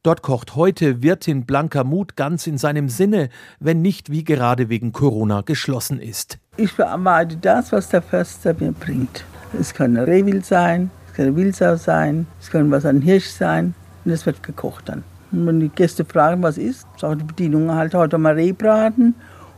Dort 0.03 0.21
kocht 0.21 0.57
heute 0.57 1.01
Wirtin 1.01 1.45
Blanker 1.45 1.85
Mut 1.85 2.17
ganz 2.17 2.45
in 2.45 2.57
seinem 2.57 2.89
Sinne, 2.89 3.29
wenn 3.61 3.81
nicht 3.81 4.11
wie 4.11 4.25
gerade 4.25 4.67
wegen 4.67 4.91
Corona 4.91 5.41
geschlossen 5.41 6.01
ist. 6.01 6.39
Ich 6.57 6.73
verarbeite 6.73 7.37
das, 7.37 7.71
was 7.71 7.87
der 7.87 8.01
Förster 8.01 8.53
mir 8.53 8.73
bringt. 8.73 9.23
Es 9.59 9.73
kann 9.73 9.97
ein 9.97 10.03
Rehwild 10.03 10.45
sein, 10.45 10.91
es 11.07 11.13
kann 11.13 11.27
eine 11.27 11.35
Wildsau 11.35 11.77
sein, 11.77 12.27
es 12.39 12.49
kann 12.49 12.69
was 12.69 12.85
an 12.85 13.01
Hirsch 13.01 13.27
sein 13.27 13.73
und 14.05 14.11
es 14.11 14.25
wird 14.25 14.43
gekocht 14.43 14.89
dann. 14.89 15.03
Und 15.31 15.47
wenn 15.47 15.59
die 15.59 15.69
Gäste 15.69 16.05
fragen, 16.05 16.43
was 16.43 16.57
ist, 16.57 16.87
sagt 16.97 17.21
die 17.21 17.25
Bedienung 17.25 17.71
halt 17.73 17.93
heute 17.93 18.17
mal 18.17 18.33
Rehbraten 18.33 19.15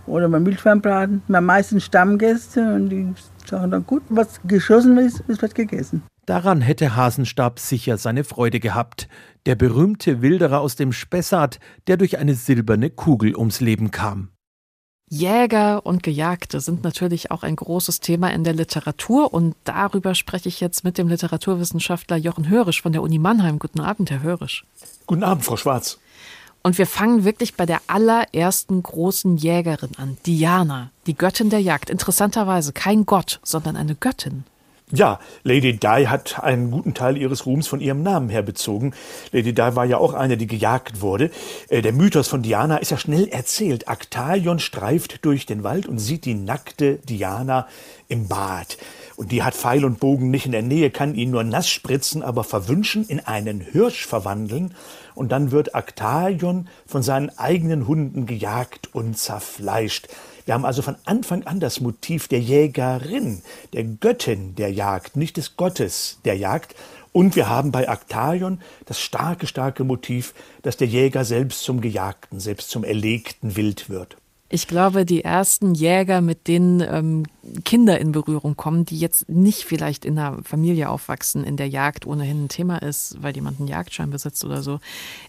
oder 0.08 0.28
mal 0.28 0.46
Wildschweinbraten. 0.46 1.22
Wir 1.28 1.38
haben 1.38 1.46
meistens 1.46 1.86
Stammgäste 1.86 2.62
und 2.74 2.90
die 2.90 3.08
sagen 3.46 3.72
dann, 3.72 3.86
gut, 3.86 4.04
was 4.10 4.40
geschossen 4.46 4.98
ist, 4.98 5.24
es 5.28 5.42
wird 5.42 5.56
gegessen. 5.56 6.04
Daran 6.26 6.62
hätte 6.62 6.96
Hasenstab 6.96 7.60
sicher 7.60 7.98
seine 7.98 8.24
Freude 8.24 8.60
gehabt. 8.60 9.08
Der 9.48 9.56
berühmte 9.56 10.22
Wilderer 10.22 10.60
aus 10.60 10.76
dem 10.76 10.92
Spessart, 10.92 11.60
der 11.88 11.98
durch 11.98 12.20
eine 12.20 12.36
silberne 12.36 12.92
Kugel 12.92 13.36
ums 13.36 13.62
Leben 13.62 13.90
kam. 13.90 14.30
Jäger 15.10 15.86
und 15.86 16.04
Gejagte 16.04 16.60
sind 16.62 16.84
natürlich 16.84 17.32
auch 17.32 17.42
ein 17.42 17.56
großes 17.56 18.00
Thema 18.00 18.32
in 18.32 18.44
der 18.44 18.54
Literatur 18.54 19.34
und 19.34 19.56
darüber 19.64 20.14
spreche 20.14 20.50
ich 20.50 20.60
jetzt 20.60 20.84
mit 20.84 21.00
dem 21.00 21.08
Literaturwissenschaftler 21.08 22.16
Jochen 22.16 22.48
Hörisch 22.48 22.84
von 22.84 22.92
der 22.92 23.02
Uni 23.02 23.18
Mannheim. 23.18 23.58
Guten 23.58 23.80
Abend, 23.80 24.12
Herr 24.12 24.22
Hörisch. 24.22 24.66
Guten 25.08 25.24
Abend, 25.24 25.44
Frau 25.44 25.58
Schwarz. 25.58 25.98
Und 26.62 26.78
wir 26.78 26.86
fangen 26.86 27.24
wirklich 27.24 27.56
bei 27.56 27.66
der 27.66 27.82
allerersten 27.88 28.84
großen 28.84 29.38
Jägerin 29.38 29.92
an, 29.98 30.18
Diana, 30.28 30.92
die 31.08 31.16
Göttin 31.16 31.50
der 31.50 31.62
Jagd. 31.62 31.90
Interessanterweise 31.90 32.74
kein 32.74 33.06
Gott, 33.06 33.40
sondern 33.44 33.78
eine 33.78 33.96
Göttin. 33.96 34.44
Ja, 34.92 35.20
Lady 35.44 35.78
Di 35.78 36.08
hat 36.08 36.42
einen 36.42 36.72
guten 36.72 36.96
Teil 36.96 37.16
ihres 37.16 37.46
Ruhms 37.46 37.68
von 37.68 37.80
ihrem 37.80 38.02
Namen 38.02 38.28
her 38.30 38.42
bezogen. 38.42 38.96
Lady 39.32 39.54
Di 39.54 39.62
war 39.62 39.86
ja 39.86 40.00
auch 40.00 40.16
eine, 40.16 40.36
die 40.36 40.48
gejagt 40.48 41.02
wurde. 41.02 41.30
Äh, 41.70 41.84
der 41.84 41.94
Mythos 41.94 42.28
von 42.28 42.42
Diana 42.42 42.78
ist 42.78 42.90
ja 42.90 42.98
schnell 42.98 43.28
erzählt. 43.28 43.88
Aktalion 43.88 44.58
streift 44.58 45.24
durch 45.26 45.46
den 45.46 45.64
Wald 45.64 45.86
und 45.86 46.00
sieht 46.00 46.26
die 46.26 46.34
nackte 46.34 46.96
Diana 47.08 47.68
im 48.08 48.28
Bad. 48.28 48.80
Und 49.16 49.32
die 49.32 49.44
hat 49.44 49.54
Pfeil 49.54 49.86
und 49.86 50.00
Bogen 50.00 50.32
nicht 50.32 50.48
in 50.48 50.54
der 50.54 50.64
Nähe, 50.64 50.90
kann 50.90 51.14
ihn 51.14 51.30
nur 51.30 51.44
nass 51.44 51.70
spritzen, 51.70 52.24
aber 52.24 52.44
verwünschen, 52.44 53.06
in 53.08 53.20
einen 53.20 53.62
Hirsch 53.62 54.08
verwandeln. 54.08 54.74
Und 55.14 55.32
dann 55.32 55.52
wird 55.52 55.76
Aktalion 55.76 56.68
von 56.88 57.04
seinen 57.04 57.30
eigenen 57.38 57.86
Hunden 57.86 58.26
gejagt 58.26 58.90
und 58.92 59.20
zerfleischt. 59.20 60.08
Wir 60.50 60.56
haben 60.56 60.66
also 60.66 60.82
von 60.82 60.96
Anfang 61.06 61.44
an 61.44 61.60
das 61.60 61.80
Motiv 61.80 62.28
der 62.28 62.40
Jägerin, 62.40 63.44
der 63.72 63.84
Göttin 63.84 64.56
der 64.56 64.74
Jagd, 64.74 65.16
nicht 65.16 65.38
des 65.38 65.58
Gottes 65.58 66.18
der 66.26 66.38
Jagd. 66.38 66.74
Und 67.12 67.36
wir 67.36 67.50
haben 67.50 67.72
bei 67.72 67.88
Aktalion 67.88 68.60
das 68.88 69.00
starke, 69.00 69.46
starke 69.46 69.84
Motiv, 69.84 70.34
dass 70.64 70.76
der 70.76 70.88
Jäger 70.88 71.24
selbst 71.24 71.62
zum 71.62 71.82
Gejagten, 71.82 72.40
selbst 72.40 72.72
zum 72.72 72.84
erlegten 72.84 73.58
Wild 73.58 73.92
wird. 73.92 74.18
Ich 74.52 74.68
glaube, 74.68 75.06
die 75.06 75.24
ersten 75.24 75.76
Jäger, 75.76 76.22
mit 76.22 76.48
denen 76.48 76.82
ähm, 76.82 77.28
Kinder 77.64 78.00
in 78.00 78.12
Berührung 78.12 78.58
kommen, 78.58 78.84
die 78.86 78.98
jetzt 78.98 79.30
nicht 79.30 79.66
vielleicht 79.66 80.04
in 80.04 80.18
einer 80.18 80.42
Familie 80.44 80.90
aufwachsen, 80.90 81.44
in 81.44 81.58
der 81.58 81.70
Jagd 81.70 82.08
ohnehin 82.08 82.46
ein 82.46 82.50
Thema 82.50 82.82
ist, 82.82 83.22
weil 83.22 83.36
jemand 83.36 83.60
einen 83.60 83.68
Jagdschein 83.68 84.10
besitzt 84.10 84.44
oder 84.44 84.64
so. 84.64 84.80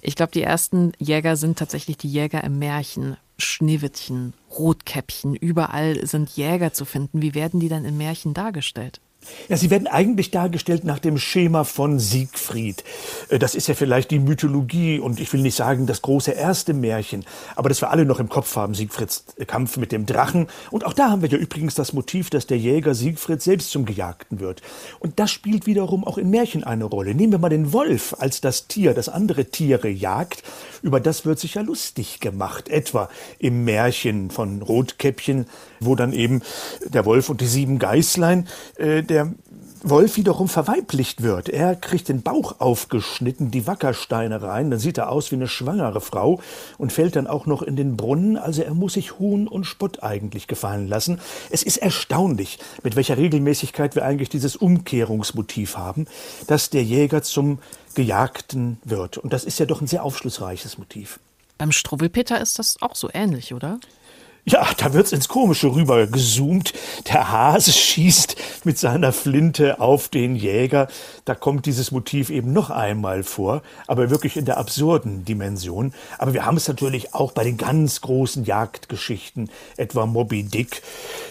Ich 0.00 0.16
glaube, 0.16 0.32
die 0.32 0.42
ersten 0.42 0.92
Jäger 0.98 1.36
sind 1.36 1.58
tatsächlich 1.58 1.98
die 1.98 2.08
Jäger 2.08 2.42
im 2.42 2.58
Märchen. 2.58 3.18
Schneewittchen, 3.40 4.34
Rotkäppchen, 4.50 5.34
überall 5.34 6.06
sind 6.06 6.30
Jäger 6.36 6.72
zu 6.72 6.84
finden. 6.84 7.22
Wie 7.22 7.34
werden 7.34 7.60
die 7.60 7.68
dann 7.68 7.84
in 7.84 7.96
Märchen 7.96 8.34
dargestellt? 8.34 9.00
Ja, 9.48 9.56
sie 9.56 9.70
werden 9.70 9.86
eigentlich 9.86 10.30
dargestellt 10.30 10.84
nach 10.84 10.98
dem 10.98 11.18
Schema 11.18 11.64
von 11.64 11.98
Siegfried. 11.98 12.84
Äh, 13.28 13.38
das 13.38 13.54
ist 13.54 13.68
ja 13.68 13.74
vielleicht 13.74 14.10
die 14.10 14.18
Mythologie 14.18 14.98
und 14.98 15.20
ich 15.20 15.32
will 15.32 15.42
nicht 15.42 15.56
sagen 15.56 15.86
das 15.86 16.02
große 16.02 16.32
erste 16.32 16.72
Märchen, 16.72 17.24
aber 17.54 17.68
das 17.68 17.82
wir 17.82 17.90
alle 17.90 18.04
noch 18.04 18.18
im 18.18 18.28
Kopf 18.28 18.56
haben, 18.56 18.74
Siegfrieds 18.74 19.24
Kampf 19.46 19.76
mit 19.76 19.92
dem 19.92 20.06
Drachen. 20.06 20.48
Und 20.70 20.84
auch 20.86 20.94
da 20.94 21.10
haben 21.10 21.22
wir 21.22 21.28
ja 21.28 21.38
übrigens 21.38 21.74
das 21.74 21.92
Motiv, 21.92 22.30
dass 22.30 22.46
der 22.46 22.58
Jäger 22.58 22.94
Siegfried 22.94 23.42
selbst 23.42 23.70
zum 23.70 23.84
Gejagten 23.84 24.40
wird. 24.40 24.62
Und 25.00 25.18
das 25.18 25.30
spielt 25.30 25.66
wiederum 25.66 26.04
auch 26.04 26.18
in 26.18 26.30
Märchen 26.30 26.64
eine 26.64 26.84
Rolle. 26.84 27.14
Nehmen 27.14 27.32
wir 27.32 27.38
mal 27.38 27.48
den 27.48 27.72
Wolf 27.72 28.16
als 28.18 28.40
das 28.40 28.68
Tier, 28.68 28.94
das 28.94 29.08
andere 29.08 29.46
Tiere 29.46 29.88
jagt. 29.88 30.42
Über 30.82 31.00
das 31.00 31.26
wird 31.26 31.38
sich 31.38 31.54
ja 31.54 31.62
lustig 31.62 32.20
gemacht. 32.20 32.68
Etwa 32.68 33.10
im 33.38 33.64
Märchen 33.64 34.30
von 34.30 34.62
Rotkäppchen 34.62 35.46
wo 35.80 35.94
dann 35.94 36.12
eben 36.12 36.42
der 36.86 37.04
Wolf 37.04 37.28
und 37.28 37.40
die 37.40 37.46
sieben 37.46 37.78
Geißlein, 37.78 38.46
äh, 38.76 39.02
der 39.02 39.32
Wolf 39.82 40.16
wiederum 40.16 40.48
verweiblicht 40.48 41.22
wird. 41.22 41.48
Er 41.48 41.74
kriegt 41.74 42.08
den 42.08 42.22
Bauch 42.22 42.56
aufgeschnitten, 42.60 43.50
die 43.50 43.66
Wackersteine 43.66 44.42
rein, 44.42 44.70
dann 44.70 44.78
sieht 44.78 44.98
er 44.98 45.10
aus 45.10 45.30
wie 45.30 45.36
eine 45.36 45.48
schwangere 45.48 46.00
Frau 46.00 46.40
und 46.76 46.92
fällt 46.92 47.16
dann 47.16 47.26
auch 47.26 47.46
noch 47.46 47.62
in 47.62 47.76
den 47.76 47.96
Brunnen. 47.96 48.36
Also 48.36 48.62
er 48.62 48.74
muss 48.74 48.94
sich 48.94 49.18
Huhn 49.18 49.48
und 49.48 49.64
Spott 49.64 50.02
eigentlich 50.02 50.46
gefallen 50.46 50.86
lassen. 50.86 51.18
Es 51.48 51.62
ist 51.62 51.78
erstaunlich, 51.78 52.58
mit 52.82 52.96
welcher 52.96 53.16
Regelmäßigkeit 53.16 53.94
wir 53.94 54.04
eigentlich 54.04 54.28
dieses 54.28 54.56
Umkehrungsmotiv 54.56 55.78
haben, 55.78 56.06
dass 56.46 56.68
der 56.68 56.84
Jäger 56.84 57.22
zum 57.22 57.58
Gejagten 57.94 58.78
wird. 58.84 59.16
Und 59.18 59.32
das 59.32 59.44
ist 59.44 59.58
ja 59.58 59.66
doch 59.66 59.80
ein 59.80 59.86
sehr 59.86 60.04
aufschlussreiches 60.04 60.76
Motiv. 60.78 61.18
Beim 61.56 61.72
Struwwelpeter 61.72 62.40
ist 62.40 62.58
das 62.58 62.76
auch 62.80 62.94
so 62.94 63.10
ähnlich, 63.12 63.54
oder? 63.54 63.78
Ja, 64.44 64.66
da 64.78 64.94
wird's 64.94 65.12
ins 65.12 65.28
Komische 65.28 65.68
rüber 65.74 66.06
gezoomt. 66.06 66.72
Der 67.08 67.30
Hase 67.30 67.72
schießt 67.72 68.36
mit 68.64 68.78
seiner 68.78 69.12
Flinte 69.12 69.80
auf 69.80 70.08
den 70.08 70.34
Jäger. 70.34 70.88
Da 71.26 71.34
kommt 71.34 71.66
dieses 71.66 71.90
Motiv 71.90 72.30
eben 72.30 72.52
noch 72.52 72.70
einmal 72.70 73.22
vor, 73.22 73.62
aber 73.86 74.08
wirklich 74.08 74.38
in 74.38 74.46
der 74.46 74.56
absurden 74.56 75.26
Dimension. 75.26 75.92
Aber 76.16 76.32
wir 76.32 76.46
haben 76.46 76.56
es 76.56 76.66
natürlich 76.68 77.14
auch 77.14 77.32
bei 77.32 77.44
den 77.44 77.58
ganz 77.58 78.00
großen 78.00 78.44
Jagdgeschichten, 78.44 79.50
etwa 79.76 80.06
Moby 80.06 80.42
Dick. 80.44 80.82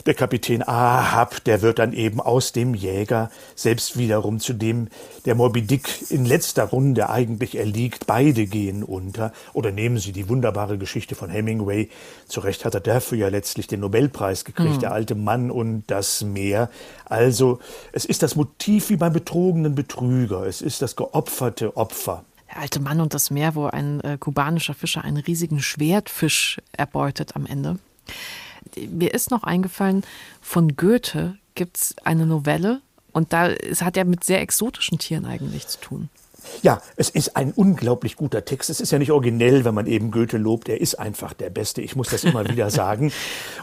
Der 0.05 0.13
Kapitän 0.13 0.61
Ahab, 0.61 1.43
der 1.45 1.63
wird 1.63 1.79
dann 1.79 1.93
eben 1.93 2.21
aus 2.21 2.51
dem 2.51 2.75
Jäger 2.75 3.31
selbst 3.55 3.97
wiederum 3.97 4.39
zu 4.39 4.53
dem, 4.53 4.87
der 5.29 5.35
Moby 5.35 5.61
Dick 5.61 6.09
in 6.09 6.25
letzter 6.25 6.63
Runde 6.63 7.11
eigentlich 7.11 7.55
erliegt. 7.55 8.07
Beide 8.07 8.47
gehen 8.47 8.83
unter. 8.83 9.31
Oder 9.53 9.71
nehmen 9.71 9.99
Sie 9.99 10.11
die 10.11 10.27
wunderbare 10.27 10.79
Geschichte 10.79 11.13
von 11.13 11.29
Hemingway. 11.29 11.87
Zu 12.25 12.39
Recht 12.39 12.65
hat 12.65 12.73
er 12.73 12.79
dafür 12.79 13.19
ja 13.19 13.27
letztlich 13.27 13.67
den 13.67 13.81
Nobelpreis 13.81 14.43
gekriegt, 14.43 14.77
mhm. 14.77 14.79
der 14.79 14.91
alte 14.91 15.13
Mann 15.13 15.51
und 15.51 15.83
das 15.85 16.23
Meer. 16.23 16.71
Also 17.05 17.59
es 17.91 18.05
ist 18.05 18.23
das 18.23 18.35
Motiv 18.35 18.89
wie 18.89 18.95
beim 18.95 19.13
betrogenen 19.13 19.75
Betrüger, 19.75 20.47
es 20.47 20.63
ist 20.63 20.81
das 20.81 20.95
geopferte 20.95 21.77
Opfer. 21.77 22.25
Der 22.49 22.61
alte 22.61 22.79
Mann 22.79 22.99
und 22.99 23.13
das 23.13 23.29
Meer, 23.29 23.53
wo 23.53 23.67
ein 23.67 24.01
äh, 24.01 24.17
kubanischer 24.19 24.73
Fischer 24.73 25.03
einen 25.03 25.17
riesigen 25.17 25.61
Schwertfisch 25.61 26.59
erbeutet 26.71 27.35
am 27.35 27.45
Ende. 27.45 27.77
Mir 28.75 29.13
ist 29.13 29.29
noch 29.29 29.43
eingefallen, 29.43 30.03
von 30.41 30.75
Goethe 30.75 31.37
gibt 31.53 31.77
es 31.77 31.95
eine 32.03 32.25
Novelle 32.25 32.81
und 33.19 33.33
da 33.33 33.49
es 33.49 33.81
hat 33.81 33.97
ja 33.97 34.05
mit 34.05 34.23
sehr 34.23 34.41
exotischen 34.41 34.97
Tieren 34.97 35.25
eigentlich 35.25 35.67
zu 35.67 35.79
tun. 35.79 36.09
Ja, 36.61 36.81
es 36.95 37.09
ist 37.09 37.35
ein 37.35 37.51
unglaublich 37.51 38.15
guter 38.15 38.43
Text. 38.45 38.69
Es 38.69 38.81
ist 38.81 38.91
ja 38.91 38.99
nicht 38.99 39.11
originell, 39.11 39.65
wenn 39.65 39.73
man 39.73 39.87
eben 39.87 40.11
Goethe 40.11 40.37
lobt. 40.37 40.69
Er 40.69 40.81
ist 40.81 40.95
einfach 40.95 41.33
der 41.33 41.49
Beste. 41.49 41.81
Ich 41.81 41.95
muss 41.95 42.09
das 42.09 42.23
immer 42.23 42.47
wieder 42.47 42.69
sagen. 42.69 43.11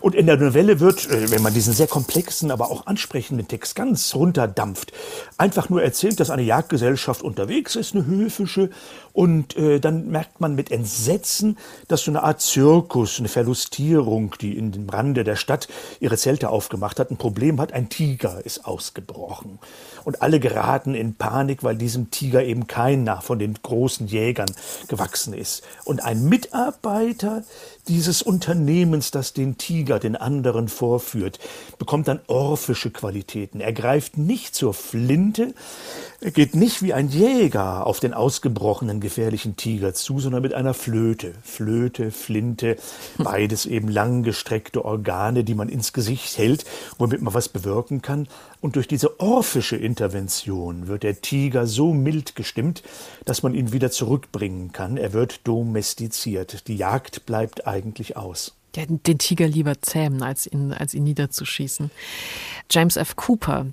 Und 0.00 0.14
in 0.14 0.26
der 0.26 0.36
Novelle 0.36 0.80
wird, 0.80 1.08
äh, 1.10 1.30
wenn 1.30 1.42
man 1.42 1.54
diesen 1.54 1.72
sehr 1.72 1.86
komplexen, 1.86 2.50
aber 2.50 2.70
auch 2.70 2.86
ansprechenden 2.86 3.48
Text 3.48 3.74
ganz 3.74 4.14
runterdampft, 4.14 4.92
einfach 5.36 5.68
nur 5.68 5.82
erzählt, 5.82 6.20
dass 6.20 6.30
eine 6.30 6.42
Jagdgesellschaft 6.42 7.22
unterwegs 7.22 7.76
ist, 7.76 7.94
eine 7.94 8.06
höfische. 8.06 8.70
Und 9.12 9.56
äh, 9.56 9.80
dann 9.80 10.08
merkt 10.08 10.40
man 10.40 10.54
mit 10.54 10.70
Entsetzen, 10.70 11.56
dass 11.88 12.02
so 12.02 12.10
eine 12.10 12.22
Art 12.22 12.40
Zirkus, 12.40 13.18
eine 13.18 13.28
Verlustierung, 13.28 14.34
die 14.40 14.56
in 14.56 14.72
dem 14.72 14.88
Rande 14.88 15.24
der 15.24 15.36
Stadt 15.36 15.68
ihre 16.00 16.16
Zelte 16.16 16.50
aufgemacht 16.50 17.00
hat, 17.00 17.10
ein 17.10 17.16
Problem 17.16 17.60
hat. 17.60 17.72
Ein 17.72 17.88
Tiger 17.88 18.44
ist 18.44 18.66
ausgebrochen. 18.66 19.58
Und 20.04 20.22
alle 20.22 20.38
geraten 20.38 20.94
in 20.94 21.14
Panik, 21.14 21.64
weil 21.64 21.76
diesem 21.76 22.10
Tiger 22.10 22.44
eben 22.44 22.66
keiner 22.76 23.22
von 23.22 23.38
den 23.38 23.54
großen 23.54 24.06
Jägern 24.06 24.50
gewachsen 24.88 25.32
ist. 25.32 25.62
Und 25.84 26.04
ein 26.04 26.28
Mitarbeiter 26.28 27.42
dieses 27.88 28.22
Unternehmens, 28.22 29.10
das 29.10 29.32
den 29.32 29.58
Tiger 29.58 29.98
den 29.98 30.16
anderen 30.16 30.68
vorführt, 30.68 31.38
bekommt 31.78 32.08
dann 32.08 32.20
orphische 32.26 32.90
Qualitäten. 32.90 33.60
Er 33.60 33.72
greift 33.72 34.18
nicht 34.18 34.54
zur 34.54 34.74
Flinte, 34.74 35.54
geht 36.20 36.54
nicht 36.54 36.82
wie 36.82 36.92
ein 36.92 37.08
Jäger 37.08 37.86
auf 37.86 38.00
den 38.00 38.14
ausgebrochenen 38.14 39.00
gefährlichen 39.00 39.56
Tiger 39.56 39.94
zu, 39.94 40.18
sondern 40.18 40.42
mit 40.42 40.54
einer 40.54 40.74
Flöte. 40.74 41.34
Flöte, 41.42 42.10
Flinte, 42.10 42.76
beides 43.18 43.66
eben 43.66 43.88
langgestreckte 43.88 44.84
Organe, 44.84 45.44
die 45.44 45.54
man 45.54 45.68
ins 45.68 45.92
Gesicht 45.92 46.38
hält, 46.38 46.64
womit 46.98 47.22
man 47.22 47.34
was 47.34 47.48
bewirken 47.48 48.02
kann. 48.02 48.28
Und 48.60 48.76
durch 48.76 48.88
diese 48.88 49.20
orphische 49.20 49.76
Intervention 49.76 50.88
wird 50.88 51.02
der 51.02 51.20
Tiger 51.20 51.66
so 51.66 51.92
mild 51.92 52.34
gestimmt, 52.34 52.82
dass 53.24 53.42
man 53.42 53.54
ihn 53.54 53.72
wieder 53.72 53.90
zurückbringen 53.90 54.72
kann. 54.72 54.96
Er 54.96 55.12
wird 55.12 55.46
domestiziert. 55.46 56.66
Die 56.66 56.76
Jagd 56.76 57.26
bleibt 57.26 57.66
eigentlich 57.76 58.16
aus. 58.16 58.54
Ja, 58.74 58.84
den 58.86 59.18
Tiger 59.18 59.48
lieber 59.48 59.80
zähmen, 59.80 60.22
als 60.22 60.46
ihn, 60.46 60.72
als 60.72 60.92
ihn 60.92 61.04
niederzuschießen. 61.04 61.90
James 62.70 62.96
F. 62.96 63.16
Cooper, 63.16 63.66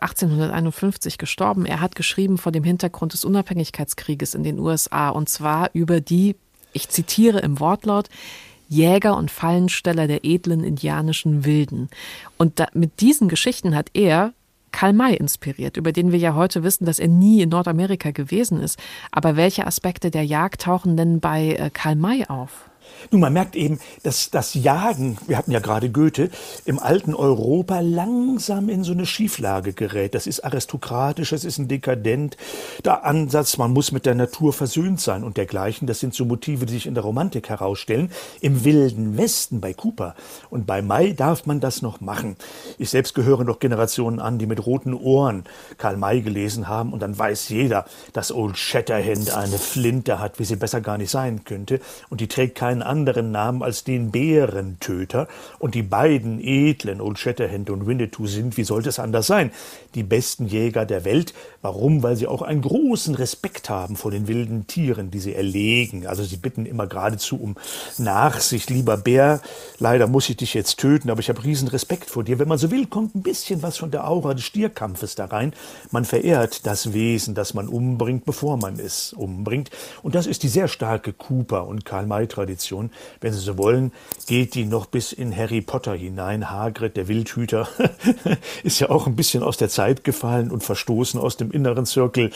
1851 0.00 1.16
gestorben. 1.16 1.64
Er 1.64 1.80
hat 1.80 1.94
geschrieben 1.94 2.36
vor 2.36 2.52
dem 2.52 2.64
Hintergrund 2.64 3.14
des 3.14 3.24
Unabhängigkeitskrieges 3.24 4.34
in 4.34 4.44
den 4.44 4.58
USA 4.58 5.08
und 5.08 5.30
zwar 5.30 5.70
über 5.72 6.00
die, 6.00 6.36
ich 6.72 6.88
zitiere 6.90 7.38
im 7.40 7.58
Wortlaut, 7.58 8.08
Jäger 8.68 9.16
und 9.16 9.30
Fallensteller 9.30 10.06
der 10.06 10.24
edlen 10.24 10.64
indianischen 10.64 11.44
Wilden. 11.44 11.88
Und 12.36 12.60
da, 12.60 12.66
mit 12.74 13.00
diesen 13.00 13.28
Geschichten 13.28 13.74
hat 13.74 13.90
er 13.94 14.34
Karl 14.72 14.92
May 14.92 15.14
inspiriert, 15.14 15.76
über 15.76 15.92
den 15.92 16.10
wir 16.10 16.18
ja 16.18 16.34
heute 16.34 16.64
wissen, 16.64 16.84
dass 16.84 16.98
er 16.98 17.06
nie 17.06 17.42
in 17.42 17.50
Nordamerika 17.50 18.10
gewesen 18.10 18.60
ist. 18.60 18.78
Aber 19.12 19.36
welche 19.36 19.66
Aspekte 19.66 20.10
der 20.10 20.24
Jagd 20.24 20.62
tauchen 20.62 20.96
denn 20.96 21.20
bei 21.20 21.54
äh, 21.54 21.70
Karl 21.72 21.94
May 21.94 22.26
auf? 22.26 22.68
Nun, 23.10 23.20
man 23.20 23.32
merkt 23.32 23.56
eben, 23.56 23.78
dass 24.02 24.30
das 24.30 24.54
Jagen, 24.54 25.18
wir 25.26 25.36
hatten 25.36 25.50
ja 25.50 25.60
gerade 25.60 25.90
Goethe, 25.90 26.30
im 26.64 26.78
alten 26.78 27.14
Europa 27.14 27.80
langsam 27.80 28.68
in 28.68 28.84
so 28.84 28.92
eine 28.92 29.06
Schieflage 29.06 29.72
gerät. 29.72 30.14
Das 30.14 30.26
ist 30.26 30.44
aristokratisch, 30.44 31.30
das 31.30 31.44
ist 31.44 31.58
ein 31.58 31.68
dekadent. 31.68 32.36
Der 32.84 33.04
Ansatz, 33.04 33.56
man 33.58 33.72
muss 33.72 33.92
mit 33.92 34.06
der 34.06 34.14
Natur 34.14 34.52
versöhnt 34.52 35.00
sein 35.00 35.24
und 35.24 35.36
dergleichen, 35.36 35.86
das 35.86 36.00
sind 36.00 36.14
so 36.14 36.24
Motive, 36.24 36.66
die 36.66 36.74
sich 36.74 36.86
in 36.86 36.94
der 36.94 37.04
Romantik 37.04 37.48
herausstellen. 37.48 38.10
Im 38.40 38.64
wilden 38.64 39.16
Westen 39.16 39.60
bei 39.60 39.74
Cooper 39.74 40.14
und 40.50 40.66
bei 40.66 40.82
May 40.82 41.14
darf 41.14 41.46
man 41.46 41.60
das 41.60 41.82
noch 41.82 42.00
machen. 42.00 42.36
Ich 42.78 42.90
selbst 42.90 43.14
gehöre 43.14 43.44
noch 43.44 43.58
Generationen 43.58 44.20
an, 44.20 44.38
die 44.38 44.46
mit 44.46 44.64
roten 44.66 44.94
Ohren 44.94 45.44
Karl 45.78 45.96
May 45.96 46.22
gelesen 46.22 46.68
haben 46.68 46.92
und 46.92 47.00
dann 47.00 47.18
weiß 47.18 47.48
jeder, 47.48 47.84
dass 48.12 48.32
Old 48.32 48.56
Shatterhand 48.56 49.34
eine 49.34 49.58
Flinte 49.58 50.18
hat, 50.18 50.38
wie 50.38 50.44
sie 50.44 50.56
besser 50.56 50.80
gar 50.80 50.98
nicht 50.98 51.10
sein 51.10 51.44
könnte 51.44 51.80
und 52.10 52.20
die 52.20 52.28
trägt 52.28 52.56
keinen 52.56 52.82
anderen 52.94 53.32
Namen 53.32 53.64
als 53.64 53.82
den 53.82 54.12
Bärentöter. 54.12 55.26
Und 55.58 55.74
die 55.74 55.82
beiden 55.82 56.40
edlen 56.40 57.00
Old 57.00 57.18
Shatterhand 57.18 57.70
und 57.70 57.88
Winnetou 57.88 58.28
sind, 58.28 58.56
wie 58.56 58.62
sollte 58.62 58.88
es 58.88 59.00
anders 59.00 59.26
sein, 59.26 59.50
die 59.96 60.04
besten 60.04 60.46
Jäger 60.46 60.86
der 60.86 61.04
Welt. 61.04 61.34
Warum? 61.60 62.04
Weil 62.04 62.14
sie 62.14 62.28
auch 62.28 62.42
einen 62.42 62.62
großen 62.62 63.16
Respekt 63.16 63.68
haben 63.68 63.96
vor 63.96 64.12
den 64.12 64.28
wilden 64.28 64.68
Tieren, 64.68 65.10
die 65.10 65.18
sie 65.18 65.34
erlegen. 65.34 66.06
Also 66.06 66.22
sie 66.22 66.36
bitten 66.36 66.66
immer 66.66 66.86
geradezu 66.86 67.36
um 67.40 67.56
Nachsicht. 67.98 68.70
Lieber 68.70 68.96
Bär, 68.96 69.40
leider 69.80 70.06
muss 70.06 70.28
ich 70.28 70.36
dich 70.36 70.54
jetzt 70.54 70.78
töten, 70.78 71.10
aber 71.10 71.18
ich 71.18 71.28
habe 71.28 71.42
riesen 71.42 71.66
Respekt 71.66 72.10
vor 72.10 72.22
dir. 72.22 72.38
Wenn 72.38 72.48
man 72.48 72.58
so 72.58 72.70
will, 72.70 72.86
kommt 72.86 73.16
ein 73.16 73.22
bisschen 73.22 73.62
was 73.62 73.76
von 73.76 73.90
der 73.90 74.08
Aura 74.08 74.34
des 74.34 74.44
Stierkampfes 74.44 75.16
da 75.16 75.24
rein. 75.24 75.52
Man 75.90 76.04
verehrt 76.04 76.64
das 76.64 76.92
Wesen, 76.92 77.34
das 77.34 77.54
man 77.54 77.66
umbringt, 77.66 78.24
bevor 78.24 78.56
man 78.56 78.78
es 78.78 79.12
umbringt. 79.12 79.70
Und 80.02 80.14
das 80.14 80.26
ist 80.26 80.44
die 80.44 80.48
sehr 80.48 80.68
starke 80.68 81.12
Cooper- 81.12 81.66
und 81.66 81.84
Karl-May-Tradition. 81.84 82.83
Tradition, 82.84 82.90
wenn 83.20 83.32
Sie 83.32 83.40
so 83.40 83.58
wollen, 83.58 83.92
geht 84.26 84.54
die 84.54 84.64
noch 84.64 84.86
bis 84.86 85.12
in 85.12 85.36
Harry 85.36 85.60
Potter 85.60 85.94
hinein. 85.94 86.50
Hagrid, 86.50 86.96
der 86.96 87.08
Wildhüter, 87.08 87.68
ist 88.62 88.80
ja 88.80 88.90
auch 88.90 89.06
ein 89.06 89.16
bisschen 89.16 89.42
aus 89.42 89.56
der 89.56 89.68
Zeit 89.68 90.04
gefallen 90.04 90.50
und 90.50 90.62
verstoßen 90.62 91.20
aus 91.20 91.36
dem 91.36 91.50
inneren 91.50 91.86
Zirkel 91.86 92.30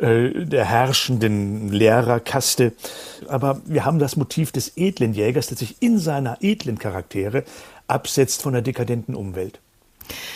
äh, 0.00 0.44
der 0.44 0.64
herrschenden 0.64 1.70
Lehrerkaste. 1.70 2.72
Aber 3.28 3.60
wir 3.64 3.84
haben 3.84 3.98
das 3.98 4.16
Motiv 4.16 4.52
des 4.52 4.76
edlen 4.76 5.14
Jägers, 5.14 5.48
der 5.48 5.56
sich 5.56 5.76
in 5.80 5.98
seiner 5.98 6.38
edlen 6.40 6.78
Charaktere 6.78 7.44
absetzt 7.86 8.42
von 8.42 8.52
der 8.52 8.62
dekadenten 8.62 9.14
Umwelt. 9.14 9.60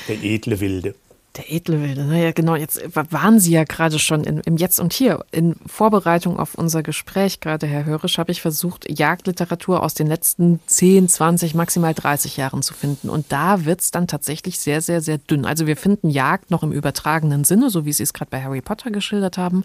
Der 0.08 0.22
edle 0.22 0.60
Wilde. 0.60 0.94
Der 1.36 1.50
edle 1.50 1.80
Wilde, 1.80 2.04
naja, 2.04 2.32
genau, 2.32 2.56
jetzt 2.56 2.82
waren 2.94 3.40
Sie 3.40 3.52
ja 3.52 3.64
gerade 3.64 3.98
schon 3.98 4.22
in, 4.22 4.40
im 4.40 4.58
Jetzt 4.58 4.78
und 4.78 4.92
Hier. 4.92 5.24
In 5.30 5.56
Vorbereitung 5.66 6.38
auf 6.38 6.54
unser 6.54 6.82
Gespräch, 6.82 7.40
gerade 7.40 7.66
Herr 7.66 7.86
Hörisch, 7.86 8.18
habe 8.18 8.32
ich 8.32 8.42
versucht, 8.42 8.86
Jagdliteratur 8.90 9.82
aus 9.82 9.94
den 9.94 10.08
letzten 10.08 10.60
10, 10.66 11.08
20, 11.08 11.54
maximal 11.54 11.94
30 11.94 12.36
Jahren 12.36 12.60
zu 12.60 12.74
finden. 12.74 13.08
Und 13.08 13.32
da 13.32 13.64
wird 13.64 13.80
es 13.80 13.90
dann 13.90 14.08
tatsächlich 14.08 14.58
sehr, 14.58 14.82
sehr, 14.82 15.00
sehr 15.00 15.16
dünn. 15.16 15.46
Also 15.46 15.66
wir 15.66 15.78
finden 15.78 16.10
Jagd 16.10 16.50
noch 16.50 16.62
im 16.62 16.70
übertragenen 16.70 17.44
Sinne, 17.44 17.70
so 17.70 17.86
wie 17.86 17.94
Sie 17.94 18.02
es 18.02 18.12
gerade 18.12 18.30
bei 18.30 18.42
Harry 18.42 18.60
Potter 18.60 18.90
geschildert 18.90 19.38
haben. 19.38 19.64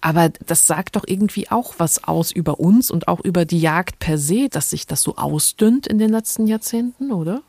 Aber 0.00 0.30
das 0.46 0.66
sagt 0.66 0.96
doch 0.96 1.04
irgendwie 1.06 1.50
auch 1.50 1.74
was 1.76 2.04
aus 2.04 2.32
über 2.32 2.58
uns 2.58 2.90
und 2.90 3.06
auch 3.06 3.20
über 3.20 3.44
die 3.44 3.60
Jagd 3.60 3.98
per 3.98 4.16
se, 4.16 4.48
dass 4.48 4.70
sich 4.70 4.86
das 4.86 5.02
so 5.02 5.16
ausdünnt 5.16 5.86
in 5.86 5.98
den 5.98 6.10
letzten 6.10 6.46
Jahrzehnten, 6.46 7.12
oder? 7.12 7.42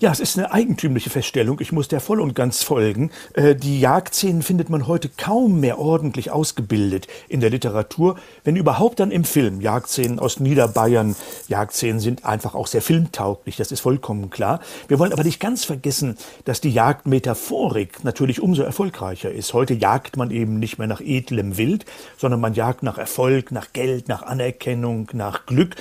Ja, 0.00 0.10
es 0.10 0.20
ist 0.20 0.36
eine 0.36 0.52
eigentümliche 0.52 1.10
Feststellung. 1.10 1.60
Ich 1.60 1.72
muss 1.72 1.88
der 1.88 2.00
voll 2.00 2.20
und 2.20 2.34
ganz 2.34 2.62
folgen. 2.62 3.10
Äh, 3.34 3.54
die 3.54 3.80
Jagdszenen 3.80 4.42
findet 4.42 4.68
man 4.70 4.86
heute 4.86 5.08
kaum 5.08 5.60
mehr 5.60 5.78
ordentlich 5.78 6.30
ausgebildet 6.30 7.06
in 7.28 7.40
der 7.40 7.50
Literatur, 7.50 8.16
wenn 8.44 8.56
überhaupt 8.56 9.00
dann 9.00 9.10
im 9.10 9.24
Film. 9.24 9.60
Jagdszenen 9.60 10.18
aus 10.18 10.40
Niederbayern, 10.40 11.16
Jagdszenen 11.48 12.00
sind 12.00 12.24
einfach 12.24 12.54
auch 12.54 12.66
sehr 12.66 12.82
filmtauglich, 12.82 13.56
das 13.56 13.72
ist 13.72 13.80
vollkommen 13.80 14.30
klar. 14.30 14.60
Wir 14.88 14.98
wollen 14.98 15.12
aber 15.12 15.24
nicht 15.24 15.40
ganz 15.40 15.64
vergessen, 15.64 16.16
dass 16.44 16.60
die 16.60 16.70
Jagdmetaphorik 16.70 18.04
natürlich 18.04 18.42
umso 18.42 18.62
erfolgreicher 18.62 19.30
ist. 19.30 19.54
Heute 19.54 19.74
jagt 19.74 20.16
man 20.16 20.30
eben 20.30 20.58
nicht 20.58 20.78
mehr 20.78 20.88
nach 20.88 21.00
edlem 21.00 21.56
Wild, 21.56 21.84
sondern 22.16 22.40
man 22.40 22.54
jagt 22.54 22.82
nach 22.82 22.98
Erfolg, 22.98 23.52
nach 23.52 23.72
Geld, 23.72 24.08
nach 24.08 24.22
Anerkennung, 24.22 25.08
nach 25.12 25.46
Glück. 25.46 25.76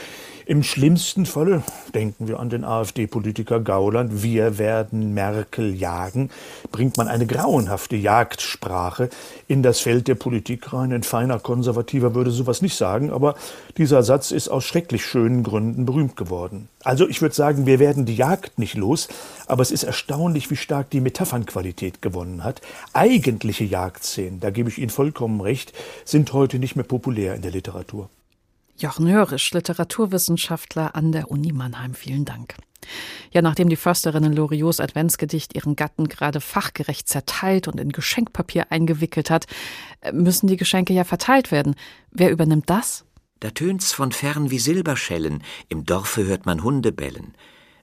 Im 0.45 0.61
schlimmsten 0.61 1.25
Falle 1.25 1.63
denken 1.95 2.27
wir 2.27 2.41
an 2.41 2.49
den 2.49 2.65
AfD-Politiker 2.65 3.61
Gauland, 3.61 4.23
wir 4.23 4.57
werden 4.57 5.13
Merkel 5.13 5.73
jagen, 5.73 6.31
bringt 6.69 6.97
man 6.97 7.07
eine 7.07 7.25
grauenhafte 7.25 7.95
Jagdsprache 7.95 9.09
in 9.47 9.63
das 9.63 9.79
Feld 9.79 10.09
der 10.09 10.15
Politik 10.15 10.73
rein. 10.73 10.91
Ein 10.91 11.03
feiner 11.03 11.39
Konservativer 11.39 12.13
würde 12.13 12.31
sowas 12.31 12.61
nicht 12.61 12.75
sagen, 12.75 13.09
aber 13.09 13.35
dieser 13.77 14.03
Satz 14.03 14.31
ist 14.31 14.49
aus 14.49 14.65
schrecklich 14.65 15.05
schönen 15.05 15.43
Gründen 15.43 15.85
berühmt 15.85 16.17
geworden. 16.17 16.67
Also 16.83 17.07
ich 17.07 17.21
würde 17.21 17.35
sagen, 17.35 17.65
wir 17.65 17.79
werden 17.79 18.05
die 18.05 18.17
Jagd 18.17 18.59
nicht 18.59 18.75
los, 18.75 19.07
aber 19.47 19.61
es 19.61 19.71
ist 19.71 19.83
erstaunlich, 19.83 20.51
wie 20.51 20.57
stark 20.57 20.89
die 20.89 20.99
Metaphernqualität 20.99 22.01
gewonnen 22.01 22.43
hat. 22.43 22.59
Eigentliche 22.91 23.63
Jagdszenen, 23.63 24.41
da 24.41 24.49
gebe 24.49 24.69
ich 24.69 24.77
Ihnen 24.77 24.89
vollkommen 24.89 25.39
recht, 25.39 25.71
sind 26.03 26.33
heute 26.33 26.59
nicht 26.59 26.75
mehr 26.75 26.83
populär 26.83 27.33
in 27.35 27.41
der 27.41 27.51
Literatur. 27.51 28.09
Jochen 28.77 29.07
Hörisch, 29.07 29.51
Literaturwissenschaftler 29.51 30.95
an 30.95 31.11
der 31.11 31.29
Uni 31.29 31.51
Mannheim. 31.51 31.93
Vielen 31.93 32.25
Dank. 32.25 32.55
Ja, 33.31 33.41
nachdem 33.41 33.69
die 33.69 33.75
Försterin 33.75 34.33
Loriots 34.33 34.79
Adventsgedicht 34.79 35.55
ihren 35.55 35.75
Gatten 35.75 36.09
gerade 36.09 36.41
fachgerecht 36.41 37.07
zerteilt 37.07 37.67
und 37.67 37.79
in 37.79 37.91
Geschenkpapier 37.91 38.71
eingewickelt 38.71 39.29
hat, 39.29 39.45
müssen 40.11 40.47
die 40.47 40.57
Geschenke 40.57 40.93
ja 40.93 41.03
verteilt 41.03 41.51
werden. 41.51 41.75
Wer 42.11 42.31
übernimmt 42.31 42.69
das? 42.69 43.05
Da 43.39 43.51
tönt's 43.51 43.91
von 43.91 44.11
fern 44.11 44.51
wie 44.51 44.59
Silberschellen, 44.59 45.43
im 45.69 45.85
Dorfe 45.85 46.25
hört 46.25 46.45
man 46.45 46.63
Hunde 46.63 46.91
bellen. 46.91 47.35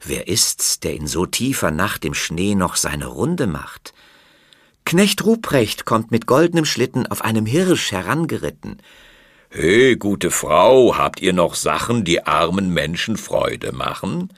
Wer 0.03 0.29
ist's, 0.29 0.81
der 0.81 0.95
in 0.95 1.07
so 1.07 1.27
tiefer 1.27 1.71
Nacht 1.71 2.05
im 2.05 2.15
Schnee 2.15 2.55
noch 2.55 2.77
seine 2.77 3.07
Runde 3.07 3.47
macht? 3.47 3.93
Knecht 4.87 5.25
Ruprecht 5.25 5.85
kommt 5.85 6.11
mit 6.11 6.27
goldenem 6.27 6.65
Schlitten 6.65 7.07
auf 7.07 7.23
einem 7.23 7.45
Hirsch 7.45 7.93
herangeritten. 7.93 8.79
He, 9.53 9.97
gute 9.97 10.31
Frau, 10.31 10.97
habt 10.97 11.21
ihr 11.21 11.33
noch 11.33 11.57
Sachen, 11.57 12.05
die 12.05 12.25
armen 12.25 12.73
Menschen 12.73 13.17
Freude 13.17 13.73
machen? 13.73 14.33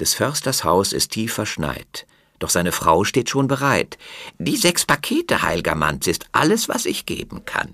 Des 0.00 0.14
Försters 0.14 0.64
Haus 0.64 0.92
ist 0.92 1.12
tief 1.12 1.32
verschneit, 1.32 2.04
doch 2.40 2.50
seine 2.50 2.72
Frau 2.72 3.04
steht 3.04 3.30
schon 3.30 3.46
bereit. 3.46 3.96
Die 4.38 4.56
sechs 4.56 4.84
Pakete, 4.84 5.42
heilger 5.42 5.76
Manz, 5.76 6.08
ist 6.08 6.26
alles, 6.32 6.68
was 6.68 6.86
ich 6.86 7.06
geben 7.06 7.44
kann. 7.44 7.72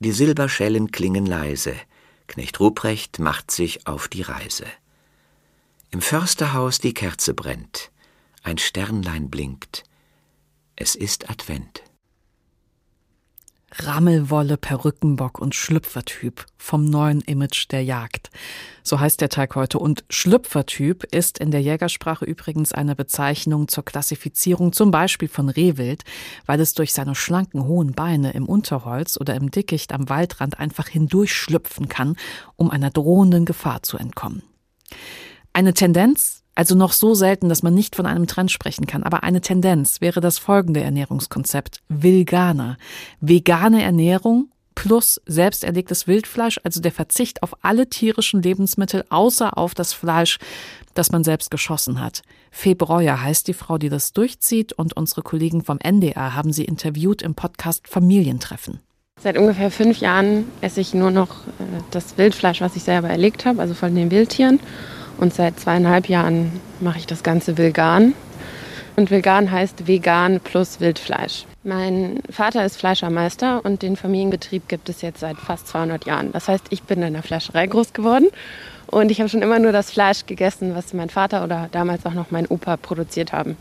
Die 0.00 0.12
Silberschellen 0.12 0.90
klingen 0.90 1.24
leise, 1.24 1.74
Knecht 2.26 2.60
Ruprecht 2.60 3.18
macht 3.18 3.50
sich 3.50 3.86
auf 3.86 4.08
die 4.08 4.22
Reise. 4.22 4.66
Im 5.90 6.02
Försterhaus 6.02 6.80
die 6.80 6.92
Kerze 6.92 7.32
brennt, 7.32 7.90
ein 8.42 8.58
Sternlein 8.58 9.30
blinkt, 9.30 9.84
es 10.76 10.94
ist 10.94 11.30
Advent. 11.30 11.82
Rammelwolle, 13.78 14.56
Perückenbock 14.56 15.38
und 15.38 15.54
Schlüpfertyp 15.54 16.46
vom 16.58 16.84
neuen 16.84 17.20
Image 17.22 17.70
der 17.70 17.82
Jagd. 17.82 18.30
So 18.82 19.00
heißt 19.00 19.20
der 19.20 19.30
Tag 19.30 19.54
heute. 19.56 19.78
Und 19.78 20.04
Schlüpfertyp 20.10 21.04
ist 21.04 21.38
in 21.38 21.50
der 21.50 21.62
Jägersprache 21.62 22.24
übrigens 22.24 22.72
eine 22.72 22.94
Bezeichnung 22.94 23.68
zur 23.68 23.84
Klassifizierung 23.84 24.72
zum 24.72 24.90
Beispiel 24.90 25.28
von 25.28 25.48
Rehwild, 25.48 26.02
weil 26.46 26.60
es 26.60 26.74
durch 26.74 26.92
seine 26.92 27.14
schlanken, 27.14 27.64
hohen 27.64 27.92
Beine 27.92 28.32
im 28.32 28.46
Unterholz 28.46 29.16
oder 29.18 29.34
im 29.34 29.50
Dickicht 29.50 29.92
am 29.92 30.08
Waldrand 30.08 30.58
einfach 30.58 30.88
hindurchschlüpfen 30.88 31.88
kann, 31.88 32.16
um 32.56 32.70
einer 32.70 32.90
drohenden 32.90 33.44
Gefahr 33.44 33.82
zu 33.82 33.96
entkommen. 33.96 34.42
Eine 35.54 35.74
Tendenz, 35.74 36.41
also 36.54 36.74
noch 36.74 36.92
so 36.92 37.14
selten, 37.14 37.48
dass 37.48 37.62
man 37.62 37.74
nicht 37.74 37.96
von 37.96 38.06
einem 38.06 38.26
Trend 38.26 38.50
sprechen 38.50 38.86
kann. 38.86 39.02
Aber 39.02 39.22
eine 39.22 39.40
Tendenz 39.40 40.00
wäre 40.00 40.20
das 40.20 40.38
folgende 40.38 40.80
Ernährungskonzept. 40.80 41.80
Vegane. 41.88 42.76
Vegane 43.20 43.82
Ernährung 43.82 44.48
plus 44.74 45.20
selbst 45.26 45.64
erlegtes 45.64 46.06
Wildfleisch, 46.06 46.60
also 46.64 46.80
der 46.80 46.92
Verzicht 46.92 47.42
auf 47.42 47.54
alle 47.62 47.88
tierischen 47.88 48.42
Lebensmittel, 48.42 49.04
außer 49.10 49.56
auf 49.58 49.74
das 49.74 49.92
Fleisch, 49.92 50.38
das 50.94 51.12
man 51.12 51.24
selbst 51.24 51.50
geschossen 51.50 52.00
hat. 52.00 52.22
Fee 52.50 52.74
Breuer 52.74 53.20
heißt 53.20 53.48
die 53.48 53.54
Frau, 53.54 53.78
die 53.78 53.88
das 53.88 54.12
durchzieht 54.12 54.72
und 54.72 54.94
unsere 54.96 55.22
Kollegen 55.22 55.62
vom 55.62 55.78
NDR 55.78 56.34
haben 56.34 56.52
sie 56.52 56.64
interviewt 56.64 57.22
im 57.22 57.34
Podcast 57.34 57.88
Familientreffen. 57.88 58.80
Seit 59.20 59.38
ungefähr 59.38 59.70
fünf 59.70 59.98
Jahren 59.98 60.46
esse 60.62 60.80
ich 60.80 60.94
nur 60.94 61.10
noch 61.10 61.46
äh, 61.46 61.80
das 61.92 62.18
Wildfleisch, 62.18 62.60
was 62.60 62.74
ich 62.76 62.82
selber 62.82 63.08
erlegt 63.08 63.44
habe, 63.44 63.60
also 63.60 63.72
von 63.74 63.94
den 63.94 64.10
Wildtieren. 64.10 64.58
Und 65.18 65.34
seit 65.34 65.58
zweieinhalb 65.60 66.08
Jahren 66.08 66.60
mache 66.80 66.98
ich 66.98 67.06
das 67.06 67.22
Ganze 67.22 67.58
vegan. 67.58 68.14
Und 68.96 69.10
vegan 69.10 69.50
heißt 69.50 69.86
vegan 69.86 70.40
plus 70.40 70.80
Wildfleisch. 70.80 71.46
Mein 71.64 72.20
Vater 72.28 72.64
ist 72.64 72.76
Fleischermeister 72.76 73.64
und 73.64 73.82
den 73.82 73.96
Familienbetrieb 73.96 74.68
gibt 74.68 74.88
es 74.88 75.00
jetzt 75.00 75.20
seit 75.20 75.36
fast 75.36 75.68
200 75.68 76.04
Jahren. 76.06 76.32
Das 76.32 76.48
heißt, 76.48 76.64
ich 76.70 76.82
bin 76.82 77.02
in 77.02 77.12
der 77.12 77.22
Fleischerei 77.22 77.66
groß 77.66 77.92
geworden 77.92 78.28
und 78.88 79.10
ich 79.10 79.20
habe 79.20 79.28
schon 79.30 79.42
immer 79.42 79.58
nur 79.58 79.72
das 79.72 79.90
Fleisch 79.90 80.26
gegessen, 80.26 80.74
was 80.74 80.92
mein 80.92 81.08
Vater 81.08 81.44
oder 81.44 81.68
damals 81.70 82.04
auch 82.04 82.14
noch 82.14 82.30
mein 82.30 82.46
Opa 82.46 82.76
produziert 82.76 83.32
haben. 83.32 83.56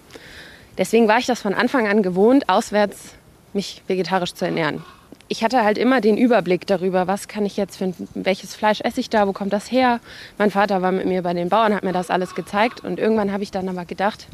Deswegen 0.77 1.07
war 1.07 1.19
ich 1.19 1.27
das 1.27 1.41
von 1.41 1.53
Anfang 1.53 1.87
an 1.87 2.01
gewohnt, 2.01 2.49
auswärts 2.49 3.13
mich 3.53 3.83
vegetarisch 3.87 4.33
zu 4.33 4.45
ernähren 4.45 4.83
ich 5.31 5.45
hatte 5.45 5.63
halt 5.63 5.77
immer 5.77 6.01
den 6.01 6.17
Überblick 6.17 6.67
darüber, 6.67 7.07
was 7.07 7.29
kann 7.29 7.45
ich 7.45 7.55
jetzt 7.55 7.77
für 7.77 7.93
welches 8.15 8.53
Fleisch 8.53 8.81
esse 8.81 8.99
ich 8.99 9.09
da, 9.09 9.29
wo 9.29 9.31
kommt 9.31 9.53
das 9.53 9.71
her. 9.71 10.01
Mein 10.37 10.51
Vater 10.51 10.81
war 10.81 10.91
mit 10.91 11.05
mir 11.05 11.21
bei 11.21 11.33
den 11.33 11.47
Bauern, 11.47 11.73
hat 11.73 11.85
mir 11.85 11.93
das 11.93 12.09
alles 12.09 12.35
gezeigt 12.35 12.83
und 12.83 12.99
irgendwann 12.99 13.31
habe 13.31 13.41
ich 13.41 13.49
dann 13.49 13.69
aber 13.69 13.85
gedacht, 13.85 14.27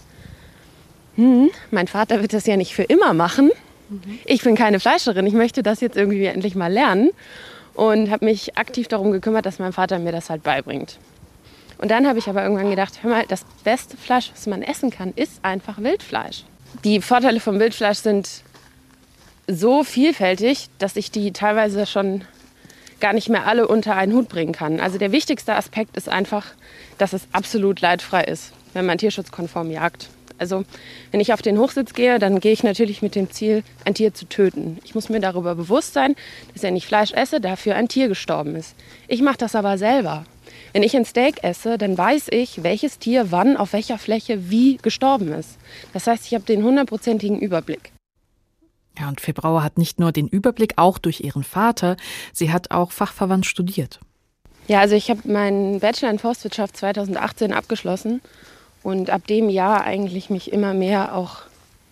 hm, 1.16 1.52
mein 1.70 1.88
Vater 1.88 2.24
wird 2.24 2.34
das 2.34 2.48
ja 2.48 2.58
nicht 2.58 2.74
für 2.74 2.82
immer 2.82 3.14
machen. 3.14 3.52
Ich 4.26 4.42
bin 4.42 4.56
keine 4.56 4.80
Fleischerin, 4.80 5.28
ich 5.28 5.36
möchte 5.36 5.62
das 5.62 5.82
jetzt 5.82 5.98
irgendwie 5.98 6.26
endlich 6.26 6.56
mal 6.56 6.74
lernen 6.74 7.12
und 7.76 8.10
habe 8.10 8.26
mich 8.26 8.58
aktiv 8.58 8.88
darum 8.88 9.12
gekümmert, 9.12 9.46
dass 9.46 9.60
mein 9.60 9.74
Vater 9.74 10.00
mir 10.00 10.12
das 10.12 10.32
halt 10.32 10.42
beibringt. 10.42 10.98
Und 11.78 11.92
dann 11.92 12.08
habe 12.08 12.18
ich 12.18 12.28
aber 12.28 12.42
irgendwann 12.42 12.72
gedacht, 12.72 13.04
hör 13.04 13.12
mal, 13.12 13.26
das 13.28 13.46
beste 13.64 13.98
Fleisch, 13.98 14.32
was 14.34 14.48
man 14.48 14.64
essen 14.64 14.90
kann, 14.90 15.14
ist 15.16 15.46
einfach 15.46 15.78
Wildfleisch. 15.78 16.44
Die 16.84 17.02
Vorteile 17.02 17.40
vom 17.40 17.60
Wildfleisch 17.60 18.00
sind 18.00 18.42
so 19.48 19.84
vielfältig, 19.84 20.70
dass 20.78 20.96
ich 20.96 21.10
die 21.12 21.32
teilweise 21.32 21.86
schon 21.86 22.24
gar 23.00 23.14
nicht 23.14 23.30
mehr 23.30 23.48
alle 23.48 23.68
unter 23.68 23.96
einen 23.96 24.14
Hut 24.14 24.30
bringen 24.30 24.54
kann. 24.54 24.80
Also 24.80 24.98
der 24.98 25.12
wichtigste 25.12 25.56
Aspekt 25.56 25.96
ist 25.98 26.10
einfach, 26.10 26.46
dass 26.98 27.14
es 27.14 27.28
absolut 27.32 27.80
leidfrei 27.82 28.24
ist, 28.24 28.54
wenn 28.74 28.86
man 28.86 28.98
tierschutzkonform 28.98 29.72
jagt. 29.72 30.10
Also 30.40 30.66
wenn 31.12 31.20
ich 31.20 31.34
auf 31.34 31.42
den 31.42 31.58
Hochsitz 31.58 31.94
gehe, 31.94 32.20
dann 32.20 32.40
gehe 32.40 32.52
ich 32.52 32.64
natürlich 32.64 33.02
mit 33.02 33.16
dem 33.16 33.32
Ziel, 33.32 33.64
ein 33.86 33.96
Tier 33.96 34.14
zu 34.14 34.26
töten. 34.26 34.78
Ich 34.84 34.94
muss 34.94 35.10
mir 35.10 35.20
darüber 35.20 35.56
bewusst 35.56 35.94
sein, 35.94 36.16
dass 36.54 36.64
wenn 36.64 36.76
ich 36.76 36.86
Fleisch 36.86 37.12
esse, 37.14 37.42
dafür 37.42 37.76
ein 37.76 37.88
Tier 37.88 38.08
gestorben 38.08 38.56
ist. 38.56 38.76
Ich 39.08 39.22
mache 39.22 39.38
das 39.38 39.56
aber 39.56 39.78
selber. 39.78 40.26
Wenn 40.74 40.84
ich 40.84 40.96
ein 40.96 41.06
Steak 41.06 41.44
esse, 41.44 41.78
dann 41.78 41.98
weiß 41.98 42.28
ich, 42.32 42.64
welches 42.64 43.00
Tier 43.00 43.32
wann 43.32 43.58
auf 43.58 43.74
welcher 43.74 43.98
Fläche 43.98 44.50
wie 44.50 44.78
gestorben 44.78 45.34
ist. 45.34 45.58
Das 45.94 46.06
heißt, 46.06 46.26
ich 46.26 46.34
habe 46.34 46.44
den 46.44 46.64
hundertprozentigen 46.64 47.40
Überblick. 47.40 47.92
Ja, 49.00 49.08
und 49.08 49.22
Febrauer 49.22 49.64
hat 49.64 49.78
nicht 49.78 50.00
nur 50.00 50.12
den 50.12 50.28
Überblick, 50.28 50.74
auch 50.78 50.98
durch 50.98 51.22
ihren 51.22 51.44
Vater, 51.44 51.98
sie 52.34 52.52
hat 52.52 52.72
auch 52.72 52.92
fachverwandt 52.92 53.46
studiert. 53.46 54.00
Ja, 54.68 54.82
also 54.82 54.96
ich 54.96 55.10
habe 55.10 55.22
meinen 55.26 55.80
Bachelor 55.80 56.10
in 56.10 56.20
Forstwirtschaft 56.20 56.76
2018 56.78 57.54
abgeschlossen 57.54 58.22
und 58.84 59.10
ab 59.10 59.26
dem 59.28 59.50
Jahr 59.50 59.84
eigentlich 59.84 60.30
mich 60.30 60.52
immer 60.52 60.74
mehr 60.74 61.16
auch, 61.16 61.44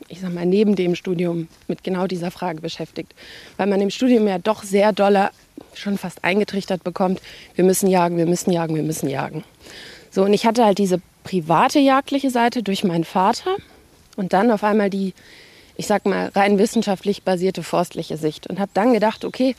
ich 0.08 0.20
sag 0.20 0.34
mal, 0.34 0.46
neben 0.46 0.76
dem 0.76 0.96
Studium 0.96 1.48
mit 1.68 1.84
genau 1.84 2.08
dieser 2.08 2.32
Frage 2.32 2.62
beschäftigt. 2.62 3.14
Weil 3.58 3.68
man 3.68 3.82
im 3.82 3.92
Studium 3.92 4.28
ja 4.28 4.40
doch 4.40 4.64
sehr 4.64 4.92
doller 4.92 5.32
schon 5.74 5.98
fast 5.98 6.24
eingetrichtert 6.24 6.84
bekommt, 6.84 7.22
wir 7.56 7.64
müssen 7.64 7.88
jagen, 7.88 8.18
wir 8.18 8.26
müssen 8.26 8.52
jagen, 8.52 8.76
wir 8.76 8.84
müssen 8.84 9.10
jagen. 9.10 9.44
So, 10.12 10.24
und 10.24 10.34
ich 10.34 10.46
hatte 10.46 10.66
halt 10.66 10.78
diese 10.78 11.02
private 11.24 11.80
jagdliche 11.80 12.30
Seite 12.30 12.62
durch 12.62 12.84
meinen 12.84 13.04
Vater 13.04 13.56
und 14.16 14.34
dann 14.34 14.52
auf 14.52 14.64
einmal 14.64 14.90
die 14.90 15.14
ich 15.78 15.88
sag 15.88 16.06
mal, 16.06 16.30
rein 16.36 16.58
wissenschaftlich 16.58 17.24
basierte 17.24 17.64
forstliche 17.64 18.18
Sicht 18.18 18.48
und 18.48 18.60
habe 18.60 18.72
dann 18.74 18.94
gedacht, 18.94 19.26
okay, 19.26 19.56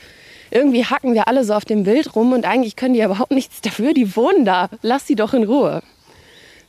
irgendwie 0.51 0.85
hacken 0.85 1.13
wir 1.13 1.27
alle 1.27 1.43
so 1.43 1.53
auf 1.53 1.65
dem 1.65 1.85
Wild 1.85 2.15
rum 2.15 2.33
und 2.33 2.45
eigentlich 2.45 2.75
können 2.75 2.93
die 2.93 3.01
überhaupt 3.01 3.31
nichts 3.31 3.61
dafür, 3.61 3.93
die 3.93 4.15
wohnen 4.15 4.45
da, 4.45 4.69
lass 4.81 5.07
sie 5.07 5.15
doch 5.15 5.33
in 5.33 5.43
Ruhe. 5.43 5.81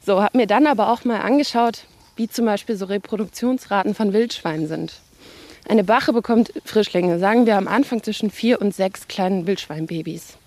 So, 0.05 0.23
habe 0.23 0.39
mir 0.39 0.47
dann 0.47 0.67
aber 0.67 0.93
auch 0.93 1.05
mal 1.05 1.21
angeschaut, 1.21 1.85
wie 2.17 2.29
zum 2.29 2.47
Beispiel 2.47 2.77
so 2.77 2.87
Reproduktionsraten 2.87 3.95
von 3.95 4.13
Wildschweinen 4.13 4.67
sind. 4.67 4.95
Eine 5.69 5.85
Bache 5.85 6.13
bekommt 6.13 6.53
Frischlinge, 6.65 7.19
sagen 7.19 7.47
wir 7.47 7.57
am 7.57 7.69
Anfang 7.69 8.03
zwischen 8.03 8.31
vier 8.31 8.61
und 8.61 8.75
sechs 8.75 9.07
kleinen 9.07 9.47
Wildschweinbabys. 9.47 10.39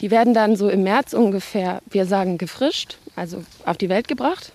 Die 0.00 0.10
werden 0.10 0.32
dann 0.32 0.56
so 0.56 0.68
im 0.68 0.82
März 0.82 1.12
ungefähr, 1.12 1.80
wir 1.90 2.06
sagen 2.06 2.38
gefrischt, 2.38 2.98
also 3.16 3.44
auf 3.64 3.76
die 3.76 3.88
Welt 3.88 4.08
gebracht. 4.08 4.52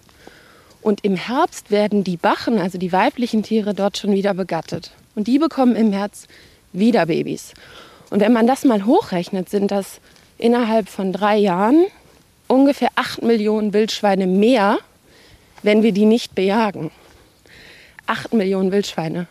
Und 0.90 1.06
im 1.06 1.16
Herbst 1.16 1.70
werden 1.70 2.04
die 2.04 2.18
Bachen, 2.18 2.58
also 2.58 2.80
die 2.80 2.92
weiblichen 2.92 3.44
Tiere, 3.44 3.76
dort 3.76 4.00
schon 4.00 4.12
wieder 4.12 4.34
begattet. 4.34 4.90
Und 5.14 5.28
die 5.28 5.38
bekommen 5.38 5.76
im 5.76 5.92
März 5.92 6.28
wieder 6.74 7.06
Babys. 7.06 7.54
Und 8.10 8.22
wenn 8.22 8.34
man 8.34 8.48
das 8.48 8.66
mal 8.66 8.88
hochrechnet, 8.88 9.50
sind 9.50 9.70
das 9.70 10.02
innerhalb 10.40 10.90
von 10.90 11.14
drei 11.14 11.38
Jahren 11.38 11.86
ungefähr 12.48 12.90
acht 12.96 13.22
Millionen 13.22 13.72
Wildschweine 13.72 14.26
mehr, 14.26 14.80
wenn 15.62 15.84
wir 15.84 15.92
die 15.92 16.06
nicht 16.06 16.34
bejagen. 16.34 16.90
Acht 18.08 18.34
Millionen 18.34 18.72
Wildschweine. 18.72 19.28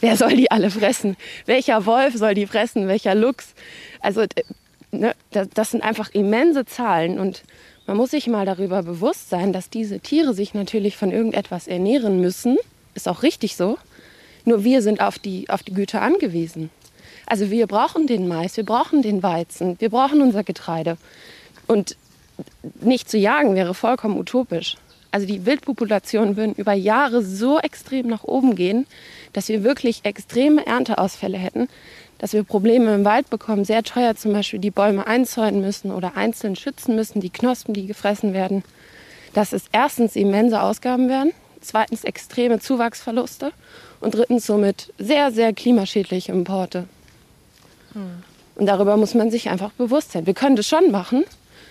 Wer 0.00 0.16
soll 0.16 0.36
die 0.36 0.52
alle 0.52 0.70
fressen? 0.70 1.16
Welcher 1.46 1.84
Wolf 1.84 2.14
soll 2.14 2.34
die 2.34 2.46
fressen? 2.46 2.86
Welcher 2.86 3.16
Luchs? 3.16 3.54
Also 3.98 4.24
ne, 4.92 5.16
das 5.32 5.72
sind 5.72 5.82
einfach 5.82 6.10
immense 6.10 6.64
Zahlen 6.64 7.18
und 7.18 7.42
man 7.86 7.96
muss 7.96 8.10
sich 8.10 8.26
mal 8.26 8.44
darüber 8.46 8.82
bewusst 8.82 9.30
sein, 9.30 9.52
dass 9.52 9.70
diese 9.70 10.00
Tiere 10.00 10.34
sich 10.34 10.54
natürlich 10.54 10.96
von 10.96 11.10
irgendetwas 11.12 11.68
ernähren 11.68 12.20
müssen. 12.20 12.58
Ist 12.94 13.08
auch 13.08 13.22
richtig 13.22 13.56
so. 13.56 13.78
Nur 14.44 14.64
wir 14.64 14.82
sind 14.82 15.00
auf 15.00 15.18
die, 15.18 15.48
auf 15.48 15.62
die 15.62 15.74
Güter 15.74 16.02
angewiesen. 16.02 16.70
Also 17.26 17.50
wir 17.50 17.66
brauchen 17.66 18.06
den 18.06 18.28
Mais, 18.28 18.56
wir 18.56 18.64
brauchen 18.64 19.02
den 19.02 19.22
Weizen, 19.22 19.76
wir 19.80 19.90
brauchen 19.90 20.22
unser 20.22 20.44
Getreide. 20.44 20.96
Und 21.66 21.96
nicht 22.80 23.10
zu 23.10 23.18
jagen 23.18 23.54
wäre 23.54 23.74
vollkommen 23.74 24.18
utopisch. 24.18 24.76
Also 25.10 25.26
die 25.26 25.46
Wildpopulationen 25.46 26.36
würden 26.36 26.54
über 26.54 26.72
Jahre 26.72 27.22
so 27.22 27.58
extrem 27.58 28.06
nach 28.06 28.24
oben 28.24 28.54
gehen, 28.54 28.86
dass 29.32 29.48
wir 29.48 29.64
wirklich 29.64 30.04
extreme 30.04 30.66
Ernteausfälle 30.66 31.38
hätten, 31.38 31.68
dass 32.18 32.32
wir 32.32 32.44
Probleme 32.44 32.94
im 32.94 33.04
Wald 33.04 33.30
bekommen, 33.30 33.64
sehr 33.64 33.82
teuer 33.82 34.14
zum 34.16 34.32
Beispiel 34.32 34.58
die 34.58 34.70
Bäume 34.70 35.06
einzäunen 35.06 35.60
müssen 35.60 35.90
oder 35.90 36.16
einzeln 36.16 36.56
schützen 36.56 36.96
müssen, 36.96 37.20
die 37.20 37.30
Knospen, 37.30 37.74
die 37.74 37.86
gefressen 37.86 38.32
werden, 38.32 38.64
dass 39.34 39.52
es 39.52 39.64
erstens 39.72 40.16
immense 40.16 40.62
Ausgaben 40.62 41.08
werden, 41.08 41.32
zweitens 41.60 42.04
extreme 42.04 42.58
Zuwachsverluste 42.58 43.52
und 44.00 44.14
drittens 44.14 44.46
somit 44.46 44.92
sehr, 44.98 45.30
sehr 45.32 45.52
klimaschädliche 45.52 46.32
Importe. 46.32 46.84
Hm. 47.92 48.22
Und 48.54 48.66
darüber 48.66 48.96
muss 48.96 49.14
man 49.14 49.30
sich 49.30 49.50
einfach 49.50 49.72
bewusst 49.72 50.12
sein. 50.12 50.26
Wir 50.26 50.32
können 50.32 50.56
das 50.56 50.66
schon 50.66 50.90
machen, 50.90 51.24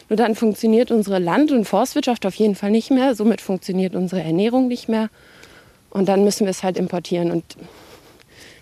nur 0.09 0.17
dann 0.17 0.35
funktioniert 0.35 0.91
unsere 0.91 1.17
Land- 1.17 1.51
und 1.51 1.65
Forstwirtschaft 1.65 2.25
auf 2.27 2.35
jeden 2.35 2.55
Fall 2.55 2.69
nicht 2.69 2.91
mehr, 2.91 3.15
somit 3.15 3.41
funktioniert 3.41 3.95
unsere 3.95 4.21
Ernährung 4.21 4.67
nicht 4.67 4.87
mehr 4.87 5.09
und 5.89 6.07
dann 6.07 6.23
müssen 6.23 6.45
wir 6.45 6.51
es 6.51 6.61
halt 6.61 6.77
importieren 6.77 7.31
und 7.31 7.43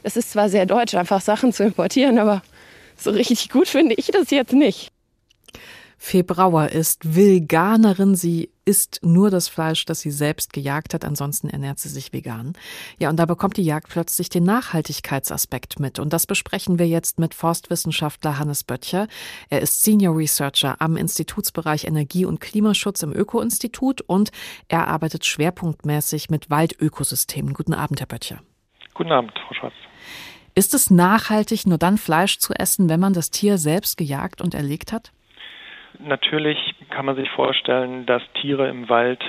es 0.04 0.18
ist 0.18 0.32
zwar 0.32 0.50
sehr 0.50 0.66
deutsch, 0.66 0.96
einfach 0.96 1.22
Sachen 1.22 1.54
zu 1.54 1.64
importieren, 1.64 2.20
aber 2.20 2.42
so 2.96 3.12
richtig 3.12 3.50
gut 3.50 3.68
finde 3.68 3.96
ich 3.96 4.08
das 4.08 4.30
jetzt 4.30 4.54
nicht. 4.54 4.92
Fee 6.06 6.22
Brauer 6.22 6.68
ist 6.68 7.16
Veganerin. 7.16 8.16
Sie 8.16 8.52
isst 8.66 9.00
nur 9.04 9.30
das 9.30 9.48
Fleisch, 9.48 9.86
das 9.86 10.02
sie 10.02 10.12
selbst 10.12 10.52
gejagt 10.52 10.94
hat. 10.94 11.06
Ansonsten 11.06 11.50
ernährt 11.50 11.80
sie 11.80 11.88
sich 11.88 12.12
vegan. 12.12 12.54
Ja, 13.00 13.10
und 13.10 13.18
da 13.18 13.26
bekommt 13.26 13.56
die 13.56 13.64
Jagd 13.64 13.88
plötzlich 13.88 14.28
den 14.28 14.44
Nachhaltigkeitsaspekt 14.44 15.80
mit. 15.80 16.00
Und 16.00 16.12
das 16.12 16.28
besprechen 16.28 16.78
wir 16.78 16.90
jetzt 16.90 17.20
mit 17.20 17.34
Forstwissenschaftler 17.34 18.38
Hannes 18.38 18.66
Böttcher. 18.66 19.08
Er 19.50 19.62
ist 19.62 19.82
Senior 19.82 20.18
Researcher 20.18 20.76
am 20.82 20.98
Institutsbereich 20.98 21.86
Energie- 21.86 22.26
und 22.26 22.42
Klimaschutz 22.42 23.02
im 23.02 23.14
Öko-Institut 23.14 24.02
und 24.02 24.32
er 24.68 24.90
arbeitet 24.90 25.26
schwerpunktmäßig 25.26 26.30
mit 26.30 26.50
Waldökosystemen. 26.50 27.54
Guten 27.54 27.74
Abend, 27.74 28.02
Herr 28.02 28.08
Böttcher. 28.08 28.42
Guten 28.94 29.14
Abend, 29.14 29.32
Frau 29.48 29.54
Schwarz. 29.54 29.74
Ist 30.56 30.74
es 30.74 30.92
nachhaltig, 30.92 31.66
nur 31.66 31.78
dann 31.78 31.98
Fleisch 31.98 32.38
zu 32.38 32.54
essen, 32.54 32.90
wenn 32.90 33.00
man 33.00 33.14
das 33.14 33.32
Tier 33.32 33.58
selbst 33.58 33.98
gejagt 33.98 34.42
und 34.42 34.54
erlegt 34.54 34.92
hat? 34.92 35.12
Natürlich 36.00 36.58
kann 36.90 37.06
man 37.06 37.16
sich 37.16 37.30
vorstellen, 37.30 38.06
dass 38.06 38.22
Tiere 38.42 38.68
im 38.68 38.90
Wald 38.90 39.24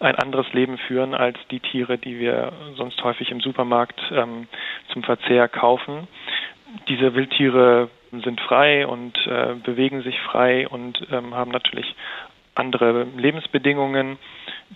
ein 0.00 0.16
anderes 0.16 0.50
Leben 0.52 0.78
führen 0.78 1.14
als 1.14 1.38
die 1.50 1.60
Tiere, 1.60 1.98
die 1.98 2.18
wir 2.18 2.52
sonst 2.76 3.02
häufig 3.02 3.30
im 3.30 3.40
Supermarkt 3.40 4.00
ähm, 4.12 4.48
zum 4.92 5.02
Verzehr 5.02 5.48
kaufen. 5.48 6.08
Diese 6.88 7.14
Wildtiere 7.14 7.90
sind 8.12 8.40
frei 8.40 8.86
und 8.86 9.16
äh, 9.26 9.54
bewegen 9.62 10.02
sich 10.02 10.18
frei 10.20 10.68
und 10.68 11.00
ähm, 11.10 11.34
haben 11.34 11.50
natürlich 11.50 11.94
andere 12.54 13.06
Lebensbedingungen, 13.16 14.18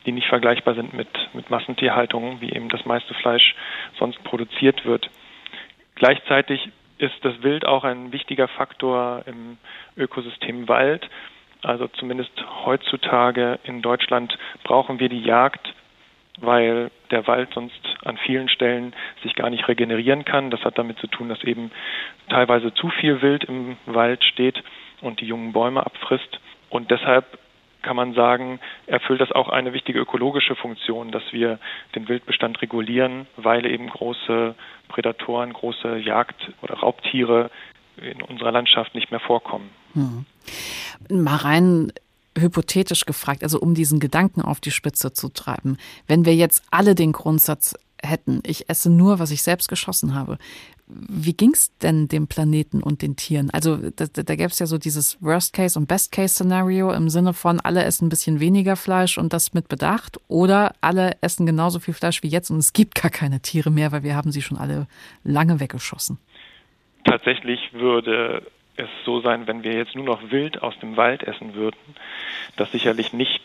die 0.07 0.13
nicht 0.13 0.29
vergleichbar 0.29 0.75
sind 0.75 0.93
mit, 0.93 1.09
mit 1.33 1.51
Massentierhaltung, 1.51 2.41
wie 2.41 2.53
eben 2.53 2.69
das 2.69 2.85
meiste 2.85 3.15
Fleisch 3.15 3.55
sonst 3.99 4.23
produziert 4.25 4.85
wird. 4.85 5.11
Gleichzeitig 6.01 6.71
ist 6.97 7.23
das 7.25 7.43
Wild 7.43 7.67
auch 7.67 7.85
ein 7.85 8.11
wichtiger 8.11 8.49
Faktor 8.49 9.23
im 9.27 9.59
Ökosystem 9.99 10.67
Wald. 10.67 11.07
Also 11.63 11.89
zumindest 11.89 12.33
heutzutage 12.65 13.59
in 13.65 13.83
Deutschland 13.83 14.39
brauchen 14.65 14.99
wir 14.99 15.11
die 15.11 15.21
Jagd, 15.21 15.75
weil 16.39 16.91
der 17.11 17.27
Wald 17.27 17.53
sonst 17.53 17.83
an 18.03 18.17
vielen 18.17 18.49
Stellen 18.49 18.95
sich 19.23 19.35
gar 19.35 19.51
nicht 19.51 19.69
regenerieren 19.69 20.25
kann. 20.25 20.51
Das 20.51 20.65
hat 20.65 20.79
damit 20.79 20.99
zu 21.01 21.07
tun, 21.07 21.29
dass 21.29 21.45
eben 21.45 21.71
teilweise 22.31 22.73
zu 22.73 22.89
viel 22.89 23.21
Wild 23.21 23.45
im 23.45 23.77
Wald 23.85 24.25
steht 24.25 24.63
und 25.03 25.21
die 25.21 25.27
jungen 25.27 25.53
Bäume 25.53 25.85
abfrisst. 25.85 26.41
Und 26.71 26.91
deshalb 26.91 27.27
kann 27.83 27.97
man 27.97 28.15
sagen, 28.15 28.61
erfüllt 28.87 29.21
das 29.21 29.33
auch 29.33 29.49
eine 29.49 29.73
wichtige 29.73 29.99
ökologische 29.99 30.55
Funktion, 30.57 31.11
dass 31.11 31.23
wir 31.33 31.59
den 31.95 32.09
Wildbestand 32.09 32.61
regulieren, 32.63 33.27
weil 33.37 33.67
eben 33.67 33.89
große 33.89 34.55
Prädatoren, 34.89 35.53
große 35.53 35.99
Jagd- 35.99 36.53
oder 36.63 36.75
Raubtiere 36.75 37.51
in 37.97 38.23
unserer 38.23 38.53
Landschaft 38.53 38.95
nicht 38.95 39.11
mehr 39.11 39.21
vorkommen. 39.21 39.71
Hm. 39.95 40.25
Mal 41.11 41.37
rein 41.37 41.93
hypothetisch 42.39 43.07
gefragt, 43.07 43.43
also 43.43 43.59
um 43.59 43.75
diesen 43.75 44.01
Gedanken 44.01 44.43
auf 44.43 44.61
die 44.61 44.71
Spitze 44.71 45.13
zu 45.13 45.29
treiben. 45.29 45.77
Wenn 46.07 46.25
wir 46.25 46.35
jetzt 46.35 46.63
alle 46.71 46.95
den 46.95 47.13
Grundsatz 47.13 47.75
hätten, 48.03 48.41
ich 48.45 48.69
esse 48.69 48.91
nur, 48.91 49.19
was 49.19 49.31
ich 49.31 49.43
selbst 49.43 49.69
geschossen 49.69 50.15
habe, 50.15 50.39
wie 50.93 51.33
ging 51.33 51.53
es 51.53 51.77
denn 51.79 52.09
dem 52.09 52.27
Planeten 52.27 52.83
und 52.83 53.03
den 53.03 53.17
Tieren? 53.17 53.51
Also 53.51 53.77
da, 53.77 54.07
da 54.07 54.35
gäbe 54.35 54.51
es 54.51 54.59
ja 54.59 54.67
so 54.67 54.79
dieses 54.79 55.23
Worst-Case- 55.23 55.79
und 55.79 55.87
Best-Case-Szenario 55.87 56.93
im 56.93 57.09
Sinne 57.09 57.33
von, 57.33 57.61
alle 57.61 57.85
essen 57.85 58.07
ein 58.07 58.09
bisschen 58.09 58.41
weniger 58.41 58.77
Fleisch 58.77 59.19
und 59.19 59.33
das 59.33 59.55
mit 59.55 59.69
Bedacht 59.69 60.19
oder 60.29 60.75
alle 60.81 61.17
essen 61.21 61.47
genauso 61.47 61.79
viel 61.79 61.95
Fleisch 61.95 62.23
wie 62.23 62.29
jetzt 62.29 62.51
und 62.51 62.59
es 62.59 62.73
gibt 62.73 63.01
gar 63.01 63.11
keine 63.11 63.41
Tiere 63.41 63.71
mehr, 63.71 63.93
weil 63.93 64.03
wir 64.03 64.17
haben 64.17 64.33
sie 64.33 64.43
schon 64.43 64.59
alle 64.59 64.87
lange 65.25 65.61
weggeschossen. 65.61 66.19
Tatsächlich 67.05 67.73
würde 67.73 68.43
es 68.77 68.89
so 69.05 69.21
sein, 69.21 69.47
wenn 69.47 69.63
wir 69.63 69.75
jetzt 69.75 69.95
nur 69.95 70.05
noch 70.05 70.31
wild 70.31 70.63
aus 70.63 70.79
dem 70.81 70.97
Wald 70.97 71.23
essen 71.23 71.55
würden, 71.55 71.79
das 72.57 72.73
sicherlich 72.73 73.13
nicht 73.13 73.43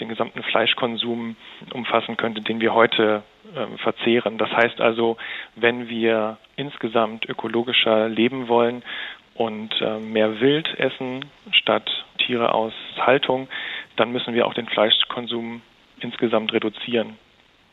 den 0.00 0.08
gesamten 0.08 0.42
Fleischkonsum 0.42 1.36
umfassen 1.72 2.16
könnte, 2.16 2.40
den 2.40 2.60
wir 2.60 2.74
heute 2.74 3.22
äh, 3.54 3.78
verzehren. 3.78 4.38
Das 4.38 4.50
heißt 4.50 4.80
also, 4.80 5.16
wenn 5.56 5.88
wir 5.88 6.38
insgesamt 6.56 7.28
ökologischer 7.28 8.08
leben 8.08 8.48
wollen 8.48 8.82
und 9.34 9.80
äh, 9.80 9.98
mehr 9.98 10.40
Wild 10.40 10.68
essen 10.78 11.24
statt 11.52 11.90
Tiere 12.18 12.54
aus 12.54 12.72
Haltung, 12.98 13.48
dann 13.96 14.12
müssen 14.12 14.34
wir 14.34 14.46
auch 14.46 14.54
den 14.54 14.66
Fleischkonsum 14.66 15.62
insgesamt 16.00 16.52
reduzieren, 16.52 17.16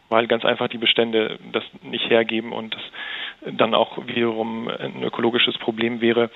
weil 0.09 0.27
ganz 0.27 0.45
einfach 0.45 0.67
die 0.67 0.77
Bestände 0.77 1.39
das 1.51 1.63
nicht 1.82 2.09
hergeben 2.09 2.51
und 2.51 2.75
das 2.75 3.55
dann 3.57 3.73
auch 3.73 3.97
wiederum 4.07 4.67
ein 4.67 5.03
ökologisches 5.03 5.57
Problem 5.57 6.01
wäre, 6.01 6.30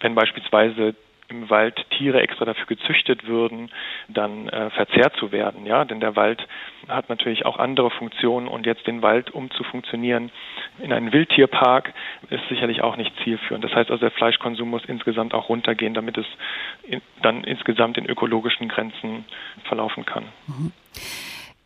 wenn 0.00 0.14
beispielsweise 0.14 0.94
im 1.30 1.48
Wald 1.50 1.84
Tiere 1.90 2.20
extra 2.20 2.44
dafür 2.44 2.66
gezüchtet 2.66 3.26
würden, 3.26 3.70
dann 4.08 4.48
äh, 4.48 4.70
verzehrt 4.70 5.16
zu 5.16 5.32
werden. 5.32 5.66
Ja, 5.66 5.84
denn 5.84 6.00
der 6.00 6.16
Wald 6.16 6.46
hat 6.88 7.08
natürlich 7.08 7.46
auch 7.46 7.58
andere 7.58 7.90
Funktionen 7.90 8.48
und 8.48 8.66
jetzt 8.66 8.86
den 8.86 9.02
Wald 9.02 9.30
umzufunktionieren 9.30 10.30
in 10.78 10.92
einen 10.92 11.12
Wildtierpark 11.12 11.92
ist 12.30 12.42
sicherlich 12.48 12.82
auch 12.82 12.96
nicht 12.96 13.12
zielführend. 13.22 13.64
Das 13.64 13.74
heißt 13.74 13.90
also, 13.90 14.00
der 14.00 14.10
Fleischkonsum 14.10 14.68
muss 14.68 14.84
insgesamt 14.86 15.34
auch 15.34 15.48
runtergehen, 15.48 15.94
damit 15.94 16.18
es 16.18 16.26
in, 16.82 17.00
dann 17.22 17.44
insgesamt 17.44 17.98
in 17.98 18.06
ökologischen 18.06 18.68
Grenzen 18.68 19.24
verlaufen 19.64 20.04
kann. 20.04 20.24
Mhm. 20.46 20.72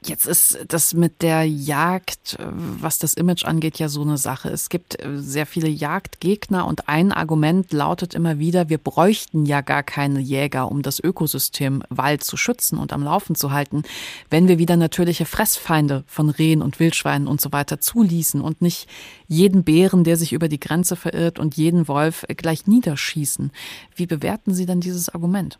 Jetzt 0.07 0.27
ist 0.27 0.67
das 0.69 0.93
mit 0.93 1.23
der 1.23 1.45
Jagd, 1.45 2.37
was 2.39 2.99
das 2.99 3.15
Image 3.15 3.47
angeht, 3.47 3.79
ja 3.79 3.89
so 3.89 4.03
eine 4.03 4.19
Sache. 4.19 4.51
Es 4.51 4.69
gibt 4.69 5.03
äh, 5.03 5.17
sehr 5.17 5.47
viele 5.47 5.69
Jagdgegner 5.69 6.67
und 6.67 6.91
ein 6.91 7.11
Argument 7.11 7.73
lautet 7.73 8.15
immer 8.15 8.39
wieder, 8.39 8.69
wir 8.69 8.77
bräuchten 8.77 9.47
ja 9.47 9.63
gar 9.63 9.83
keine 9.83 10.21
Jäger, 10.21 10.71
um 10.71 10.83
das 10.83 11.03
Ökosystem 11.03 11.83
Wald 11.89 12.23
zu 12.23 12.37
schützen 12.37 12.79
und 12.79 12.93
am 12.93 13.03
Laufen 13.03 13.35
zu 13.35 13.51
halten, 13.51 13.83
wenn 14.29 14.47
wir 14.47 14.59
wieder 14.59 14.77
natürliche 14.77 15.25
Fressfeinde 15.25 16.05
von 16.07 16.29
Rehen 16.29 16.61
und 16.61 16.81
Wildschweinen 16.81 17.27
und 17.27 17.41
so 17.41 17.51
weiter 17.53 17.81
zuließen 17.81 18.43
und 18.43 18.61
nicht 18.61 18.91
jeden 19.27 19.65
Bären, 19.65 20.05
der 20.05 20.17
sich 20.17 20.35
über 20.35 20.49
die 20.49 20.61
Grenze 20.61 20.97
verirrt 20.97 21.39
und 21.39 21.57
jeden 21.57 21.89
Wolf 21.89 22.27
gleich 22.29 22.67
niederschießen. 22.67 23.53
Wie 23.97 24.07
bewerten 24.07 24.53
Sie 24.53 24.67
denn 24.67 24.81
dieses 24.81 25.09
Argument? 25.09 25.59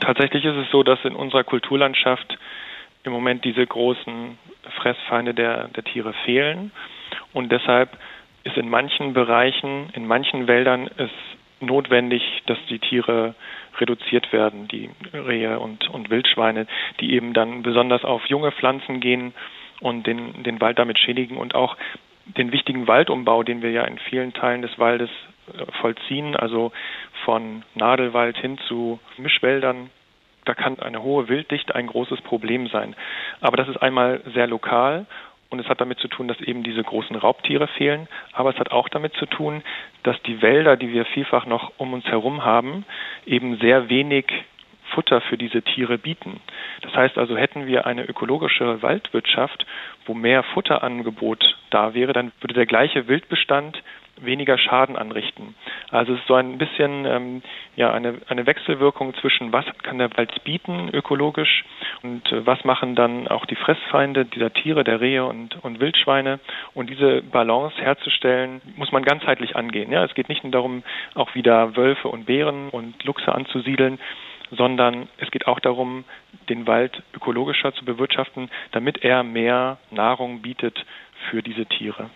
Tatsächlich 0.00 0.44
ist 0.44 0.56
es 0.56 0.70
so, 0.70 0.82
dass 0.82 0.98
in 1.04 1.14
unserer 1.14 1.44
Kulturlandschaft 1.44 2.38
im 3.04 3.12
Moment 3.12 3.44
diese 3.44 3.66
großen 3.66 4.38
Fressfeinde 4.76 5.34
der, 5.34 5.68
der 5.68 5.84
Tiere 5.84 6.12
fehlen. 6.24 6.70
Und 7.32 7.50
deshalb 7.50 7.96
ist 8.44 8.56
in 8.56 8.68
manchen 8.68 9.12
Bereichen, 9.12 9.90
in 9.94 10.06
manchen 10.06 10.46
Wäldern 10.46 10.88
es 10.96 11.10
notwendig, 11.60 12.22
dass 12.46 12.58
die 12.68 12.78
Tiere 12.78 13.34
reduziert 13.78 14.32
werden, 14.32 14.66
die 14.68 14.90
Rehe 15.12 15.58
und, 15.60 15.88
und 15.90 16.10
Wildschweine, 16.10 16.66
die 17.00 17.12
eben 17.12 17.34
dann 17.34 17.62
besonders 17.62 18.04
auf 18.04 18.24
junge 18.26 18.52
Pflanzen 18.52 19.00
gehen 19.00 19.34
und 19.80 20.06
den, 20.06 20.42
den 20.42 20.60
Wald 20.60 20.78
damit 20.78 20.98
schädigen 20.98 21.36
und 21.36 21.54
auch 21.54 21.76
den 22.26 22.52
wichtigen 22.52 22.86
Waldumbau, 22.86 23.42
den 23.42 23.62
wir 23.62 23.70
ja 23.70 23.84
in 23.84 23.98
vielen 23.98 24.32
Teilen 24.32 24.62
des 24.62 24.78
Waldes 24.78 25.10
äh, 25.48 25.64
vollziehen, 25.80 26.36
also 26.36 26.72
von 27.24 27.62
Nadelwald 27.74 28.36
hin 28.36 28.58
zu 28.68 29.00
Mischwäldern, 29.16 29.90
da 30.44 30.54
kann 30.54 30.78
eine 30.78 31.02
hohe 31.02 31.28
Wilddichte 31.28 31.74
ein 31.74 31.86
großes 31.86 32.20
Problem 32.22 32.66
sein. 32.68 32.94
Aber 33.40 33.56
das 33.56 33.68
ist 33.68 33.76
einmal 33.76 34.20
sehr 34.34 34.46
lokal 34.46 35.06
und 35.50 35.58
es 35.58 35.68
hat 35.68 35.80
damit 35.80 35.98
zu 35.98 36.08
tun, 36.08 36.28
dass 36.28 36.40
eben 36.40 36.62
diese 36.62 36.82
großen 36.82 37.16
Raubtiere 37.16 37.66
fehlen. 37.66 38.08
Aber 38.32 38.50
es 38.50 38.58
hat 38.58 38.70
auch 38.70 38.88
damit 38.88 39.14
zu 39.14 39.26
tun, 39.26 39.62
dass 40.04 40.20
die 40.22 40.40
Wälder, 40.42 40.76
die 40.76 40.92
wir 40.92 41.04
vielfach 41.04 41.44
noch 41.44 41.72
um 41.76 41.92
uns 41.92 42.04
herum 42.06 42.44
haben, 42.44 42.84
eben 43.26 43.58
sehr 43.58 43.88
wenig 43.88 44.26
Futter 44.90 45.20
für 45.20 45.36
diese 45.36 45.62
Tiere 45.62 45.98
bieten. 45.98 46.40
Das 46.82 46.94
heißt 46.94 47.18
also, 47.18 47.36
hätten 47.36 47.66
wir 47.66 47.86
eine 47.86 48.04
ökologische 48.04 48.82
Waldwirtschaft, 48.82 49.66
wo 50.06 50.14
mehr 50.14 50.42
Futterangebot 50.42 51.56
da 51.70 51.94
wäre, 51.94 52.12
dann 52.12 52.32
würde 52.40 52.54
der 52.54 52.66
gleiche 52.66 53.06
Wildbestand 53.08 53.82
weniger 54.22 54.58
Schaden 54.58 54.96
anrichten. 54.96 55.54
Also 55.90 56.14
es 56.14 56.20
ist 56.20 56.26
so 56.26 56.34
ein 56.34 56.58
bisschen 56.58 57.04
ähm, 57.06 57.42
ja 57.76 57.92
eine, 57.92 58.20
eine 58.28 58.46
Wechselwirkung 58.46 59.14
zwischen 59.14 59.52
was 59.52 59.64
kann 59.82 59.98
der 59.98 60.16
Wald 60.16 60.44
bieten 60.44 60.90
ökologisch 60.92 61.64
und 62.02 62.30
äh, 62.32 62.46
was 62.46 62.64
machen 62.64 62.94
dann 62.94 63.28
auch 63.28 63.46
die 63.46 63.56
Fressfeinde 63.56 64.24
dieser 64.24 64.52
Tiere, 64.52 64.84
der 64.84 65.00
Rehe 65.00 65.24
und, 65.24 65.62
und 65.64 65.80
Wildschweine. 65.80 66.40
Und 66.74 66.90
diese 66.90 67.22
Balance 67.22 67.76
herzustellen, 67.80 68.60
muss 68.76 68.92
man 68.92 69.02
ganzheitlich 69.02 69.56
angehen. 69.56 69.92
Ja, 69.92 70.04
es 70.04 70.14
geht 70.14 70.28
nicht 70.28 70.44
nur 70.44 70.52
darum, 70.52 70.82
auch 71.14 71.34
wieder 71.34 71.76
Wölfe 71.76 72.08
und 72.08 72.26
Bären 72.26 72.68
und 72.70 73.02
Luchse 73.04 73.32
anzusiedeln, 73.32 73.98
sondern 74.50 75.08
es 75.18 75.30
geht 75.30 75.46
auch 75.46 75.60
darum, 75.60 76.04
den 76.48 76.66
Wald 76.66 77.02
ökologischer 77.14 77.72
zu 77.74 77.84
bewirtschaften, 77.84 78.50
damit 78.72 79.04
er 79.04 79.22
mehr 79.22 79.78
Nahrung 79.90 80.42
bietet 80.42 80.84
für 81.30 81.42
diese 81.42 81.66
Tiere. 81.66 82.10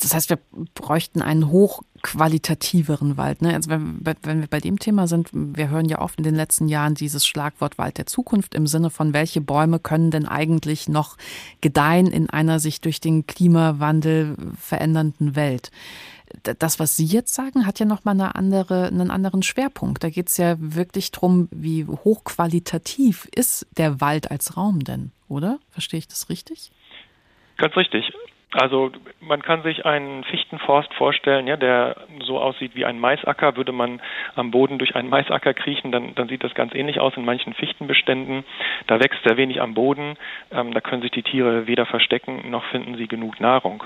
Das 0.00 0.14
heißt, 0.14 0.30
wir 0.30 0.38
bräuchten 0.74 1.22
einen 1.22 1.50
hochqualitativeren 1.50 3.16
Wald. 3.16 3.42
Ne? 3.42 3.54
Also 3.54 3.70
wenn, 3.70 4.00
wenn 4.22 4.40
wir 4.40 4.48
bei 4.48 4.60
dem 4.60 4.78
Thema 4.78 5.06
sind, 5.06 5.30
wir 5.32 5.68
hören 5.68 5.88
ja 5.88 6.00
oft 6.00 6.18
in 6.18 6.24
den 6.24 6.34
letzten 6.34 6.68
Jahren 6.68 6.94
dieses 6.94 7.26
Schlagwort 7.26 7.78
Wald 7.78 7.98
der 7.98 8.06
Zukunft 8.06 8.54
im 8.54 8.66
Sinne 8.66 8.90
von, 8.90 9.12
welche 9.12 9.40
Bäume 9.40 9.78
können 9.78 10.10
denn 10.10 10.26
eigentlich 10.26 10.88
noch 10.88 11.16
gedeihen 11.60 12.06
in 12.06 12.30
einer 12.30 12.58
sich 12.60 12.80
durch 12.80 13.00
den 13.00 13.26
Klimawandel 13.26 14.36
verändernden 14.58 15.36
Welt 15.36 15.70
das, 16.42 16.80
was 16.80 16.96
Sie 16.96 17.04
jetzt 17.04 17.34
sagen, 17.34 17.66
hat 17.66 17.78
ja 17.78 17.86
nochmal 17.86 18.14
eine 18.14 18.34
andere, 18.34 18.86
einen 18.86 19.10
anderen 19.10 19.42
Schwerpunkt. 19.42 20.02
Da 20.02 20.10
geht 20.10 20.28
es 20.28 20.36
ja 20.36 20.56
wirklich 20.58 21.10
darum, 21.12 21.48
wie 21.50 21.84
hochqualitativ 21.86 23.28
ist 23.34 23.66
der 23.76 24.00
Wald 24.00 24.30
als 24.30 24.56
Raum 24.56 24.80
denn, 24.80 25.12
oder? 25.28 25.58
Verstehe 25.70 25.98
ich 25.98 26.08
das 26.08 26.28
richtig? 26.28 26.72
Ganz 27.56 27.76
richtig. 27.76 28.12
Also 28.54 28.92
man 29.20 29.42
kann 29.42 29.64
sich 29.64 29.84
einen 29.84 30.22
Fichtenforst 30.22 30.94
vorstellen, 30.94 31.48
ja, 31.48 31.56
der 31.56 31.96
so 32.22 32.38
aussieht 32.38 32.76
wie 32.76 32.84
ein 32.84 33.00
Maisacker. 33.00 33.56
Würde 33.56 33.72
man 33.72 34.00
am 34.36 34.52
Boden 34.52 34.78
durch 34.78 34.94
einen 34.94 35.08
Maisacker 35.08 35.54
kriechen, 35.54 35.90
dann, 35.90 36.14
dann 36.14 36.28
sieht 36.28 36.44
das 36.44 36.54
ganz 36.54 36.72
ähnlich 36.72 37.00
aus 37.00 37.16
in 37.16 37.24
manchen 37.24 37.52
Fichtenbeständen. 37.54 38.44
Da 38.86 39.00
wächst 39.00 39.24
sehr 39.24 39.36
wenig 39.36 39.60
am 39.60 39.74
Boden. 39.74 40.16
Ähm, 40.52 40.72
da 40.72 40.80
können 40.80 41.02
sich 41.02 41.10
die 41.10 41.24
Tiere 41.24 41.66
weder 41.66 41.84
verstecken 41.84 42.48
noch 42.50 42.64
finden 42.66 42.96
sie 42.96 43.08
genug 43.08 43.40
Nahrung. 43.40 43.82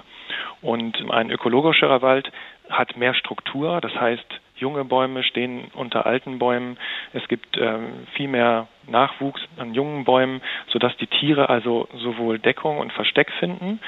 Und 0.61 1.11
ein 1.11 1.31
ökologischerer 1.31 2.03
Wald 2.03 2.31
hat 2.69 2.97
mehr 2.99 3.15
Struktur. 3.15 3.81
Das 3.81 3.95
heißt, 3.95 4.41
junge 4.57 4.85
Bäume 4.85 5.23
stehen 5.23 5.71
unter 5.73 6.05
alten 6.05 6.39
Bäumen. 6.39 6.77
Es 7.15 7.27
gibt 7.29 7.57
ähm, 7.57 8.07
viel 8.15 8.29
mehr 8.29 8.67
Nachwuchs 8.87 9.41
an 9.57 9.73
jungen 9.73 10.05
Bäumen, 10.05 10.43
sodass 10.67 10.95
die 10.99 11.07
Tiere 11.07 11.49
also 11.49 11.89
sowohl 11.95 12.39
Deckung 12.39 12.79
und 12.79 12.93
Versteck 12.93 13.31
finden 13.39 13.81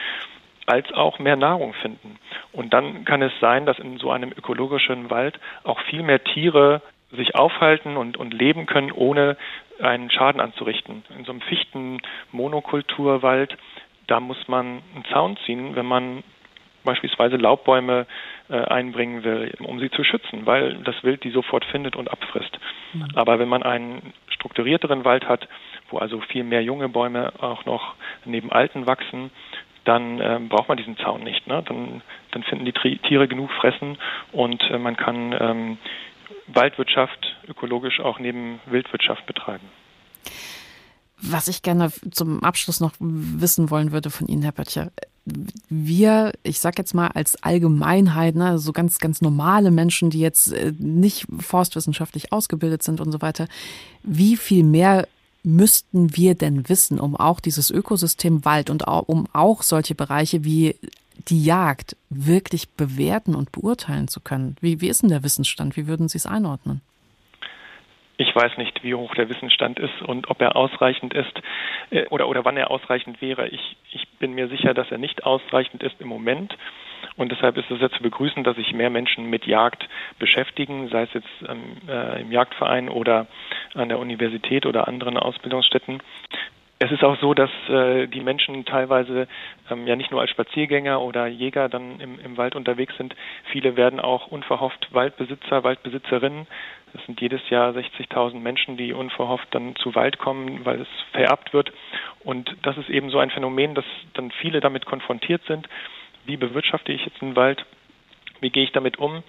als 0.71 0.93
auch 0.93 1.19
mehr 1.19 1.37
Nahrung 1.37 1.75
finden. 1.75 2.19
Und 2.53 2.73
dann 2.73 3.05
kann 3.05 3.23
es 3.23 3.33
sein, 3.41 3.67
dass 3.67 3.79
in 3.79 3.99
so 3.99 4.11
einem 4.11 4.31
ökologischen 4.31 5.11
Wald 5.11 5.39
auch 5.65 5.81
viel 5.81 6.03
mehr 6.03 6.23
Tiere 6.23 6.83
sich 7.13 7.35
aufhalten 7.35 7.97
und, 7.97 8.17
und 8.17 8.33
leben 8.33 8.67
können, 8.67 8.93
ohne 8.93 9.37
einen 9.81 10.11
Schaden 10.11 10.41
anzurichten. 10.41 11.03
In 11.17 11.25
so 11.25 11.33
einem 11.33 11.41
Fichten-Monokulturwald, 11.41 13.57
da 14.07 14.21
muss 14.21 14.47
man 14.47 14.83
einen 14.95 15.05
Zaun 15.13 15.37
ziehen, 15.45 15.75
wenn 15.75 15.87
man 15.87 16.23
beispielsweise 16.85 17.37
Laubbäume 17.37 18.07
äh, 18.49 18.57
einbringen 18.57 19.25
will, 19.25 19.53
um 19.61 19.81
sie 19.81 19.91
zu 19.91 20.05
schützen, 20.05 20.47
weil 20.47 20.77
das 20.85 21.03
Wild 21.03 21.25
die 21.25 21.31
sofort 21.31 21.65
findet 21.67 21.97
und 21.97 22.11
abfrisst. 22.11 22.59
Mhm. 22.93 23.09
Aber 23.15 23.39
wenn 23.39 23.49
man 23.49 23.63
einen 23.63 24.13
strukturierteren 24.29 25.05
Wald 25.05 25.29
hat, 25.29 25.47
wo 25.91 25.99
also 25.99 26.21
viel 26.21 26.45
mehr 26.45 26.63
junge 26.63 26.89
Bäume 26.89 27.33
auch 27.41 27.67
noch 27.67 27.95
neben 28.25 28.51
alten 28.51 28.87
wachsen, 28.87 29.31
dann 29.85 30.21
äh, 30.21 30.41
braucht 30.49 30.69
man 30.69 30.77
diesen 30.77 30.97
Zaun 30.99 31.23
nicht. 31.23 31.47
Ne? 31.47 31.63
Dann, 31.67 32.03
dann 32.33 32.43
finden 32.43 32.65
die 32.65 32.99
Tiere 32.99 33.29
genug 33.29 33.51
Fressen 33.53 33.99
und 34.33 34.63
äh, 34.71 34.79
man 34.79 34.97
kann 34.97 35.35
ähm, 35.39 35.79
Waldwirtschaft 36.49 37.37
ökologisch 37.49 38.01
auch 38.01 38.19
neben 38.19 38.61
Wildwirtschaft 38.67 39.27
betreiben. 39.27 39.67
Was 41.23 41.49
ich 41.49 41.63
gerne 41.63 41.91
zum 42.11 42.43
Abschluss 42.43 42.81
noch 42.81 42.93
wissen 42.99 43.71
wollen 43.71 43.93
würde 43.93 44.11
von 44.11 44.27
Ihnen, 44.27 44.43
Herr 44.43 44.53
Böttcher. 44.53 44.91
Wir, 45.69 46.33
ich 46.43 46.61
sag 46.61 46.79
jetzt 46.79 46.95
mal 46.95 47.09
als 47.09 47.43
Allgemeinheit, 47.43 48.35
ne, 48.37 48.59
so 48.59 48.73
ganz, 48.73 48.99
ganz 48.99 49.21
normale 49.21 49.71
Menschen, 49.71 50.09
die 50.09 50.21
jetzt 50.21 50.53
äh, 50.53 50.73
nicht 50.79 51.27
forstwissenschaftlich 51.39 52.33
ausgebildet 52.33 52.83
sind 52.83 53.01
und 53.01 53.13
so 53.13 53.21
weiter, 53.21 53.47
wie 54.03 54.37
viel 54.37 54.65
mehr 54.65 55.07
müssten 55.43 56.17
wir 56.17 56.35
denn 56.35 56.69
wissen, 56.69 57.01
um 57.01 57.17
auch 57.17 57.41
dieses 57.41 57.71
Ökosystem 57.71 58.45
Wald 58.45 58.71
und 58.71 58.87
um 58.87 59.27
auch 59.33 59.63
solche 59.63 59.95
Bereiche 59.95 60.45
wie 60.45 60.77
die 61.29 61.43
Jagd 61.43 61.97
wirklich 62.09 62.71
bewerten 62.71 63.35
und 63.35 63.53
beurteilen 63.53 64.09
zu 64.09 64.21
können? 64.21 64.57
Wie, 64.61 64.81
wie 64.81 64.89
ist 64.89 65.03
denn 65.03 65.11
der 65.11 65.23
Wissensstand? 65.23 65.77
Wie 65.77 65.87
würden 65.87 66.09
Sie 66.09 66.19
es 66.19 66.27
einordnen? 66.27 66.81
Ich 68.21 68.37
weiß 68.37 68.59
nicht, 68.59 68.85
wie 68.85 68.95
hoch 68.95 69.15
der 69.15 69.31
Wissensstand 69.31 69.79
ist 69.79 70.03
und 70.03 70.29
ob 70.29 70.43
er 70.43 70.55
ausreichend 70.55 71.15
ist 71.15 71.41
äh, 71.89 72.05
oder, 72.09 72.29
oder 72.29 72.45
wann 72.45 72.59
er 72.59 72.71
ausreichend 72.71 73.23
wäre. 73.23 73.49
Ich, 73.49 73.79
ich 73.93 74.07
bin 74.19 74.35
mir 74.35 74.49
sicher, 74.49 74.75
dass 74.75 74.91
er 74.91 74.99
nicht 74.99 75.25
ausreichend 75.25 75.83
ist 75.83 75.99
im 76.03 76.09
Moment. 76.09 76.55
Und 77.17 77.33
deshalb 77.33 77.57
ist 77.57 77.71
es 77.71 77.79
sehr 77.79 77.91
zu 77.91 78.03
begrüßen, 78.03 78.45
dass 78.45 78.57
sich 78.57 78.75
mehr 78.75 78.91
Menschen 78.91 79.31
mit 79.31 79.47
Jagd 79.47 79.89
beschäftigen, 80.19 80.91
sei 80.91 81.05
es 81.05 81.15
jetzt 81.15 81.29
ähm, 81.49 81.79
äh, 81.89 82.21
im 82.21 82.31
Jagdverein 82.31 82.91
oder 82.91 83.27
an 83.73 83.89
der 83.89 83.99
Universität 83.99 84.67
oder 84.67 84.87
anderen 84.87 85.17
Ausbildungsstätten. 85.17 86.03
Es 86.83 86.91
ist 86.91 87.05
auch 87.05 87.19
so, 87.21 87.35
dass 87.35 87.51
äh, 87.69 88.07
die 88.07 88.23
Menschen 88.23 88.65
teilweise 88.65 89.29
ähm, 89.71 89.87
ja 89.87 89.97
nicht 89.97 90.11
nur 90.11 90.23
als 90.23 90.31
Spaziergänger 90.31 91.03
oder 91.03 91.27
Jäger 91.27 91.69
dann 91.69 92.01
im, 92.01 92.19
im 92.19 92.39
Wald 92.39 92.57
unterwegs 92.57 92.97
sind. 92.97 93.15
Viele 93.53 93.77
werden 93.77 94.01
auch 94.01 94.29
unverhofft 94.29 94.89
Waldbesitzer, 94.91 95.63
Waldbesitzerinnen. 95.63 96.47
Das 96.95 97.05
sind 97.05 97.21
jedes 97.21 97.49
Jahr 97.51 97.73
60.000 97.73 98.41
Menschen, 98.41 98.79
die 98.79 98.95
unverhofft 98.95 99.49
dann 99.51 99.77
zu 99.77 99.95
Wald 99.95 100.19
kommen, 100.19 100.65
weil 100.65 100.81
es 100.81 100.89
vererbt 101.13 101.53
wird. 101.53 101.71
Und 102.25 102.57
das 102.63 102.79
ist 102.79 102.89
eben 102.89 103.11
so 103.11 103.19
ein 103.19 103.31
Phänomen, 103.31 103.75
dass 103.75 103.85
dann 104.15 104.31
viele 104.31 104.61
damit 104.61 104.87
konfrontiert 104.87 105.43
sind 105.47 105.69
wie 106.27 106.37
bewirtschafte 106.37 106.93
ich 106.93 107.05
jetzt 107.05 107.23
einen 107.23 107.37
Wald, 107.37 107.65
wie 108.41 108.51
gehe 108.51 108.65
ich 108.65 108.73
damit 108.73 108.99
um. 108.99 109.23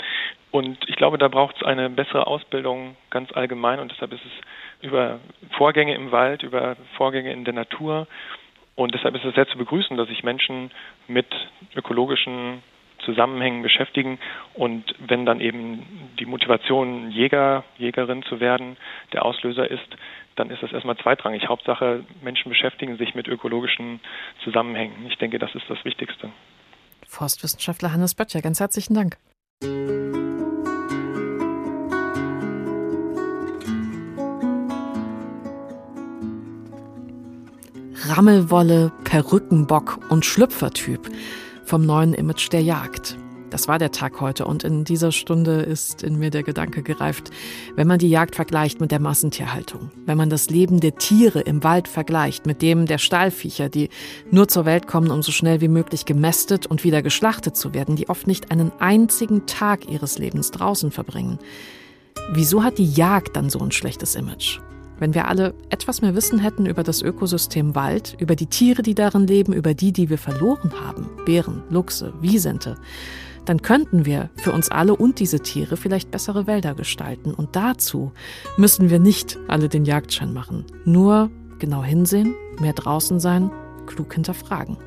Und 0.51 0.77
ich 0.87 0.95
glaube, 0.95 1.17
da 1.17 1.27
braucht 1.27 1.55
es 1.57 1.63
eine 1.63 1.89
bessere 1.89 2.27
Ausbildung 2.27 2.95
ganz 3.09 3.31
allgemein 3.31 3.79
und 3.79 3.91
deshalb 3.91 4.11
ist 4.13 4.25
es 4.25 4.85
über 4.85 5.19
Vorgänge 5.51 5.95
im 5.95 6.11
Wald, 6.11 6.43
über 6.43 6.75
Vorgänge 6.97 7.31
in 7.31 7.45
der 7.45 7.53
Natur 7.53 8.07
und 8.75 8.93
deshalb 8.93 9.15
ist 9.15 9.25
es 9.25 9.35
sehr 9.35 9.47
zu 9.47 9.57
begrüßen, 9.57 9.95
dass 9.97 10.07
sich 10.07 10.23
Menschen 10.23 10.71
mit 11.07 11.27
ökologischen 11.75 12.63
Zusammenhängen 13.05 13.63
beschäftigen 13.63 14.19
und 14.53 14.93
wenn 14.99 15.25
dann 15.25 15.41
eben 15.41 16.11
die 16.19 16.25
Motivation 16.25 17.09
Jäger, 17.11 17.63
Jägerin 17.77 18.23
zu 18.23 18.39
werden 18.39 18.77
der 19.13 19.25
Auslöser 19.25 19.69
ist, 19.69 19.97
dann 20.35 20.49
ist 20.49 20.61
das 20.63 20.71
erstmal 20.71 20.97
zweitrangig. 20.97 21.47
Hauptsache 21.47 22.03
Menschen 22.21 22.49
beschäftigen 22.49 22.97
sich 22.97 23.15
mit 23.15 23.27
ökologischen 23.27 23.99
Zusammenhängen. 24.43 25.07
Ich 25.07 25.17
denke, 25.17 25.39
das 25.39 25.53
ist 25.55 25.69
das 25.69 25.83
Wichtigste. 25.83 26.29
Forstwissenschaftler 27.11 27.91
Hannes 27.91 28.15
Böttcher. 28.15 28.41
Ganz 28.41 28.61
herzlichen 28.61 28.93
Dank. 28.93 29.17
Rammelwolle, 38.07 38.93
Perückenbock 39.03 39.99
und 40.09 40.25
Schlüpfertyp 40.25 41.11
vom 41.65 41.85
neuen 41.85 42.13
Image 42.13 42.51
der 42.51 42.63
Jagd. 42.63 43.17
Das 43.51 43.67
war 43.67 43.77
der 43.77 43.91
Tag 43.91 44.21
heute 44.21 44.45
und 44.45 44.63
in 44.63 44.85
dieser 44.85 45.11
Stunde 45.11 45.61
ist 45.61 46.03
in 46.03 46.17
mir 46.17 46.29
der 46.29 46.41
Gedanke 46.41 46.83
gereift, 46.83 47.31
wenn 47.75 47.85
man 47.85 47.99
die 47.99 48.09
Jagd 48.09 48.35
vergleicht 48.35 48.79
mit 48.79 48.91
der 48.91 49.01
Massentierhaltung, 49.01 49.91
wenn 50.05 50.17
man 50.17 50.29
das 50.29 50.49
Leben 50.49 50.79
der 50.79 50.95
Tiere 50.95 51.41
im 51.41 51.61
Wald 51.61 51.89
vergleicht 51.89 52.45
mit 52.45 52.61
dem 52.61 52.85
der 52.85 52.97
Stallviecher, 52.97 53.67
die 53.67 53.89
nur 54.31 54.47
zur 54.47 54.63
Welt 54.63 54.87
kommen, 54.87 55.11
um 55.11 55.21
so 55.21 55.33
schnell 55.33 55.59
wie 55.59 55.67
möglich 55.67 56.05
gemästet 56.05 56.65
und 56.65 56.85
wieder 56.85 57.01
geschlachtet 57.01 57.57
zu 57.57 57.73
werden, 57.73 57.97
die 57.97 58.07
oft 58.07 58.25
nicht 58.25 58.51
einen 58.51 58.71
einzigen 58.79 59.45
Tag 59.47 59.89
ihres 59.89 60.17
Lebens 60.17 60.51
draußen 60.51 60.89
verbringen. 60.89 61.37
Wieso 62.31 62.63
hat 62.63 62.77
die 62.77 62.89
Jagd 62.89 63.35
dann 63.35 63.49
so 63.49 63.59
ein 63.59 63.71
schlechtes 63.71 64.15
Image? 64.15 64.59
Wenn 64.97 65.13
wir 65.13 65.27
alle 65.27 65.55
etwas 65.69 66.01
mehr 66.01 66.15
Wissen 66.15 66.39
hätten 66.39 66.67
über 66.67 66.83
das 66.83 67.01
Ökosystem 67.01 67.75
Wald, 67.75 68.15
über 68.19 68.37
die 68.37 68.45
Tiere, 68.45 68.81
die 68.81 68.95
darin 68.95 69.27
leben, 69.27 69.51
über 69.51 69.73
die, 69.73 69.91
die 69.91 70.09
wir 70.09 70.19
verloren 70.19 70.71
haben, 70.85 71.09
Bären, 71.25 71.63
Luchse, 71.69 72.13
Wiesente, 72.21 72.77
dann 73.45 73.61
könnten 73.61 74.05
wir 74.05 74.29
für 74.35 74.51
uns 74.51 74.69
alle 74.69 74.95
und 74.95 75.19
diese 75.19 75.39
Tiere 75.39 75.77
vielleicht 75.77 76.11
bessere 76.11 76.47
Wälder 76.47 76.75
gestalten. 76.75 77.33
Und 77.33 77.55
dazu 77.55 78.11
müssen 78.57 78.89
wir 78.89 78.99
nicht 78.99 79.37
alle 79.47 79.69
den 79.69 79.85
Jagdschein 79.85 80.33
machen. 80.33 80.65
Nur 80.85 81.31
genau 81.59 81.83
hinsehen, 81.83 82.35
mehr 82.59 82.73
draußen 82.73 83.19
sein, 83.19 83.51
klug 83.87 84.13
hinterfragen. 84.13 84.77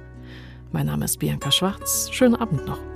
Mein 0.73 0.87
Name 0.87 1.05
ist 1.05 1.19
Bianca 1.19 1.51
Schwarz. 1.53 2.09
Schönen 2.11 2.35
Abend 2.35 2.67
noch. 2.67 2.93